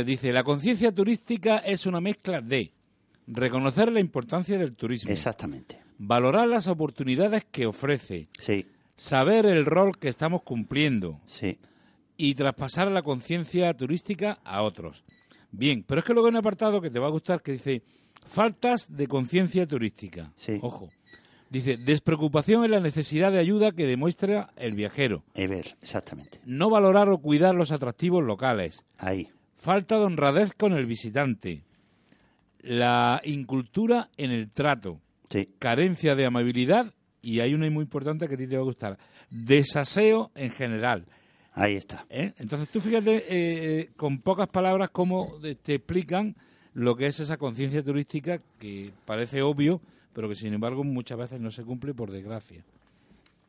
dice, 0.06 0.32
la 0.32 0.42
conciencia 0.42 0.90
turística 0.90 1.58
es 1.58 1.84
una 1.84 2.00
mezcla 2.00 2.40
de 2.40 2.72
reconocer 3.26 3.92
la 3.92 4.00
importancia 4.00 4.56
del 4.56 4.74
turismo. 4.74 5.10
Exactamente. 5.10 5.82
Valorar 6.04 6.48
las 6.48 6.66
oportunidades 6.66 7.44
que 7.44 7.64
ofrece. 7.64 8.28
Sí. 8.40 8.66
Saber 8.96 9.46
el 9.46 9.64
rol 9.64 9.96
que 9.98 10.08
estamos 10.08 10.42
cumpliendo. 10.42 11.20
Sí. 11.26 11.58
Y 12.16 12.34
traspasar 12.34 12.90
la 12.90 13.02
conciencia 13.02 13.72
turística 13.74 14.40
a 14.42 14.62
otros. 14.62 15.04
Bien, 15.52 15.84
pero 15.86 16.00
es 16.00 16.04
que 16.04 16.12
luego 16.12 16.26
hay 16.26 16.32
un 16.32 16.38
apartado 16.38 16.80
que 16.80 16.90
te 16.90 16.98
va 16.98 17.06
a 17.06 17.10
gustar 17.10 17.40
que 17.40 17.52
dice 17.52 17.82
Faltas 18.26 18.88
de 18.90 19.06
conciencia 19.06 19.64
turística. 19.64 20.32
Ojo. 20.60 20.88
Dice, 21.50 21.76
despreocupación 21.76 22.64
en 22.64 22.72
la 22.72 22.80
necesidad 22.80 23.30
de 23.30 23.38
ayuda 23.38 23.70
que 23.70 23.86
demuestra 23.86 24.50
el 24.56 24.74
viajero. 24.74 25.22
ver, 25.36 25.76
exactamente. 25.82 26.40
No 26.44 26.68
valorar 26.68 27.10
o 27.10 27.18
cuidar 27.18 27.54
los 27.54 27.70
atractivos 27.70 28.24
locales. 28.24 28.84
Ahí. 28.98 29.28
Falta 29.54 30.00
de 30.00 30.04
honradez 30.04 30.52
con 30.54 30.72
el 30.72 30.86
visitante. 30.86 31.62
La 32.58 33.20
incultura 33.24 34.10
en 34.16 34.32
el 34.32 34.50
trato. 34.50 35.00
Sí. 35.32 35.48
Carencia 35.58 36.14
de 36.14 36.26
amabilidad. 36.26 36.94
Y 37.22 37.40
hay 37.40 37.54
una 37.54 37.70
muy 37.70 37.84
importante 37.84 38.28
que 38.28 38.34
a 38.34 38.36
ti 38.38 38.46
te 38.46 38.56
va 38.56 38.62
a 38.62 38.64
gustar. 38.64 38.98
Desaseo 39.30 40.30
en 40.34 40.50
general. 40.50 41.06
Ahí 41.54 41.76
está. 41.76 42.06
¿Eh? 42.10 42.32
Entonces 42.38 42.68
tú 42.68 42.80
fíjate 42.80 43.16
eh, 43.16 43.24
eh, 43.28 43.90
con 43.96 44.18
pocas 44.18 44.48
palabras 44.48 44.90
cómo 44.90 45.38
te 45.40 45.74
explican 45.74 46.36
lo 46.74 46.96
que 46.96 47.06
es 47.06 47.20
esa 47.20 47.36
conciencia 47.36 47.82
turística 47.82 48.40
que 48.58 48.92
parece 49.04 49.42
obvio, 49.42 49.80
pero 50.12 50.28
que 50.28 50.34
sin 50.34 50.54
embargo 50.54 50.84
muchas 50.84 51.18
veces 51.18 51.40
no 51.40 51.50
se 51.50 51.64
cumple 51.64 51.94
por 51.94 52.10
desgracia. 52.10 52.64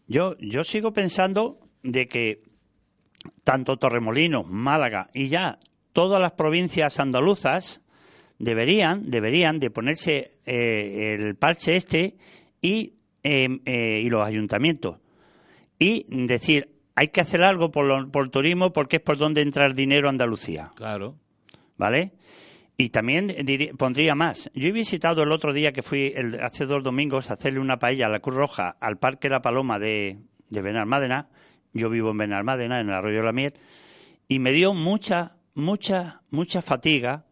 Yo, 0.07 0.37
yo 0.37 0.63
sigo 0.63 0.91
pensando 0.91 1.57
de 1.81 2.07
que 2.07 2.43
tanto 3.43 3.77
Torremolinos, 3.77 4.45
Málaga 4.47 5.09
y 5.13 5.29
ya 5.29 5.59
todas 5.93 6.21
las 6.21 6.33
provincias 6.33 6.99
andaluzas 6.99 7.81
deberían, 8.43 9.09
deberían 9.09 9.59
de 9.59 9.69
ponerse 9.69 10.31
eh, 10.45 11.17
el 11.19 11.35
parche 11.35 11.75
este 11.75 12.15
y, 12.61 12.93
em, 13.23 13.59
eh, 13.65 14.01
y 14.03 14.09
los 14.09 14.25
ayuntamientos 14.25 14.97
y 15.79 16.05
decir 16.25 16.69
hay 16.95 17.07
que 17.07 17.21
hacer 17.21 17.43
algo 17.43 17.71
por, 17.71 18.11
por 18.11 18.25
el 18.25 18.31
turismo 18.31 18.71
porque 18.71 18.97
es 18.97 19.01
por 19.01 19.17
donde 19.17 19.41
entra 19.41 19.65
el 19.65 19.73
dinero 19.73 20.07
a 20.07 20.11
Andalucía. 20.11 20.71
Claro. 20.75 21.15
¿Vale? 21.75 22.13
Y 22.77 22.89
también 22.89 23.33
pondría 23.77 24.15
más. 24.15 24.49
Yo 24.53 24.67
he 24.67 24.71
visitado 24.71 25.23
el 25.23 25.31
otro 25.31 25.53
día 25.53 25.71
que 25.71 25.81
fui 25.81 26.13
el, 26.15 26.39
hace 26.41 26.65
dos 26.65 26.83
domingos 26.83 27.29
a 27.29 27.33
hacerle 27.33 27.59
una 27.59 27.77
paella 27.77 28.05
a 28.05 28.09
la 28.09 28.19
Cruz 28.19 28.35
Roja 28.35 28.77
al 28.79 28.97
Parque 28.97 29.29
La 29.29 29.41
Paloma 29.41 29.79
de, 29.79 30.17
de 30.49 30.61
Benalmádena. 30.61 31.29
Yo 31.73 31.89
vivo 31.89 32.11
en 32.11 32.17
Benalmádena, 32.17 32.79
en 32.79 32.89
el 32.89 32.93
Arroyo 32.93 33.17
de 33.17 33.23
la 33.23 33.31
Miel. 33.31 33.53
Y 34.27 34.39
me 34.39 34.51
dio 34.51 34.73
mucha, 34.73 35.35
mucha, 35.55 36.21
mucha 36.29 36.61
fatiga 36.61 37.25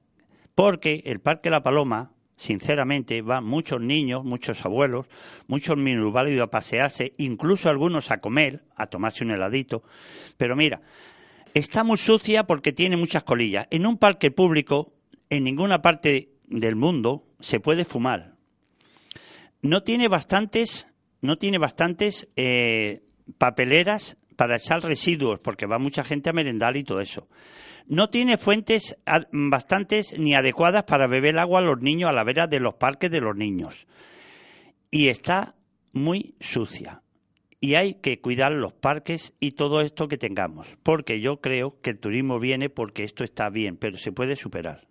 porque 0.61 1.01
el 1.07 1.19
Parque 1.19 1.49
La 1.49 1.63
Paloma, 1.63 2.11
sinceramente, 2.35 3.23
van 3.23 3.43
muchos 3.43 3.81
niños, 3.81 4.23
muchos 4.23 4.63
abuelos, 4.63 5.07
muchos 5.47 5.75
minusválidos 5.75 6.43
a 6.43 6.51
pasearse, 6.51 7.15
incluso 7.17 7.67
algunos 7.67 8.11
a 8.11 8.19
comer, 8.19 8.61
a 8.75 8.85
tomarse 8.85 9.23
un 9.23 9.31
heladito. 9.31 9.81
Pero 10.37 10.55
mira, 10.55 10.83
está 11.55 11.83
muy 11.83 11.97
sucia 11.97 12.43
porque 12.43 12.73
tiene 12.73 12.95
muchas 12.95 13.23
colillas. 13.23 13.65
En 13.71 13.87
un 13.87 13.97
parque 13.97 14.29
público 14.29 14.93
en 15.31 15.45
ninguna 15.45 15.81
parte 15.81 16.29
del 16.45 16.75
mundo 16.75 17.23
se 17.39 17.59
puede 17.59 17.83
fumar. 17.83 18.35
No 19.63 19.81
tiene 19.81 20.09
bastantes, 20.09 20.87
no 21.21 21.39
tiene 21.39 21.57
bastantes 21.57 22.29
eh, 22.35 23.01
papeleras 23.39 24.15
para 24.35 24.57
echar 24.57 24.83
residuos, 24.83 25.39
porque 25.39 25.65
va 25.65 25.79
mucha 25.79 26.03
gente 26.03 26.29
a 26.29 26.33
merendar 26.33 26.77
y 26.77 26.83
todo 26.83 27.01
eso. 27.01 27.27
No 27.91 28.09
tiene 28.09 28.37
fuentes 28.37 28.95
bastantes 29.33 30.17
ni 30.17 30.33
adecuadas 30.33 30.85
para 30.85 31.07
beber 31.07 31.37
agua 31.37 31.59
a 31.59 31.61
los 31.61 31.81
niños 31.81 32.09
a 32.09 32.13
la 32.13 32.23
vera 32.23 32.47
de 32.47 32.61
los 32.61 32.75
parques 32.75 33.11
de 33.11 33.19
los 33.19 33.35
niños. 33.35 33.85
Y 34.89 35.09
está 35.09 35.55
muy 35.91 36.33
sucia. 36.39 37.01
Y 37.59 37.75
hay 37.75 37.95
que 37.95 38.21
cuidar 38.21 38.53
los 38.53 38.71
parques 38.71 39.33
y 39.41 39.51
todo 39.51 39.81
esto 39.81 40.07
que 40.07 40.17
tengamos, 40.17 40.77
porque 40.83 41.19
yo 41.19 41.41
creo 41.41 41.81
que 41.81 41.89
el 41.89 41.99
turismo 41.99 42.39
viene 42.39 42.69
porque 42.69 43.03
esto 43.03 43.25
está 43.25 43.49
bien, 43.49 43.75
pero 43.75 43.97
se 43.97 44.13
puede 44.13 44.37
superar. 44.37 44.87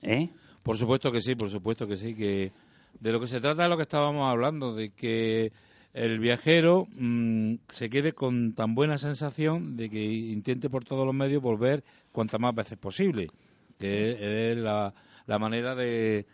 ¿Eh? 0.00 0.30
Por 0.62 0.78
supuesto 0.78 1.10
que 1.10 1.20
sí, 1.20 1.34
por 1.34 1.50
supuesto 1.50 1.88
que 1.88 1.96
sí, 1.96 2.14
que 2.14 2.52
de 3.00 3.10
lo 3.10 3.18
que 3.18 3.26
se 3.26 3.40
trata 3.40 3.64
es 3.64 3.68
lo 3.68 3.76
que 3.76 3.82
estábamos 3.82 4.30
hablando, 4.30 4.72
de 4.72 4.90
que 4.90 5.50
el 5.94 6.20
viajero 6.20 6.86
mm, 6.94 7.54
se 7.68 7.90
quede 7.90 8.12
con 8.12 8.52
tan 8.52 8.74
buena 8.76 8.98
sensación 8.98 9.76
de 9.76 9.90
que 9.90 10.04
intente 10.04 10.68
por 10.68 10.84
todos 10.84 11.04
los 11.04 11.14
medios 11.14 11.40
volver 11.40 11.82
cuantas 12.14 12.40
más 12.40 12.54
veces 12.54 12.78
posible, 12.78 13.28
que 13.76 14.52
es 14.52 14.56
la, 14.56 14.94
la 15.26 15.38
manera 15.40 15.74
de, 15.74 16.26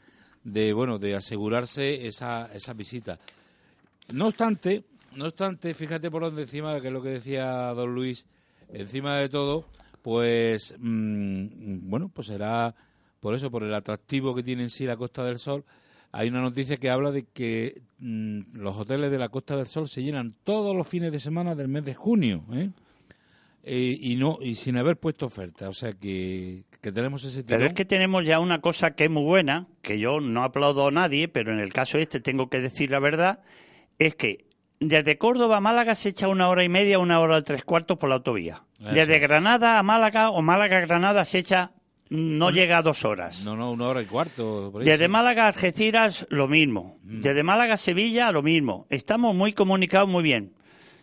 de 0.45 0.73
bueno 0.75 0.99
de 0.99 1.15
asegurarse 1.15 2.07
esa, 2.07 2.51
esa 2.53 2.75
visita. 2.75 3.19
No 4.13 4.27
obstante, 4.27 4.85
no 5.17 5.25
obstante, 5.25 5.73
fíjate 5.73 6.11
por 6.11 6.23
donde 6.23 6.43
encima, 6.43 6.79
que 6.83 6.89
es 6.89 6.93
lo 6.93 7.01
que 7.01 7.09
decía 7.09 7.73
don 7.73 7.95
Luis, 7.95 8.27
encima 8.69 9.17
de 9.17 9.31
todo, 9.31 9.65
pues 10.03 10.75
mm, 10.79 11.89
bueno, 11.89 12.11
pues 12.13 12.27
será 12.27 12.75
por 13.19 13.35
eso, 13.35 13.51
por 13.51 13.63
el 13.63 13.73
atractivo 13.73 14.35
que 14.35 14.43
tiene 14.43 14.65
en 14.65 14.71
sí 14.71 14.85
la 14.85 14.99
Costa 14.99 15.25
del 15.25 15.39
Sol. 15.39 15.65
Hay 16.13 16.29
una 16.29 16.43
noticia 16.43 16.77
que 16.77 16.91
habla 16.91 17.11
de 17.11 17.25
que 17.25 17.81
mm, 18.01 18.53
los 18.53 18.77
hoteles 18.77 19.11
de 19.11 19.19
la 19.19 19.31
Costa 19.31 19.57
del 19.57 19.67
Sol 19.67 19.89
se 19.89 20.03
llenan 20.03 20.35
todos 20.45 20.77
los 20.77 20.87
fines 20.87 21.11
de 21.11 21.21
semana 21.21 21.55
del 21.55 21.69
mes 21.69 21.87
de 21.87 21.95
junio, 21.95 22.45
¿eh? 22.53 22.71
Eh, 23.63 23.99
y 24.01 24.17
no 24.17 24.39
y 24.41 24.55
sin 24.55 24.79
haber 24.79 24.97
puesto 24.97 25.27
oferta, 25.27 25.69
o 25.69 25.75
sea 25.75 25.93
que, 25.93 26.65
que 26.81 26.93
tenemos 26.93 27.25
ese 27.25 27.45
Pero 27.45 27.67
es 27.67 27.75
que 27.75 27.85
tenemos 27.85 28.25
ya 28.25 28.41
una 28.41 28.63
cosa 28.63 28.93
que 28.93 29.05
es 29.05 29.11
muy 29.11 29.23
buena, 29.23 29.67
que 29.83 29.99
yo 29.99 30.19
no 30.21 30.45
aplaudo 30.45 30.89
a 30.89 30.91
nadie, 30.91 31.29
pero 31.29 31.53
en 31.53 31.61
el 31.61 31.71
caso 31.71 31.99
este 31.99 32.21
tengo 32.21 32.49
que 32.49 32.61
decir 32.61 32.91
la 32.91 33.01
verdad, 33.01 33.41
es 33.99 34.15
que 34.15 34.47
desde 34.81 35.19
Córdoba 35.19 35.59
a 35.59 35.61
Málaga 35.61 35.95
se 35.95 36.09
echa 36.09 36.29
una 36.29 36.49
hora 36.49 36.65
y 36.65 36.71
media, 36.71 36.99
una 36.99 37.21
hora 37.21 37.39
y 37.39 37.43
tres 37.43 37.65
cuartos 37.65 37.99
por 37.99 38.09
la 38.09 38.17
autovía. 38.17 38.63
Eso. 38.81 38.91
Desde 38.93 39.19
Granada 39.19 39.79
a 39.79 39.83
Málaga 39.83 40.31
o 40.31 40.41
Málaga 40.41 40.79
a 40.79 40.81
Granada 40.81 41.27
se 41.27 41.41
echa, 41.41 41.73
no 42.09 42.51
llega 42.51 42.79
a 42.79 42.83
dos 42.83 43.05
horas. 43.05 43.45
No, 43.45 43.57
no, 43.57 43.71
una 43.71 43.89
hora 43.89 44.01
y 44.01 44.07
cuarto. 44.07 44.71
por 44.73 44.83
Desde. 44.83 45.07
Málaga 45.09 45.45
a 45.45 45.49
Algeciras, 45.49 46.27
lo 46.31 46.49
mismo. 46.49 46.99
Desde 47.03 47.43
Málaga 47.43 47.75
a 47.75 47.77
Sevilla, 47.77 48.33
lo 48.33 48.43
mismo. 48.43 48.87
Estamos 48.89 49.35
muy 49.35 49.53
comunicados 49.53 50.09
muy 50.09 50.23
bien. 50.23 50.55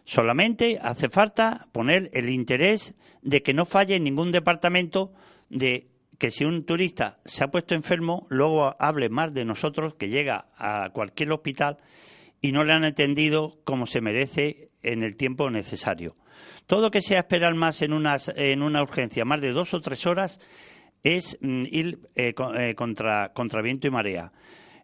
Solamente 0.08 0.80
hace 0.82 1.10
falta 1.10 1.68
poner 1.74 2.10
el 2.14 2.30
interés 2.30 2.96
de 3.24 3.44
que 3.44 3.54
no 3.54 3.66
falle 3.66 3.96
en 3.96 4.06
ningún 4.06 4.32
departamento 4.32 5.12
de 5.50 5.90
que 6.18 6.32
si 6.32 6.46
un 6.46 6.66
turista 6.66 7.20
se 7.26 7.44
ha 7.44 7.52
puesto 7.52 7.76
enfermo, 7.76 8.26
luego 8.30 8.74
hable 8.80 9.10
más 9.10 9.34
de 9.34 9.44
nosotros, 9.44 9.96
que 9.96 10.08
llega 10.08 10.48
a 10.58 10.92
cualquier 10.94 11.34
hospital 11.34 11.80
y 12.40 12.54
no 12.54 12.64
le 12.64 12.72
han 12.72 12.86
atendido 12.86 13.60
como 13.66 13.86
se 13.86 14.00
merece 14.00 14.70
en 14.82 15.04
el 15.04 15.18
tiempo 15.18 15.50
necesario. 15.50 16.16
Todo 16.68 16.90
que 16.90 17.02
sea 17.02 17.20
esperar 17.20 17.54
más 17.56 17.82
en, 17.82 17.92
en 17.92 18.62
una 18.62 18.82
urgencia, 18.82 19.26
más 19.26 19.42
de 19.42 19.52
dos 19.52 19.74
o 19.74 19.82
tres 19.82 20.06
horas, 20.06 20.40
es 21.04 21.38
mm, 21.42 21.64
ir 21.70 22.00
eh, 22.16 22.34
eh, 22.58 22.76
contra, 22.76 23.34
contra 23.34 23.62
viento 23.62 23.88
y 23.88 23.92
marea. 23.92 24.32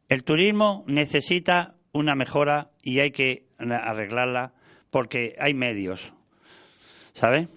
El 0.09 0.25
turismo 0.25 0.83
necesita 0.85 1.77
una 1.93 2.13
mejora 2.13 2.71
y 2.81 2.99
hay 2.99 3.11
que 3.11 3.45
arreglarla 3.57 4.53
porque 4.93 5.35
hay 5.39 5.55
medios, 5.55 6.13
¿sabes? 7.13 7.47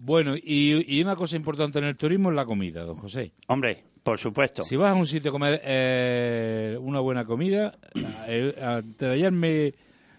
Bueno, 0.00 0.36
y, 0.36 0.96
y 0.96 1.02
una 1.02 1.16
cosa 1.16 1.34
importante 1.34 1.80
en 1.80 1.86
el 1.86 1.96
turismo 1.96 2.30
es 2.30 2.36
la 2.36 2.44
comida, 2.44 2.84
don 2.84 2.94
José. 2.94 3.32
Hombre, 3.48 3.82
por 4.04 4.16
supuesto. 4.16 4.62
Si 4.62 4.76
vas 4.76 4.92
a 4.92 4.94
un 4.94 5.08
sitio 5.08 5.30
a 5.30 5.32
comer 5.32 5.60
eh, 5.64 6.78
una 6.80 7.00
buena 7.00 7.24
comida, 7.24 7.72
eh, 8.28 8.54
antes 8.62 8.96
de 8.96 9.10
ayer 9.10 9.32
me, 9.32 9.74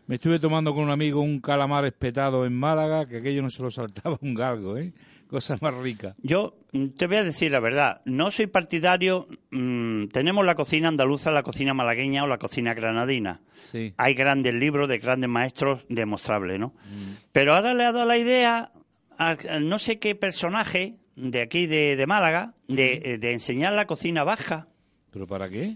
me 0.05 0.15
estuve 0.15 0.37
tomando 0.37 0.73
con 0.73 0.83
un 0.83 0.89
amigo 0.89 1.21
un 1.21 1.39
calamar 1.39 1.85
espetado 1.85 2.45
en 2.45 2.53
Málaga, 2.53 3.07
que 3.07 3.19
aquello 3.19 3.41
no 3.41 3.49
se 3.49 3.63
lo 3.63 3.71
saltaba 3.71 4.19
un 4.21 4.33
galgo, 4.33 4.75
¿eh? 4.77 4.91
Cosa 5.35 5.57
más 5.59 5.73
rica. 5.73 6.15
Yo 6.19 6.55
mm, 6.71 6.91
te 6.91 7.07
voy 7.07 7.17
a 7.17 7.25
decir 7.25 7.51
la 7.51 7.59
verdad, 7.59 7.99
no 8.05 8.31
soy 8.31 8.47
partidario, 8.47 9.27
mm, 9.51 10.05
tenemos 10.07 10.45
la 10.45 10.55
cocina 10.55 10.87
andaluza, 10.87 11.29
la 11.29 11.43
cocina 11.43 11.73
malagueña 11.73 12.23
o 12.23 12.27
la 12.27 12.37
cocina 12.37 12.73
granadina. 12.73 13.41
Sí. 13.69 13.93
Hay 13.97 14.13
grandes 14.13 14.53
libros 14.53 14.87
de 14.87 14.97
grandes 14.97 15.29
maestros 15.29 15.83
demostrables, 15.89 16.57
¿no? 16.57 16.73
Pero 17.33 17.53
ahora 17.53 17.73
le 17.73 17.83
ha 17.83 17.91
dado 17.91 18.05
la 18.05 18.17
idea 18.17 18.71
a, 19.19 19.35
a 19.49 19.59
no 19.59 19.77
sé 19.77 19.99
qué 19.99 20.15
personaje 20.15 20.95
de 21.17 21.41
aquí 21.41 21.67
de, 21.67 21.97
de 21.97 22.07
Málaga 22.07 22.53
de, 22.69 23.17
de 23.19 23.33
enseñar 23.33 23.73
la 23.73 23.87
cocina 23.87 24.23
vasca. 24.23 24.69
¿Pero 25.11 25.27
para 25.27 25.49
qué? 25.49 25.75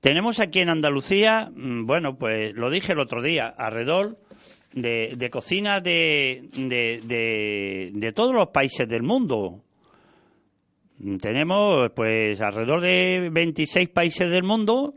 Tenemos 0.00 0.40
aquí 0.40 0.60
en 0.60 0.70
Andalucía, 0.70 1.50
mm, 1.54 1.84
bueno, 1.84 2.16
pues 2.16 2.54
lo 2.54 2.70
dije 2.70 2.92
el 2.92 3.00
otro 3.00 3.20
día, 3.20 3.48
alrededor 3.48 4.16
de, 4.72 5.14
de 5.16 5.30
cocinas 5.30 5.82
de, 5.82 6.48
de, 6.56 7.90
de- 7.94 8.12
todos 8.12 8.34
los 8.34 8.48
países 8.48 8.88
del 8.88 9.02
mundo. 9.02 9.62
Tenemos, 11.20 11.90
pues, 11.90 12.40
alrededor 12.40 12.80
de 12.80 13.28
26 13.32 13.88
países 13.88 14.30
del 14.30 14.44
mundo, 14.44 14.94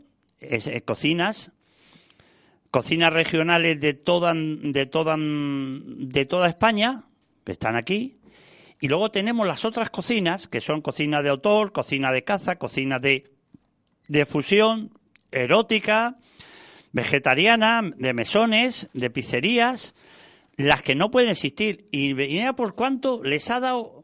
cocinas, 0.84 1.50
cocinas 2.70 3.12
regionales 3.12 3.80
de 3.80 3.94
toda, 3.94 4.32
de 4.34 4.86
toda, 4.86 5.16
de 5.18 6.26
toda 6.26 6.48
España, 6.48 7.04
que 7.44 7.52
están 7.52 7.74
aquí, 7.76 8.18
y 8.80 8.88
luego 8.88 9.10
tenemos 9.10 9.46
las 9.46 9.64
otras 9.64 9.90
cocinas, 9.90 10.46
que 10.48 10.60
son 10.60 10.80
cocinas 10.80 11.22
de 11.24 11.30
autor, 11.30 11.72
cocina 11.72 12.12
de 12.12 12.22
caza, 12.22 12.56
cocinas 12.56 13.00
de, 13.00 13.32
de 14.06 14.26
fusión, 14.26 14.92
erótica, 15.32 16.14
vegetariana, 16.96 17.82
de 17.96 18.12
mesones, 18.14 18.88
de 18.94 19.10
pizzerías, 19.10 19.94
las 20.56 20.80
que 20.82 20.94
no 20.94 21.10
pueden 21.10 21.28
existir. 21.30 21.86
Y 21.92 22.14
mira 22.14 22.54
por 22.54 22.74
cuánto 22.74 23.22
les 23.22 23.50
ha 23.50 23.60
dado 23.60 24.02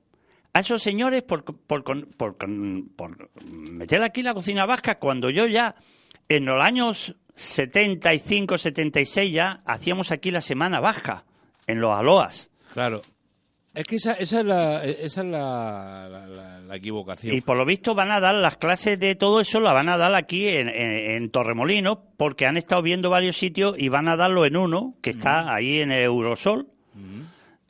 a 0.53 0.61
esos 0.61 0.83
señores 0.83 1.23
por, 1.23 1.43
por, 1.45 1.83
por, 1.83 2.37
por- 2.97 3.31
meter 3.51 4.03
aquí 4.03 4.23
la 4.23 4.35
cocina 4.35 4.67
vasca 4.67 4.99
cuando 4.99 5.31
yo 5.31 5.47
ya 5.47 5.75
en 6.29 6.45
los 6.45 6.63
años 6.63 7.17
75, 7.35 8.59
76 8.59 9.33
ya 9.33 9.63
hacíamos 9.65 10.11
aquí 10.13 10.31
la 10.31 10.43
semana 10.43 10.79
vasca 10.81 11.25
en 11.67 11.81
los 11.81 11.99
aloas. 11.99 12.51
Claro. 12.75 13.01
Es 13.75 13.85
que 13.85 13.97
esa, 13.97 14.13
esa 14.15 14.41
es, 14.41 14.47
la, 14.47 14.85
esa 14.85 15.21
es 15.23 15.27
la, 15.27 16.09
la- 16.11 16.27
la- 16.27 16.61
la 16.61 16.77
equivocación. 16.77 17.35
Y 17.35 17.41
por 17.41 17.57
lo 17.57 17.65
visto 17.65 17.95
van 17.95 18.11
a 18.11 18.21
dar 18.21 18.35
las 18.35 18.57
clases 18.57 18.99
de 18.99 19.15
todo 19.15 19.41
eso, 19.41 19.61
la 19.61 19.73
van 19.73 19.89
a 19.89 19.97
dar 19.97 20.15
aquí 20.15 20.47
en, 20.49 20.69
en- 20.69 21.11
en 21.13 21.31
Torremolinos, 21.31 21.99
porque 22.19 22.45
han 22.47 22.57
estado 22.59 22.83
viendo 22.83 23.09
varios 23.11 23.37
sitios 23.37 23.79
y 23.79 23.89
van 23.89 24.09
a 24.09 24.17
darlo 24.17 24.45
en 24.45 24.57
uno, 24.57 24.95
que 25.03 25.11
está 25.11 25.55
ahí 25.55 25.81
en 25.81 25.91
Eurosol, 25.91 26.67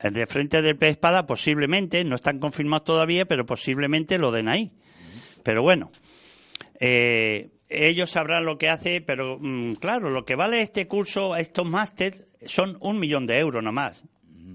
de 0.02 0.26
frente 0.26 0.60
del 0.62 0.76
pez 0.76 0.90
espada, 0.90 1.26
posiblemente, 1.26 2.02
no 2.02 2.16
están 2.16 2.40
confirmados 2.40 2.84
todavía, 2.84 3.24
pero 3.24 3.46
posiblemente 3.46 4.18
lo 4.18 4.32
den 4.32 4.48
ahí. 4.48 4.72
Pero 5.44 5.62
bueno, 5.62 5.92
eh, 6.80 7.50
ellos 7.68 8.10
sabrán 8.10 8.44
lo 8.44 8.58
que 8.58 8.68
hace, 8.68 9.00
pero 9.00 9.38
mm, 9.40 9.74
claro, 9.74 10.10
lo 10.10 10.24
que 10.24 10.34
vale 10.34 10.62
este 10.62 10.88
curso, 10.88 11.36
estos 11.36 11.66
máster, 11.68 12.24
son 12.46 12.76
un 12.80 12.98
millón 12.98 13.26
de 13.28 13.38
euros 13.38 13.62
nomás. 13.62 14.04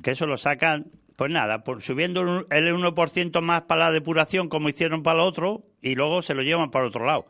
Que 0.04 0.12
eso 0.12 0.26
lo 0.26 0.36
sacan, 0.38 0.88
pues 1.18 1.32
nada, 1.32 1.64
por, 1.64 1.82
subiendo 1.82 2.22
el 2.22 2.74
1% 2.74 3.42
más 3.42 3.64
para 3.64 3.86
la 3.86 3.92
depuración, 3.92 4.50
como 4.50 4.70
hicieron 4.70 5.02
para 5.02 5.16
el 5.16 5.28
otro, 5.28 5.64
y 5.82 5.96
luego 5.96 6.22
se 6.22 6.36
lo 6.36 6.44
llevan 6.44 6.70
para 6.70 6.86
otro 6.86 7.06
lado. 7.06 7.26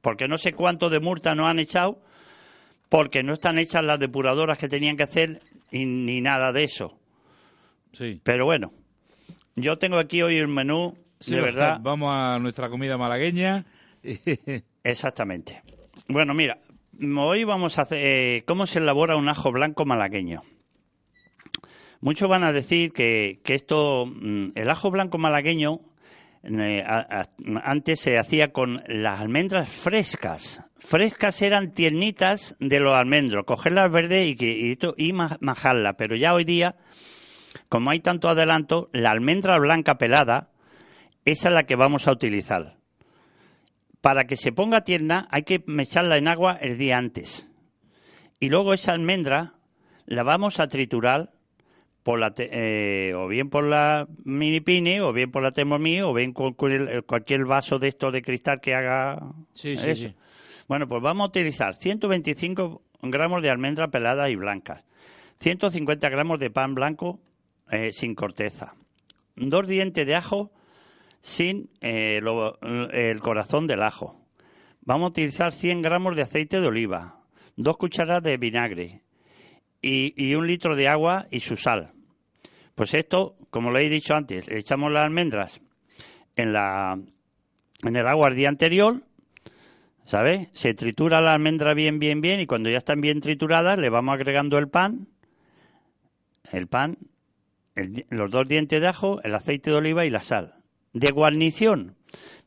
Porque 0.00 0.28
no 0.28 0.38
sé 0.38 0.52
cuánto 0.52 0.88
de 0.90 1.00
multa 1.00 1.34
nos 1.34 1.50
han 1.50 1.58
echado, 1.58 2.00
porque 2.88 3.24
no 3.24 3.34
están 3.34 3.58
hechas 3.58 3.82
las 3.82 3.98
depuradoras 3.98 4.58
que 4.58 4.68
tenían 4.68 4.96
que 4.96 5.02
hacer, 5.02 5.42
y, 5.72 5.84
ni 5.86 6.20
nada 6.20 6.52
de 6.52 6.62
eso. 6.62 6.96
Sí. 7.92 8.20
Pero 8.22 8.44
bueno, 8.44 8.72
yo 9.56 9.76
tengo 9.76 9.98
aquí 9.98 10.22
hoy 10.22 10.40
un 10.40 10.54
menú, 10.54 10.96
Sí, 11.18 11.34
de 11.34 11.40
verdad, 11.40 11.78
Vamos 11.80 12.12
a 12.14 12.38
nuestra 12.38 12.68
comida 12.68 12.96
malagueña. 12.96 13.64
Exactamente. 14.84 15.62
Bueno, 16.08 16.32
mira, 16.32 16.58
hoy 17.16 17.44
vamos 17.44 17.78
a 17.78 17.82
hacer 17.82 17.98
eh, 18.02 18.44
cómo 18.46 18.66
se 18.66 18.78
elabora 18.78 19.16
un 19.16 19.28
ajo 19.28 19.50
blanco 19.50 19.84
malagueño. 19.84 20.42
Muchos 22.02 22.28
van 22.28 22.42
a 22.44 22.52
decir 22.52 22.92
que, 22.92 23.40
esto, 23.46 24.06
mm, 24.06 24.50
el 24.56 24.68
ajo 24.68 24.90
blanco 24.90 25.18
malagueño, 25.18 25.80
eh, 26.42 26.82
a- 26.84 27.22
a- 27.22 27.28
antes 27.70 28.00
se 28.00 28.18
hacía 28.18 28.52
con 28.52 28.82
las 28.88 29.20
almendras 29.20 29.68
frescas. 29.68 30.64
Frescas 30.76 31.40
eran 31.42 31.72
tiernitas 31.72 32.56
de 32.58 32.80
los 32.80 32.92
almendros, 32.94 33.44
cogerlas 33.44 33.90
verdes 33.92 34.28
y, 34.30 34.34
que, 34.34 34.76
y, 34.96 35.12
majarlas. 35.12 35.94
Pero 35.96 36.16
ya 36.16 36.34
hoy 36.34 36.42
día, 36.44 36.74
como 37.68 37.90
hay 37.90 38.00
tanto 38.00 38.28
adelanto, 38.28 38.90
la 38.92 39.12
almendra 39.12 39.56
blanca 39.60 39.96
pelada, 39.96 40.50
esa 41.24 41.48
es 41.48 41.54
la 41.54 41.62
que 41.66 41.76
vamos 41.76 42.08
a 42.08 42.12
utilizar 42.12 42.76
para 44.00 44.24
que 44.24 44.34
se 44.36 44.50
ponga 44.50 44.82
tierna 44.82 45.28
hay 45.30 45.44
que 45.44 45.62
echarla 45.78 46.16
en 46.18 46.26
agua 46.26 46.58
el 46.60 46.76
día 46.76 46.98
antes. 46.98 47.48
Y 48.40 48.48
luego 48.48 48.74
esa 48.74 48.92
almendra 48.92 49.54
la 50.06 50.24
vamos 50.24 50.58
a 50.58 50.66
triturar 50.66 51.30
por 52.02 52.18
la 52.18 52.34
te- 52.34 52.50
eh, 52.52 53.14
o 53.14 53.28
bien 53.28 53.48
por 53.48 53.64
la 53.64 54.08
mini 54.24 54.60
pine, 54.60 55.00
o 55.02 55.12
bien 55.12 55.30
por 55.30 55.42
la 55.42 55.52
Thermomix, 55.52 56.02
o 56.02 56.12
bien 56.12 56.32
con 56.32 56.52
cual- 56.54 57.04
cualquier 57.06 57.44
vaso 57.44 57.78
de 57.78 57.88
estos 57.88 58.12
de 58.12 58.22
cristal 58.22 58.60
que 58.60 58.74
haga 58.74 59.20
Sí, 59.52 59.76
sí, 59.76 59.90
eso. 59.90 60.08
sí. 60.08 60.14
Bueno, 60.68 60.88
pues 60.88 61.02
vamos 61.02 61.24
a 61.26 61.28
utilizar 61.28 61.74
125 61.74 62.82
gramos 63.02 63.42
de 63.42 63.50
almendra 63.50 63.88
pelada 63.88 64.30
y 64.30 64.36
blancas, 64.36 64.84
150 65.40 66.08
gramos 66.08 66.38
de 66.40 66.50
pan 66.50 66.74
blanco 66.74 67.20
eh, 67.70 67.92
sin 67.92 68.14
corteza, 68.14 68.74
dos 69.36 69.66
dientes 69.68 70.06
de 70.06 70.14
ajo 70.14 70.50
sin 71.20 71.70
eh, 71.80 72.20
lo- 72.22 72.58
el 72.90 73.20
corazón 73.20 73.66
del 73.66 73.82
ajo. 73.82 74.20
Vamos 74.82 75.06
a 75.06 75.10
utilizar 75.10 75.52
100 75.52 75.80
gramos 75.82 76.16
de 76.16 76.22
aceite 76.22 76.60
de 76.60 76.66
oliva, 76.66 77.20
dos 77.56 77.76
cucharadas 77.76 78.24
de 78.24 78.36
vinagre 78.36 79.02
y, 79.82 80.14
y 80.16 80.34
un 80.36 80.46
litro 80.46 80.76
de 80.76 80.88
agua 80.88 81.26
y 81.30 81.40
su 81.40 81.56
sal. 81.56 81.90
Pues 82.74 82.94
esto, 82.94 83.36
como 83.50 83.70
lo 83.70 83.78
he 83.78 83.88
dicho 83.90 84.14
antes, 84.14 84.48
le 84.48 84.58
echamos 84.58 84.90
las 84.90 85.04
almendras 85.04 85.60
en, 86.36 86.52
la, 86.52 86.98
en 87.82 87.96
el 87.96 88.06
agua 88.08 88.28
el 88.30 88.36
día 88.36 88.48
anterior, 88.48 89.02
¿sabes? 90.06 90.48
Se 90.54 90.72
tritura 90.74 91.20
la 91.20 91.34
almendra 91.34 91.74
bien, 91.74 91.98
bien, 91.98 92.20
bien 92.20 92.40
y 92.40 92.46
cuando 92.46 92.70
ya 92.70 92.78
están 92.78 93.00
bien 93.00 93.20
trituradas 93.20 93.78
le 93.78 93.90
vamos 93.90 94.14
agregando 94.14 94.56
el 94.58 94.68
pan, 94.68 95.08
el 96.50 96.66
pan, 96.66 96.96
el- 97.74 98.06
los 98.10 98.30
dos 98.30 98.48
dientes 98.48 98.80
de 98.80 98.88
ajo, 98.88 99.20
el 99.22 99.34
aceite 99.34 99.70
de 99.70 99.76
oliva 99.76 100.04
y 100.06 100.10
la 100.10 100.22
sal. 100.22 100.54
De 100.92 101.08
guarnición, 101.12 101.96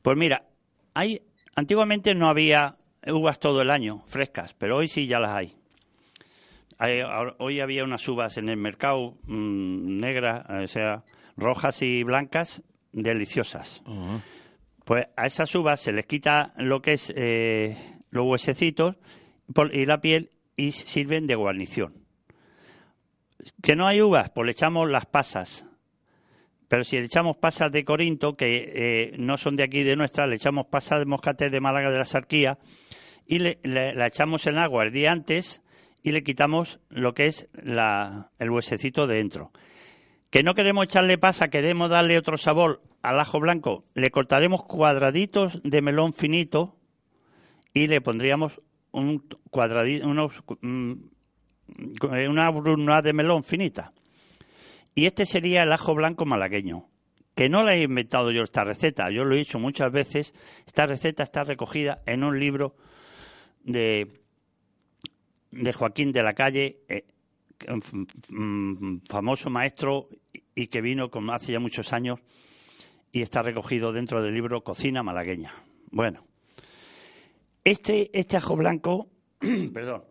pues 0.01 0.17
mira, 0.17 0.45
hay 0.93 1.21
antiguamente 1.55 2.13
no 2.15 2.29
había 2.29 2.77
uvas 3.07 3.39
todo 3.39 3.61
el 3.61 3.71
año 3.71 4.03
frescas, 4.07 4.53
pero 4.53 4.77
hoy 4.77 4.87
sí 4.87 5.07
ya 5.07 5.19
las 5.19 5.31
hay. 5.31 5.55
Hay- 6.77 7.01
hoy 7.39 7.59
había 7.61 7.83
unas 7.83 8.07
uvas 8.07 8.37
en 8.37 8.49
el 8.49 8.57
mercado 8.57 9.17
mm, 9.27 9.97
negras, 9.99 10.45
o 10.49 10.67
sea, 10.67 11.03
rojas 11.37 11.81
y 11.81 12.03
blancas, 12.03 12.61
deliciosas. 12.91 13.81
Pues 14.83 15.07
a 15.15 15.25
esas 15.25 15.53
uvas 15.55 15.79
se 15.79 15.91
les 15.93 16.05
quita 16.05 16.51
lo 16.57 16.81
que 16.81 16.93
es 16.93 17.11
eh, 17.15 17.75
los 18.11 18.25
huesecitos 18.27 18.95
por- 19.53 19.73
y 19.75 19.85
la 19.85 19.99
piel 20.01 20.29
y 20.55 20.71
sirven 20.73 21.27
de 21.27 21.35
guarnición. 21.35 21.93
Que 23.61 23.75
no 23.75 23.87
hay 23.87 24.01
uvas, 24.01 24.29
pues 24.31 24.45
le 24.45 24.51
echamos 24.51 24.89
las 24.89 25.05
pasas. 25.05 25.65
Pero 26.67 26.83
si 26.83 26.97
le 26.97 27.05
echamos 27.05 27.37
pasas 27.37 27.71
de 27.71 27.85
Corinto, 27.85 28.35
que 28.35 28.71
eh, 28.75 29.15
no 29.17 29.37
son 29.37 29.55
de 29.55 29.63
aquí 29.63 29.83
de 29.83 29.95
nuestra, 29.95 30.25
le 30.25 30.35
echamos 30.35 30.65
pasas 30.67 30.99
de 30.99 31.05
moscatel 31.05 31.51
de 31.51 31.61
Málaga 31.61 31.91
de 31.91 31.97
la 31.99 32.05
Sarquía 32.05 32.57
y 33.27 33.39
le, 33.39 33.59
le- 33.63 33.93
la 33.93 34.07
echamos 34.07 34.47
en 34.47 34.57
agua 34.57 34.83
el 34.83 34.91
día 34.91 35.11
antes 35.11 35.61
y 36.05 36.11
le 36.11 36.21
quitamos 36.23 36.79
lo 36.89 37.15
que 37.15 37.25
es 37.25 37.47
la- 37.53 38.29
el 38.37 38.51
huesecito 38.51 39.07
de 39.07 39.15
dentro. 39.15 39.51
Que 40.29 40.43
no 40.43 40.53
queremos 40.53 40.85
echarle 40.85 41.17
pasa, 41.17 41.47
queremos 41.47 41.89
darle 41.89 42.15
otro 42.19 42.37
sabor 42.37 42.83
al 43.01 43.19
ajo 43.19 43.39
blanco. 43.39 43.85
Le 43.95 44.11
cortaremos 44.11 44.63
cuadraditos 44.65 45.59
de 45.63 45.81
melón 45.81 46.13
finito 46.13 46.77
y 47.73 47.87
le 47.87 48.01
pondríamos 48.01 48.61
un 48.91 49.27
cuadradito, 49.49 50.07
mm, 50.61 50.93
una 52.29 52.51
bruna 52.51 53.01
de 53.01 53.13
melón 53.13 53.43
finita. 53.43 53.91
Y 54.93 55.07
este 55.07 55.25
sería 55.25 55.63
el 55.63 55.71
ajo 55.71 55.95
blanco 55.95 56.27
malagueño. 56.27 56.85
Que 57.33 57.49
no 57.49 57.63
la 57.63 57.73
he 57.73 57.81
inventado 57.81 58.29
yo 58.29 58.43
esta 58.43 58.63
receta, 58.63 59.09
yo 59.09 59.25
lo 59.25 59.35
he 59.35 59.39
hecho 59.41 59.57
muchas 59.57 59.91
veces. 59.91 60.35
Esta 60.67 60.85
receta 60.85 61.23
está 61.23 61.43
recogida 61.43 62.03
en 62.05 62.23
un 62.23 62.39
libro 62.39 62.75
de, 63.63 64.21
de 65.55 65.73
Joaquín 65.73 66.11
de 66.11 66.23
la 66.23 66.33
Calle, 66.33 66.81
eh, 66.89 67.05
mm, 68.29 68.97
famoso 69.07 69.49
maestro 69.49 70.09
y 70.53 70.67
que 70.67 70.81
vino 70.81 71.09
con, 71.09 71.29
hace 71.29 71.53
ya 71.53 71.59
muchos 71.59 71.93
años 71.93 72.19
y 73.11 73.21
está 73.21 73.41
recogido 73.41 73.93
dentro 73.93 74.21
del 74.21 74.33
libro 74.33 74.63
Cocina 74.63 75.01
Malagueña. 75.01 75.53
Bueno, 75.91 76.25
este, 77.63 78.17
este 78.17 78.37
ajo 78.37 78.55
blanco, 78.55 79.09
perdón, 79.73 80.03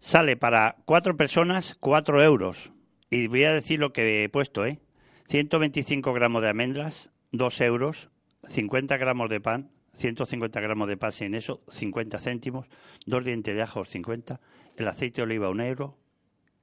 sale 0.00 0.36
para 0.36 0.76
cuatro 0.84 1.16
personas 1.16 1.76
cuatro 1.78 2.22
euros. 2.22 2.72
Y 3.10 3.26
voy 3.26 3.44
a 3.44 3.52
decir 3.52 3.78
lo 3.80 3.92
que 3.92 4.24
he 4.24 4.28
puesto, 4.28 4.66
¿eh? 4.66 4.80
125 5.28 6.12
gramos 6.12 6.42
de 6.42 6.48
almendras, 6.48 7.12
dos 7.32 7.60
euros, 7.60 8.08
50 8.48 8.96
gramos 8.96 9.28
de 9.28 9.40
pan, 9.40 9.70
150 9.94 10.60
gramos 10.60 10.88
de 10.88 10.96
pan 10.96 11.12
sin 11.12 11.34
eso, 11.34 11.62
50 11.68 12.18
céntimos, 12.18 12.66
dos 13.06 13.24
dientes 13.24 13.54
de 13.54 13.62
ajo, 13.62 13.84
50, 13.84 14.40
el 14.76 14.88
aceite 14.88 15.16
de 15.16 15.22
oliva, 15.22 15.50
un 15.50 15.60
euro, 15.60 15.96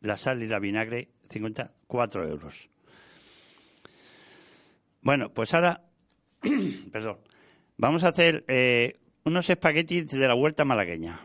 la 0.01 0.17
sal 0.17 0.41
y 0.43 0.47
la 0.47 0.59
vinagre, 0.59 1.09
50, 1.29 1.73
4 1.87 2.27
euros. 2.27 2.69
Bueno, 5.01 5.29
pues 5.33 5.53
ahora, 5.53 5.83
perdón, 6.91 7.19
vamos 7.77 8.03
a 8.03 8.09
hacer 8.09 8.43
eh, 8.47 8.93
unos 9.23 9.49
espaguetis 9.49 10.11
de 10.11 10.27
la 10.27 10.35
huerta 10.35 10.65
malagueña. 10.65 11.19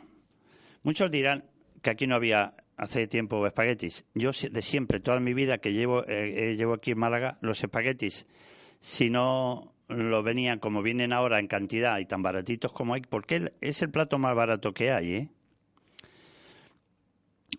Muchos 0.82 1.11
dirán 1.11 1.44
que 1.82 1.90
aquí 1.90 2.07
no 2.07 2.16
había 2.16 2.53
hace 2.76 3.07
tiempo 3.07 3.46
espaguetis. 3.46 4.07
Yo 4.14 4.30
de 4.32 4.62
siempre, 4.62 5.01
toda 5.01 5.20
mi 5.20 5.34
vida 5.34 5.59
que 5.59 5.72
llevo, 5.72 6.03
eh, 6.09 6.53
eh, 6.53 6.57
llevo 6.57 6.74
aquí 6.74 6.92
en 6.92 6.98
Málaga, 6.98 7.38
los 7.42 7.62
espaguetis, 7.62 8.26
si 8.80 9.11
no 9.11 9.74
lo 9.91 10.22
venían 10.22 10.59
como 10.59 10.82
vienen 10.82 11.12
ahora 11.12 11.38
en 11.38 11.49
cantidad 11.49 11.99
y 11.99 12.07
tan 12.07 12.22
baratitos 12.22 12.72
como 12.72 12.95
hay, 12.95 13.03
porque 13.03 13.53
es 13.61 13.82
el 13.82 13.91
plato 13.91 14.18
más 14.18 14.34
barato 14.34 14.72
que 14.72 14.93
hay, 14.93 15.12
¿eh? 15.14 15.28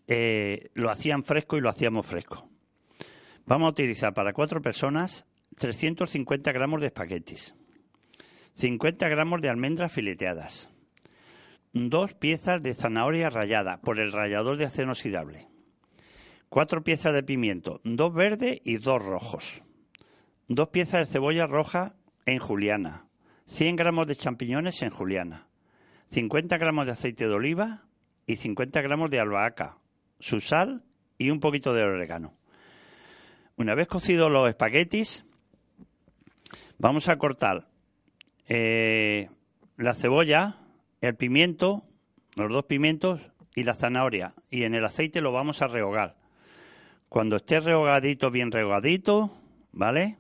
Eh, 0.07 0.69
lo 0.73 0.89
hacían 0.89 1.23
fresco 1.23 1.57
y 1.57 1.61
lo 1.61 1.69
hacíamos 1.69 2.05
fresco. 2.05 2.49
Vamos 3.45 3.67
a 3.67 3.71
utilizar 3.71 4.13
para 4.13 4.34
cuatro 4.34 4.61
personas 4.61 5.25
350 5.57 6.51
gramos 6.51 6.82
de 6.82 6.88
espaguetis, 6.88 7.55
50 8.53 9.07
gramos 9.09 9.41
de 9.41 9.49
almendras 9.49 9.91
fileteadas, 9.91 10.69
dos 11.73 12.13
piezas 12.13 12.61
de 12.63 12.73
zanahoria 12.73 13.29
rallada 13.29 13.82
por 13.82 13.99
el 13.99 14.11
rallador 14.11 14.57
de 14.57 14.65
acero 14.65 14.86
inoxidable, 14.86 15.47
cuatro 16.49 16.84
piezas 16.84 17.13
de 17.13 17.23
pimiento, 17.23 17.82
dos 17.84 18.13
verdes 18.13 18.59
y 18.63 18.77
dos 18.77 19.03
rojos, 19.03 19.63
dos 20.47 20.69
piezas 20.69 21.07
de 21.07 21.13
cebolla 21.13 21.47
roja 21.47 21.95
en 22.26 22.39
juliana, 22.39 23.05
100 23.47 23.76
gramos 23.76 24.07
de 24.07 24.15
champiñones 24.15 24.82
en 24.82 24.89
juliana, 24.89 25.47
50 26.11 26.57
gramos 26.57 26.86
de 26.86 26.91
aceite 26.91 27.28
de 27.28 27.34
oliva 27.34 27.84
y 28.26 28.36
50 28.36 28.82
gramos 28.82 29.09
de 29.09 29.19
albahaca, 29.19 29.78
su 30.19 30.41
sal 30.41 30.84
y 31.17 31.30
un 31.30 31.39
poquito 31.39 31.74
de 31.74 31.84
orégano. 31.84 32.34
Una 33.57 33.76
vez 33.76 33.88
cocidos 33.88 34.32
los 34.32 34.49
espaguetis, 34.49 35.24
vamos 36.78 37.07
a 37.07 37.17
cortar 37.17 37.67
eh, 38.47 39.30
la 39.78 39.93
cebolla, 39.93 40.57
el 41.01 41.15
pimiento, 41.15 41.84
los 42.36 42.49
dos 42.49 42.65
pimientos 42.65 43.22
y 43.55 43.63
la 43.63 43.74
zanahoria. 43.74 44.34
Y 44.49 44.63
en 44.63 44.76
el 44.76 44.86
aceite 44.86 45.22
lo 45.22 45.32
vamos 45.32 45.61
a 45.61 45.67
rehogar. 45.67 46.15
Cuando 47.09 47.36
esté 47.36 47.59
rehogadito, 47.59 48.32
bien 48.32 48.51
rehogadito, 48.51 49.32
¿vale? 49.72 50.17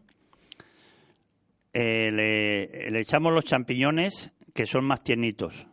Eh, 1.73 2.11
le, 2.11 2.91
le 2.91 2.99
echamos 2.99 3.33
los 3.33 3.45
champiñones 3.45 4.31
que 4.53 4.65
son 4.65 4.85
más 4.85 5.03
tiernitos. 5.03 5.67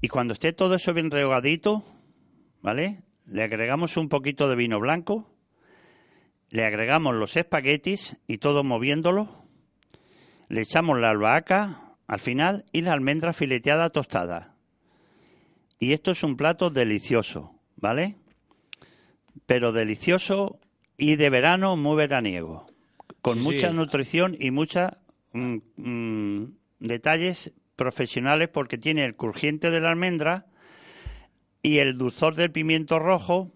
Y 0.00 0.08
cuando 0.08 0.34
esté 0.34 0.52
todo 0.52 0.74
eso 0.74 0.92
bien 0.92 1.10
rehogadito, 1.10 1.84
¿vale? 2.62 3.02
Le 3.26 3.42
agregamos 3.42 3.96
un 3.96 4.08
poquito 4.08 4.48
de 4.48 4.56
vino 4.56 4.78
blanco, 4.80 5.30
le 6.50 6.64
agregamos 6.64 7.14
los 7.14 7.36
espaguetis 7.36 8.16
y 8.26 8.38
todo 8.38 8.64
moviéndolo. 8.64 9.44
Le 10.48 10.62
echamos 10.62 10.98
la 11.00 11.10
albahaca 11.10 11.96
al 12.06 12.20
final 12.20 12.64
y 12.72 12.82
la 12.82 12.92
almendra 12.92 13.32
fileteada 13.32 13.90
tostada. 13.90 14.54
Y 15.78 15.92
esto 15.92 16.12
es 16.12 16.22
un 16.22 16.36
plato 16.36 16.70
delicioso, 16.70 17.58
¿vale? 17.76 18.16
Pero 19.46 19.72
delicioso 19.72 20.60
y 20.96 21.16
de 21.16 21.30
verano 21.30 21.76
muy 21.76 21.96
veraniego. 21.96 22.66
Con 23.24 23.38
Sí, 23.38 23.44
mucha 23.44 23.70
sí. 23.70 23.74
nutrición 23.74 24.36
y 24.38 24.50
muchos 24.50 24.90
detalles 26.78 27.52
profesionales 27.74 28.50
porque 28.52 28.76
tiene 28.78 29.04
el 29.06 29.16
crujiente 29.16 29.70
de 29.70 29.80
la 29.80 29.88
almendra 29.90 30.44
y 31.62 31.78
el 31.78 31.96
dulzor 31.96 32.34
del 32.34 32.52
pimiento 32.52 32.98
rojo 32.98 33.50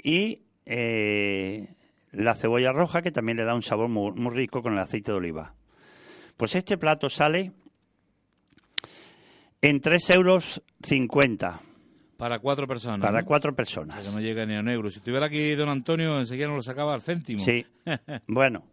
y 0.00 0.42
eh, 0.66 1.74
la 2.12 2.36
cebolla 2.36 2.70
roja 2.72 3.02
que 3.02 3.10
también 3.10 3.36
le 3.36 3.44
da 3.44 3.54
un 3.56 3.62
sabor 3.62 3.88
muy, 3.88 4.12
muy 4.12 4.32
rico 4.32 4.62
con 4.62 4.74
el 4.74 4.78
aceite 4.78 5.10
de 5.10 5.18
oliva. 5.18 5.54
Pues 6.36 6.54
este 6.54 6.78
plato 6.78 7.10
sale 7.10 7.50
en 9.60 9.80
3,50 9.80 10.14
euros 10.14 10.62
Para 12.16 12.38
cuatro 12.38 12.68
personas. 12.68 13.00
para 13.00 13.22
¿no? 13.22 13.26
cuatro 13.26 13.50
O 13.50 13.54
personas. 13.56 13.96
sea, 13.96 14.04
que 14.08 14.14
no 14.14 14.20
llega 14.22 14.46
ni 14.46 14.54
a 14.54 14.60
un 14.60 14.68
euro. 14.68 14.88
Si 14.88 14.98
estuviera 14.98 15.26
aquí 15.26 15.54
don 15.56 15.68
Antonio, 15.68 16.20
enseguida 16.20 16.46
nos 16.46 16.56
lo 16.56 16.62
sacaba 16.62 16.94
al 16.94 17.02
céntimo. 17.02 17.44
Sí. 17.44 17.66
bueno, 18.28 18.64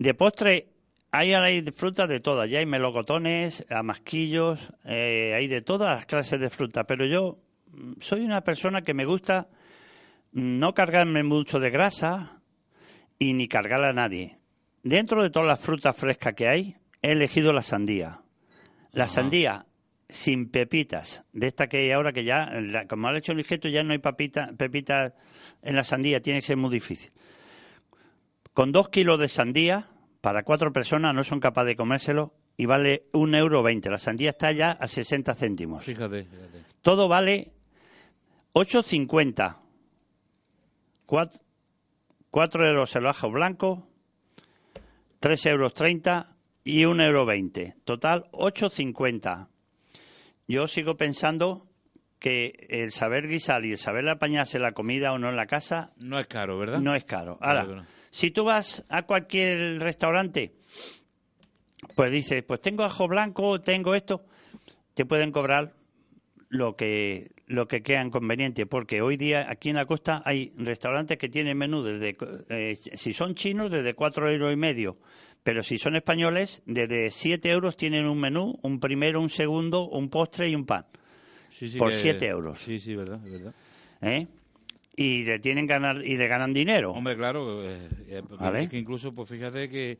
de 0.00 0.14
postre 0.14 0.66
hay, 1.12 1.34
hay 1.34 1.60
de 1.60 1.72
fruta 1.72 2.06
de 2.06 2.20
todas. 2.20 2.48
Ya 2.48 2.58
hay 2.60 2.66
melocotones, 2.66 3.64
amasquillos, 3.70 4.58
eh, 4.84 5.34
hay 5.36 5.46
de 5.46 5.60
todas 5.60 5.94
las 5.94 6.06
clases 6.06 6.40
de 6.40 6.48
fruta. 6.50 6.84
Pero 6.84 7.04
yo 7.06 7.38
mm, 7.72 8.00
soy 8.00 8.22
una 8.22 8.40
persona 8.42 8.82
que 8.82 8.94
me 8.94 9.04
gusta 9.04 9.48
no 10.32 10.72
cargarme 10.74 11.22
mucho 11.22 11.60
de 11.60 11.70
grasa 11.70 12.40
y 13.18 13.34
ni 13.34 13.46
cargar 13.46 13.84
a 13.84 13.92
nadie. 13.92 14.38
Dentro 14.82 15.22
de 15.22 15.30
todas 15.30 15.48
las 15.48 15.60
frutas 15.60 15.94
frescas 15.96 16.34
que 16.34 16.48
hay, 16.48 16.76
he 17.02 17.12
elegido 17.12 17.52
la 17.52 17.62
sandía. 17.62 18.20
La 18.92 19.04
Ajá. 19.04 19.12
sandía 19.14 19.66
sin 20.08 20.48
pepitas, 20.50 21.24
de 21.32 21.46
esta 21.46 21.68
que 21.68 21.76
hay 21.78 21.90
ahora 21.92 22.12
que 22.12 22.24
ya, 22.24 22.46
la- 22.60 22.86
como 22.86 23.06
ha 23.08 23.16
hecho 23.18 23.32
el 23.32 23.38
ligeto, 23.38 23.68
ya 23.68 23.82
no 23.84 23.92
hay 23.92 23.98
papita, 23.98 24.50
pepitas 24.56 25.12
en 25.62 25.76
la 25.76 25.84
sandía, 25.84 26.20
tiene 26.20 26.40
que 26.40 26.46
ser 26.46 26.56
muy 26.56 26.70
difícil. 26.70 27.10
Con 28.60 28.72
dos 28.72 28.90
kilos 28.90 29.18
de 29.18 29.28
sandía, 29.28 29.88
para 30.20 30.42
cuatro 30.42 30.70
personas 30.70 31.14
no 31.14 31.24
son 31.24 31.40
capaces 31.40 31.68
de 31.68 31.76
comérselo 31.76 32.34
y 32.58 32.66
vale 32.66 33.04
un 33.14 33.34
euro 33.34 33.62
veinte. 33.62 33.88
La 33.88 33.96
sandía 33.96 34.28
está 34.28 34.52
ya 34.52 34.72
a 34.72 34.86
60 34.86 35.34
céntimos. 35.34 35.82
Fíjate, 35.82 36.24
fíjate. 36.24 36.64
Todo 36.82 37.08
vale 37.08 37.52
8,50. 38.52 39.56
4 41.06 42.66
euros 42.66 42.96
el 42.96 43.06
ajo 43.06 43.30
blanco, 43.30 43.88
3 45.20 45.46
euros 45.46 45.72
30 45.72 46.36
y 46.62 46.84
1 46.84 47.02
euro 47.02 47.24
20. 47.24 47.76
Total 47.84 48.26
8,50. 48.32 49.48
yo 50.48 50.68
sigo 50.68 50.98
pensando 50.98 51.66
que 52.18 52.66
el 52.68 52.92
saber 52.92 53.26
guisar 53.26 53.64
y 53.64 53.72
el 53.72 53.78
saber 53.78 54.06
apañarse 54.06 54.58
la 54.58 54.72
comida 54.72 55.14
o 55.14 55.18
no 55.18 55.30
en 55.30 55.36
la 55.36 55.46
casa 55.46 55.94
No 55.96 56.20
es 56.20 56.26
caro, 56.26 56.58
¿verdad? 56.58 56.80
no 56.80 56.94
es 56.94 57.04
caro. 57.04 57.38
Ahora, 57.40 57.64
Claro. 57.64 57.99
Si 58.10 58.30
tú 58.30 58.44
vas 58.44 58.84
a 58.88 59.02
cualquier 59.02 59.78
restaurante, 59.80 60.52
pues 61.94 62.10
dices, 62.12 62.42
pues 62.42 62.60
tengo 62.60 62.84
ajo 62.84 63.08
blanco, 63.08 63.60
tengo 63.60 63.94
esto, 63.94 64.24
te 64.94 65.04
pueden 65.06 65.32
cobrar 65.32 65.72
lo 66.48 66.76
que 66.76 67.30
lo 67.46 67.66
que 67.66 67.82
crean 67.82 68.10
conveniente, 68.10 68.64
porque 68.64 69.02
hoy 69.02 69.16
día 69.16 69.46
aquí 69.50 69.70
en 69.70 69.76
la 69.76 69.84
costa 69.84 70.22
hay 70.24 70.52
restaurantes 70.56 71.18
que 71.18 71.28
tienen 71.28 71.58
menú 71.58 71.82
desde, 71.82 72.16
eh, 72.48 72.76
si 72.76 73.12
son 73.12 73.34
chinos, 73.34 73.72
desde 73.72 73.94
cuatro 73.94 74.30
euros 74.30 74.52
y 74.52 74.56
medio, 74.56 74.98
pero 75.42 75.64
si 75.64 75.76
son 75.76 75.96
españoles, 75.96 76.62
desde 76.64 77.10
siete 77.10 77.50
euros 77.50 77.76
tienen 77.76 78.06
un 78.06 78.20
menú, 78.20 78.56
un 78.62 78.78
primero, 78.78 79.20
un 79.20 79.30
segundo, 79.30 79.88
un 79.88 80.08
postre 80.10 80.48
y 80.48 80.54
un 80.54 80.64
pan. 80.64 80.86
Sí, 81.48 81.68
sí 81.68 81.78
por 81.78 81.90
que- 81.90 81.98
siete 81.98 82.28
euros. 82.28 82.60
Sí, 82.60 82.78
sí, 82.78 82.94
verdad, 82.94 83.18
verdad. 83.20 83.52
¿eh? 84.02 84.28
Y 84.96 85.22
le 85.24 85.38
tienen 85.38 85.66
ganar 85.66 86.04
y 86.04 86.16
le 86.16 86.26
ganan 86.28 86.52
dinero. 86.52 86.92
Hombre, 86.92 87.16
claro, 87.16 87.64
eh, 87.64 87.88
eh, 88.08 88.22
Vale. 88.38 88.64
es 88.64 88.68
que 88.68 88.78
incluso, 88.78 89.14
pues 89.14 89.28
fíjate 89.28 89.68
que, 89.68 89.98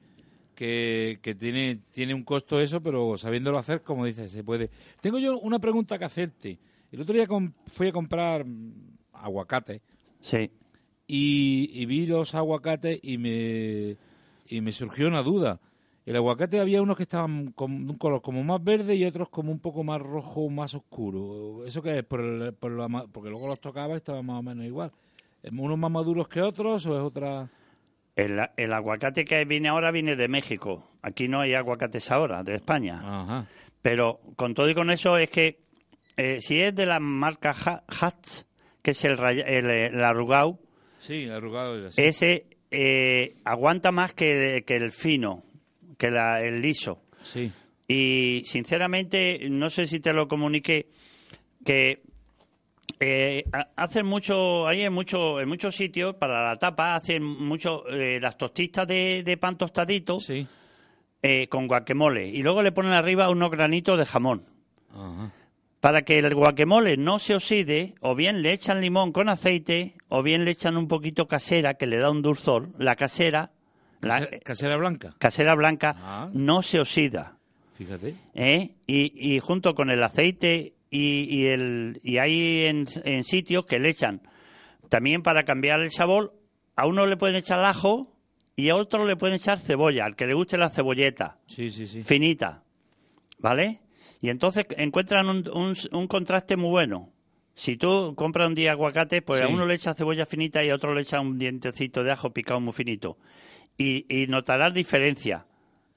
que, 0.55 1.19
que 1.23 1.35
tiene, 1.35 1.79
tiene 1.93 2.13
un 2.13 2.23
costo 2.25 2.61
eso, 2.61 2.83
pero 2.83 3.17
sabiéndolo 3.17 3.59
hacer, 3.59 3.83
como 3.83 4.05
dices, 4.05 4.31
se 4.33 4.45
puede. 4.45 4.69
Tengo 5.01 5.19
yo 5.19 5.39
una 5.39 5.59
pregunta 5.59 5.99
que 5.99 6.05
hacerte. 6.05 6.59
El 6.93 7.01
otro 7.01 7.15
día 7.15 7.27
fui 7.73 7.89
a 7.89 7.93
comprar 7.93 8.45
mm, 8.45 8.73
aguacate 9.13 9.81
Sí. 10.21 10.51
y, 11.07 11.71
y 11.73 11.87
vi 11.87 12.07
los 12.07 12.35
aguacates 12.35 12.99
y 13.03 13.17
me, 13.17 13.97
y 14.49 14.61
me 14.61 14.73
surgió 14.73 15.07
una 15.09 15.23
duda. 15.23 15.61
El 16.07 16.17
aguacate 16.17 16.59
había 16.61 16.81
unos 16.83 16.97
que 16.97 17.03
estaban 17.05 17.53
con 17.53 17.73
un 17.73 17.97
color 17.99 18.23
como 18.23 18.43
más 18.43 18.63
verde 18.65 18.95
y 18.97 19.05
otros 19.05 19.29
como 19.29 19.53
un 19.53 19.61
poco 19.61 19.85
más 19.85 20.01
rojo, 20.01 20.49
más 20.49 20.75
oscuro. 20.75 21.65
¿Eso 21.67 21.83
qué 21.83 21.99
es? 21.99 22.05
Por 22.05 22.21
el- 22.21 22.53
por 22.55 22.73
la 22.73 22.89
porque 23.13 23.29
luego 23.31 23.47
los 23.49 23.61
tocaba 23.61 23.95
y 23.95 23.97
estaban 23.99 24.25
más 24.27 24.39
o 24.39 24.43
menos 24.43 24.65
igual. 24.65 24.91
¿Unos 25.53 25.79
más 25.79 25.91
maduros 25.91 26.29
que 26.29 26.41
otros 26.43 26.85
o 26.87 26.97
es 26.99 27.03
otra...? 27.03 27.49
El, 28.17 28.39
el 28.57 28.73
aguacate 28.73 29.25
que 29.25 29.45
viene 29.45 29.69
ahora 29.69 29.91
viene 29.93 30.17
de 30.17 30.27
México. 30.29 30.85
Aquí 31.01 31.29
no 31.29 31.41
hay 31.41 31.55
aguacates 31.55 32.11
ahora, 32.11 32.43
de 32.43 32.57
España. 32.57 33.01
Ajá. 33.03 33.47
Pero 33.81 34.21
con 34.37 34.53
todo 34.53 34.69
y 34.69 34.75
con 34.75 34.91
eso 34.91 35.17
es 35.17 35.31
que 35.31 35.61
eh, 36.17 36.41
si 36.41 36.61
es 36.61 36.75
de 36.75 36.85
la 36.87 36.99
marca 37.01 37.51
Ha- 37.65 37.85
Hatz, 37.89 38.45
que 38.83 38.91
es 38.91 39.05
el, 39.05 39.19
el, 39.19 39.71
el 39.71 40.05
arrugado, 40.05 40.59
Sí, 40.99 41.27
ese 41.97 42.47
eh, 42.71 43.37
aguanta 43.45 43.91
más 43.93 44.13
que, 44.13 44.65
que 44.67 44.77
el 44.77 44.93
fino, 44.93 45.45
que 46.01 46.11
la- 46.11 46.43
el 46.43 46.61
liso. 46.63 47.03
Sí. 47.23 47.53
Y 47.87 48.43
sinceramente, 48.47 49.39
no 49.51 49.69
sé 49.69 49.87
si 49.87 50.01
te 50.01 50.13
lo 50.15 50.27
comuniqué, 50.27 50.89
que 51.65 52.01
eh, 52.99 53.45
ha- 53.53 53.69
hacen 53.77 54.07
mucho, 54.07 54.67
hay 54.67 54.83
en, 54.83 54.93
mucho, 54.93 55.41
en 55.41 55.49
muchos 55.49 55.77
sitios, 55.77 56.15
para 56.17 56.43
la 56.43 56.59
tapa, 56.59 56.95
hacen 56.97 57.23
mucho 57.23 57.87
eh, 57.89 58.19
las 58.21 58.37
tostistas 58.39 58.87
de, 58.89 59.23
de 59.25 59.37
pan 59.37 59.57
tostadito 59.59 60.21
Sí. 60.21 60.47
eh, 61.23 61.47
con 61.49 61.69
guacamole. 61.69 62.29
Y 62.29 62.43
luego 62.43 62.63
le 62.63 62.73
ponen 62.73 62.93
arriba 62.93 63.29
unos 63.31 63.51
granitos 63.51 63.99
de 63.99 64.07
jamón. 64.07 64.45
Ajá. 64.93 65.33
Para 65.81 66.03
que 66.03 66.19
el 66.19 66.35
guacamole 66.35 66.97
no 66.99 67.19
se 67.19 67.35
oxide, 67.35 67.95
o 68.01 68.15
bien 68.15 68.43
le 68.43 68.53
echan 68.53 68.81
limón 68.83 69.13
con 69.13 69.29
aceite, 69.31 69.95
o 70.09 70.23
bien 70.23 70.45
le 70.45 70.51
echan 70.51 70.77
un 70.77 70.89
poquito 70.89 71.27
casera, 71.27 71.75
que 71.75 71.87
le 71.87 71.97
da 71.99 72.11
un 72.11 72.21
dulzor. 72.23 72.69
La 72.79 72.97
casera, 72.97 73.51
la 74.03 74.21
Case- 74.21 74.41
Casera 74.41 74.77
blanca. 74.77 75.15
casera 75.19 75.55
blanca, 75.55 75.95
Ah. 75.99 76.31
no 76.33 76.63
se 76.63 76.81
oxida. 76.81 77.37
Fíjate. 77.77 78.15
¿eh? 78.35 78.75
Y, 78.87 79.35
y 79.35 79.39
junto 79.41 79.75
con 79.75 79.91
el 79.91 80.03
aceite 80.03 80.75
y, 80.91 81.27
y 81.35 81.47
el 81.47 82.01
y 82.03 82.19
hay 82.19 82.65
en, 82.67 82.87
en 83.05 83.25
sitios 83.25 83.65
que 83.67 83.79
le 83.79 83.89
echan 83.91 84.21
también 84.89 85.23
para 85.23 85.45
cambiar 85.45 85.81
el 85.81 85.91
sabor 85.93 86.35
a 86.77 86.87
uno 86.87 87.07
le 87.07 87.17
pueden 87.17 87.37
echar 87.37 87.65
ajo 87.65 88.13
y 88.57 88.69
a 88.71 88.77
otro 88.77 89.07
le 89.07 89.17
pueden 89.17 89.37
echar 89.37 89.59
cebolla 89.61 90.05
al 90.05 90.17
que 90.17 90.27
le 90.27 90.35
guste 90.35 90.59
la 90.59 90.69
cebolleta 90.69 91.39
Sí, 91.47 91.71
sí, 91.71 91.87
sí. 91.87 92.03
finita 92.03 92.65
vale 93.39 93.81
y 94.21 94.29
entonces 94.31 94.67
encuentran 94.77 95.29
un, 95.29 95.49
un- 95.55 95.77
un 95.93 96.07
contraste 96.09 96.57
muy 96.57 96.71
bueno 96.71 97.11
si 97.55 97.77
tú 97.77 98.15
compras 98.17 98.49
un 98.49 98.55
día 98.57 98.73
aguacate 98.73 99.23
pues 99.23 99.43
a 99.43 99.49
uno 99.49 99.65
le 99.67 99.75
echa 99.77 99.95
cebolla 99.95 100.27
finita 100.27 100.63
y 100.65 100.71
a 100.71 100.75
otro 100.75 100.93
le 100.93 101.03
echa 101.03 101.21
un 101.21 101.39
dientecito 101.39 102.03
de 102.03 102.11
ajo 102.13 102.31
picado 102.33 102.61
muy 102.61 102.73
finito 102.73 103.17
y, 103.77 104.07
y 104.09 104.27
notarás 104.27 104.75
diferencia 104.75 105.47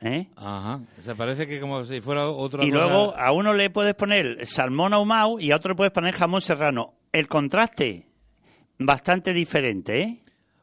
¿eh? 0.04 0.28
Ajá. 0.36 0.82
O 0.98 1.02
sea, 1.02 1.16
parece 1.16 1.48
que 1.48 1.60
como 1.60 1.86
si 1.86 2.02
fuera 2.02 2.28
otra 2.28 2.64
Y 2.64 2.72
luego 2.72 3.16
a 3.16 3.32
uno 3.32 3.54
le 3.54 3.70
puedes 3.70 3.96
poner 3.96 4.46
salmón 4.46 4.94
ahumado 4.94 5.40
y 5.40 5.52
a 5.52 5.56
otro 5.56 5.72
le 5.72 5.76
puedes 5.76 5.94
poner 5.94 6.14
jamón 6.14 6.42
serrano. 6.42 6.94
El 7.12 7.28
contraste, 7.28 8.08
bastante 8.78 9.34
diferente, 9.34 10.02
¿eh? 10.02 10.20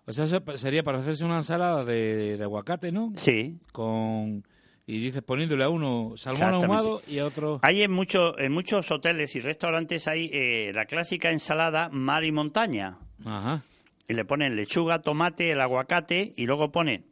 O 0.07 0.13
sea, 0.13 0.25
eso 0.25 0.43
sería 0.57 0.83
para 0.83 0.99
hacerse 0.99 1.25
una 1.25 1.37
ensalada 1.37 1.85
de, 1.85 2.37
de 2.37 2.43
aguacate, 2.43 2.91
¿no? 2.91 3.13
Sí. 3.17 3.59
Con... 3.73 4.45
Y 4.87 4.99
dices 4.99 5.23
poniéndole 5.23 5.63
a 5.63 5.69
uno 5.69 6.15
salmón 6.17 6.55
ahumado 6.55 7.01
y 7.07 7.21
a 7.21 7.27
otro... 7.27 7.61
Hay 7.63 7.83
en, 7.83 7.93
mucho, 7.93 8.37
en 8.37 8.51
muchos 8.51 8.91
hoteles 8.91 9.37
y 9.37 9.41
restaurantes 9.41 10.09
hay 10.09 10.29
eh, 10.33 10.73
la 10.75 10.87
clásica 10.87 11.31
ensalada 11.31 11.89
mar 11.93 12.25
y 12.25 12.33
montaña. 12.33 12.99
Ajá. 13.25 13.63
Y 14.11 14.15
le 14.15 14.25
ponen 14.25 14.57
lechuga, 14.57 14.99
tomate, 14.99 15.53
el 15.53 15.61
aguacate 15.61 16.33
y 16.37 16.45
luego 16.47 16.73
ponen 16.73 17.05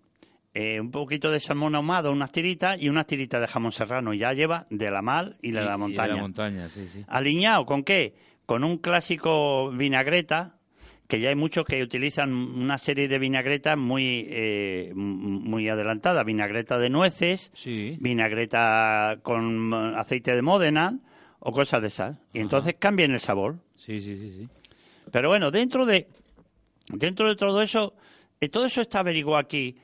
eh, 0.53 0.81
un 0.81 0.91
poquito 0.91 1.31
de 1.31 1.39
salmón 1.39 1.77
ahumado, 1.77 2.11
unas 2.11 2.33
tiritas 2.33 2.83
y 2.83 2.89
unas 2.89 3.07
tiritas 3.07 3.41
de 3.41 3.47
jamón 3.47 3.71
serrano. 3.71 4.13
Y 4.13 4.19
ya 4.19 4.33
lleva 4.33 4.67
de 4.69 4.91
la 4.91 5.01
mar 5.01 5.35
y 5.41 5.53
de 5.53 5.61
la 5.61 5.73
Y- 5.73 5.75
y 5.75 5.79
montaña. 5.79 6.09
de 6.09 6.15
la 6.17 6.21
montaña, 6.23 6.69
sí, 6.69 6.89
sí. 6.89 7.05
¿Aliñado 7.07 7.65
con 7.67 7.85
qué? 7.85 8.15
Con 8.47 8.65
un 8.65 8.79
clásico 8.79 9.71
vinagreta, 9.71 10.57
que 11.07 11.21
ya 11.21 11.29
hay 11.29 11.37
muchos 11.37 11.65
que 11.67 11.81
utilizan 11.83 12.33
una 12.33 12.79
serie 12.79 13.07
de 13.07 13.19
vinagretas 13.21 13.79
muy, 13.79 14.27
eh, 14.29 14.91
muy 14.95 15.69
adelantadas. 15.69 16.25
Vinagreta 16.27 16.79
de 16.79 16.91
nueces, 16.91 17.53
Sí. 17.55 17.97
vinagreta 18.01 19.19
con 19.23 19.73
aceite 19.97 20.35
de 20.35 20.43
Módena 20.43 20.99
o 21.39 21.53
cosas 21.53 21.81
de 21.81 21.89
esas. 21.89 22.19
Y 22.33 22.41
entonces 22.41 22.75
cambian 22.79 23.13
el 23.13 23.21
sabor. 23.21 23.59
Sí, 23.77 24.03
sí, 24.03 24.17
sí, 24.17 24.33
sí. 24.33 24.49
Pero 25.13 25.29
bueno, 25.29 25.51
dentro 25.51 25.87
de, 25.87 26.09
dentro 26.93 27.29
de 27.29 27.37
todo 27.37 27.63
eso, 27.63 27.95
eh, 28.41 28.49
todo 28.49 28.67
eso 28.67 28.81
está 28.81 29.01
averiguado 29.01 29.39
aquí 29.39 29.77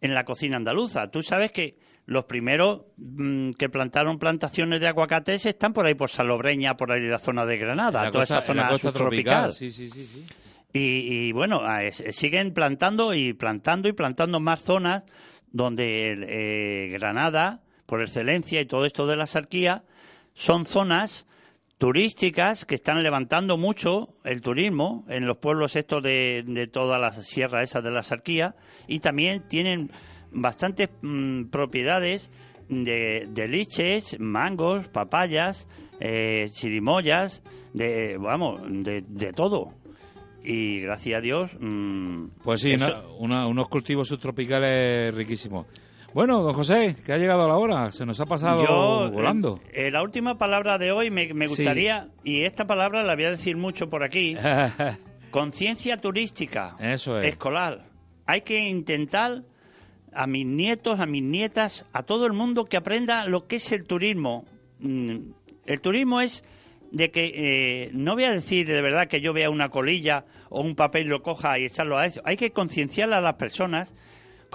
en 0.00 0.14
la 0.14 0.24
cocina 0.24 0.56
andaluza. 0.56 1.10
Tú 1.10 1.22
sabes 1.22 1.52
que 1.52 1.76
los 2.06 2.24
primeros 2.24 2.82
mm, 2.96 3.50
que 3.52 3.68
plantaron 3.68 4.18
plantaciones 4.18 4.80
de 4.80 4.86
aguacates 4.88 5.44
están 5.46 5.72
por 5.72 5.86
ahí 5.86 5.94
por 5.94 6.08
Salobreña, 6.10 6.76
por 6.76 6.92
ahí 6.92 7.00
la 7.02 7.18
zona 7.18 7.44
de 7.46 7.58
Granada, 7.58 8.04
la 8.04 8.10
toda 8.12 8.22
costa- 8.22 8.36
esa 8.38 8.46
zona 8.46 8.68
subtropical. 8.92 9.52
Sí, 9.52 9.72
sí, 9.72 9.90
sí, 9.90 10.06
sí. 10.06 10.24
Y, 10.72 11.28
y, 11.28 11.32
bueno, 11.32 11.60
ah, 11.62 11.82
es- 11.84 12.04
siguen 12.10 12.52
plantando 12.52 13.14
y 13.14 13.32
plantando 13.32 13.88
y 13.88 13.92
plantando 13.92 14.38
más 14.40 14.60
zonas 14.60 15.02
donde 15.50 16.16
eh, 16.28 16.88
Granada, 16.92 17.60
por 17.86 18.02
excelencia, 18.02 18.60
y 18.60 18.66
todo 18.66 18.84
esto 18.84 19.06
de 19.06 19.16
la 19.16 19.26
sarquía, 19.26 19.84
son 20.34 20.66
zonas 20.66 21.26
turísticas 21.78 22.64
que 22.64 22.74
están 22.74 23.02
levantando 23.02 23.56
mucho 23.56 24.08
el 24.24 24.40
turismo 24.40 25.04
en 25.08 25.26
los 25.26 25.36
pueblos 25.38 25.76
estos 25.76 26.02
de, 26.02 26.42
de 26.46 26.66
toda 26.66 26.98
la 26.98 27.12
sierra 27.12 27.62
esa 27.62 27.80
de 27.82 27.90
la 27.90 28.02
sarquía 28.02 28.54
y 28.88 29.00
también 29.00 29.46
tienen 29.48 29.90
bastantes 30.32 30.88
mm, 31.02 31.44
propiedades 31.44 32.30
de, 32.68 33.26
de 33.30 33.48
liches, 33.48 34.16
mangos, 34.18 34.88
papayas, 34.88 35.68
eh, 36.00 36.48
chirimoyas, 36.50 37.42
de, 37.74 38.16
vamos, 38.18 38.60
de, 38.66 39.02
de 39.06 39.32
todo. 39.32 39.72
Y 40.42 40.80
gracias 40.80 41.18
a 41.18 41.20
Dios. 41.20 41.50
mm, 41.60 42.26
Pues 42.42 42.60
sí, 42.62 42.72
eso- 42.72 42.84
una- 43.18 43.40
una- 43.40 43.46
unos 43.46 43.68
cultivos 43.68 44.08
subtropicales 44.08 45.14
riquísimos. 45.14 45.66
Bueno, 46.14 46.42
don 46.42 46.54
José, 46.54 46.96
que 47.04 47.12
ha 47.12 47.18
llegado 47.18 47.46
la 47.46 47.56
hora. 47.56 47.92
Se 47.92 48.06
nos 48.06 48.18
ha 48.20 48.26
pasado 48.26 48.64
Yo, 48.64 49.10
volando. 49.10 49.60
eh, 49.72 49.88
eh, 49.88 49.90
la 49.90 50.02
última 50.02 50.38
palabra 50.38 50.78
de 50.78 50.90
hoy 50.92 51.10
me, 51.10 51.32
me 51.34 51.46
Sí. 51.46 51.56
gustaría, 51.56 52.08
y 52.24 52.42
esta 52.42 52.66
palabra 52.66 53.02
la 53.02 53.14
voy 53.14 53.24
a 53.24 53.30
decir 53.32 53.56
mucho 53.56 53.90
por 53.90 54.02
aquí, 54.02 54.34
conciencia 55.30 56.00
turística 56.00 56.76
Eso 56.80 57.20
es. 57.20 57.26
escolar. 57.28 57.84
Hay 58.24 58.40
que 58.42 58.60
intentar 58.68 59.42
a 60.14 60.26
mis 60.26 60.46
nietos, 60.46 61.00
a 61.00 61.06
mis 61.06 61.22
nietas, 61.22 61.84
a 61.92 62.02
todo 62.02 62.26
el 62.26 62.32
mundo 62.32 62.64
que 62.64 62.78
aprenda 62.78 63.26
lo 63.26 63.46
que 63.46 63.56
es 63.56 63.70
el 63.72 63.84
turismo. 63.84 64.44
Mm, 64.80 65.16
El 65.66 65.80
turismo 65.80 66.20
es 66.20 66.44
de 66.92 67.10
que 67.10 67.32
eh, 67.34 67.90
no 67.92 68.14
voy 68.14 68.22
a 68.24 68.30
decir 68.32 68.66
de 68.68 68.80
verdad 68.80 69.08
que 69.08 69.20
yo 69.20 69.32
vea 69.32 69.50
una 69.50 69.68
colilla 69.68 70.24
o 70.48 70.60
un 70.62 70.76
papel 70.76 71.06
y 71.06 71.08
lo 71.08 71.22
coja 71.22 71.58
y 71.58 71.64
echarlo 71.64 71.98
a 71.98 72.06
eso. 72.06 72.22
Hay 72.24 72.36
que 72.36 72.52
concienciar 72.52 73.12
a 73.12 73.20
las 73.20 73.34
personas, 73.34 73.92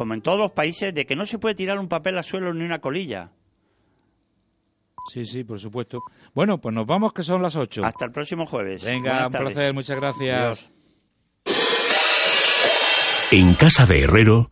como 0.01 0.15
en 0.15 0.21
todos 0.23 0.39
los 0.39 0.49
países, 0.49 0.95
de 0.95 1.05
que 1.05 1.15
no 1.15 1.27
se 1.27 1.37
puede 1.37 1.53
tirar 1.53 1.77
un 1.77 1.87
papel 1.87 2.17
al 2.17 2.23
suelo 2.23 2.51
ni 2.55 2.63
una 2.65 2.79
colilla. 2.79 3.29
Sí, 5.13 5.25
sí, 5.25 5.43
por 5.43 5.59
supuesto. 5.59 5.99
Bueno, 6.33 6.59
pues 6.59 6.73
nos 6.73 6.87
vamos 6.87 7.13
que 7.13 7.21
son 7.21 7.39
las 7.43 7.55
8. 7.55 7.85
Hasta 7.85 8.05
el 8.05 8.11
próximo 8.11 8.47
jueves. 8.47 8.83
Venga, 8.83 9.11
Buenas 9.11 9.25
un 9.27 9.31
tardes. 9.31 9.53
placer, 9.53 9.73
muchas 9.75 9.99
gracias. 9.99 10.35
Adiós. 10.35 10.69
En 13.31 13.53
casa 13.53 13.85
de 13.85 14.01
Herrero, 14.01 14.51